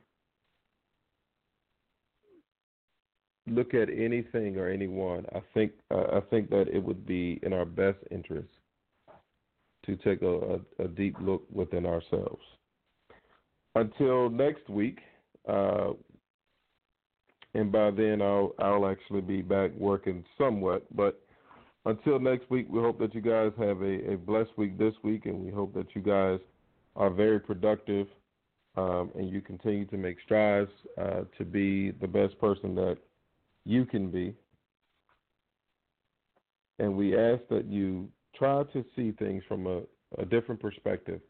look 3.47 3.75
at 3.75 3.89
anything 3.91 4.57
or 4.57 4.69
anyone, 4.69 5.27
I 5.35 5.41
think 5.53 5.73
uh, 5.91 6.17
I 6.17 6.21
think 6.31 6.51
that 6.51 6.69
it 6.69 6.83
would 6.83 7.07
be 7.07 7.41
in 7.43 7.53
our 7.53 7.65
best 7.65 7.99
interest 8.11 8.49
to 9.87 9.97
take 9.97 10.23
a, 10.23 10.59
a, 10.81 10.85
a 10.85 10.89
deep 10.89 11.17
look 11.21 11.43
within 11.53 11.85
ourselves. 11.85 12.43
Until 13.75 14.31
next 14.31 14.69
week, 14.69 15.01
uh, 15.49 15.91
and 17.55 17.71
by 17.71 17.91
then 17.91 18.23
I'll 18.23 18.55
I'll 18.59 18.87
actually 18.87 19.21
be 19.21 19.43
back 19.43 19.73
working 19.77 20.25
somewhat. 20.39 20.85
But 20.95 21.21
until 21.87 22.19
next 22.19 22.51
week, 22.51 22.67
we 22.71 22.81
hope 22.81 22.99
that 23.01 23.15
you 23.15 23.21
guys 23.21 23.53
have 23.59 23.83
a, 23.83 24.13
a 24.13 24.17
blessed 24.17 24.57
week 24.57 24.79
this 24.79 24.95
week, 25.03 25.27
and 25.27 25.45
we 25.45 25.51
hope 25.51 25.75
that 25.75 25.95
you 25.95 26.01
guys 26.01 26.39
are 26.97 27.11
very 27.11 27.41
productive 27.41 28.07
um, 28.77 29.11
and 29.15 29.29
you 29.29 29.41
continue 29.41 29.87
to 29.87 29.97
make 29.97 30.17
strides 30.25 30.71
uh, 31.01 31.23
to 31.39 31.45
be 31.45 31.93
the 31.93 32.09
best 32.09 32.39
person 32.39 32.75
that 32.75 32.99
you 33.65 33.85
can 33.85 34.11
be. 34.11 34.35
And 36.79 36.97
we 36.97 37.17
ask 37.17 37.43
that 37.51 37.67
you 37.67 38.09
try 38.35 38.65
to 38.73 38.85
see 38.97 39.13
things 39.13 39.43
from 39.47 39.67
a, 39.67 39.83
a 40.19 40.25
different 40.25 40.61
perspective, 40.61 41.21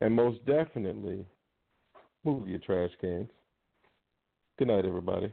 and 0.00 0.14
most 0.14 0.44
definitely 0.44 1.24
move 2.24 2.48
your 2.48 2.58
trash 2.58 2.90
cans. 3.00 3.28
Good 4.58 4.68
night, 4.68 4.84
everybody. 4.84 5.32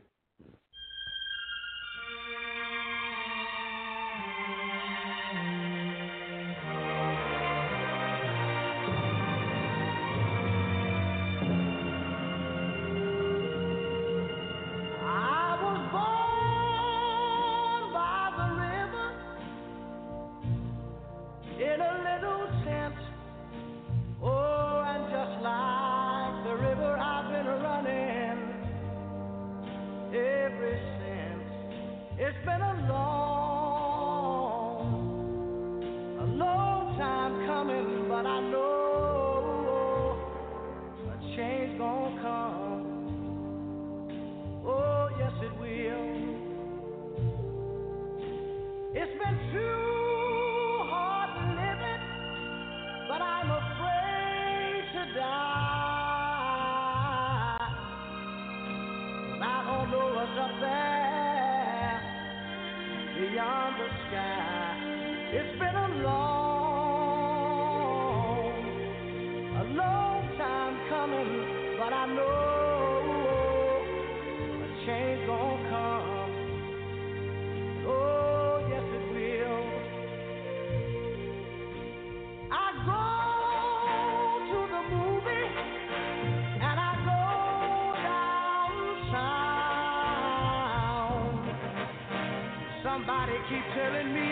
Keep 93.49 93.65
telling 93.73 94.13
me 94.13 94.28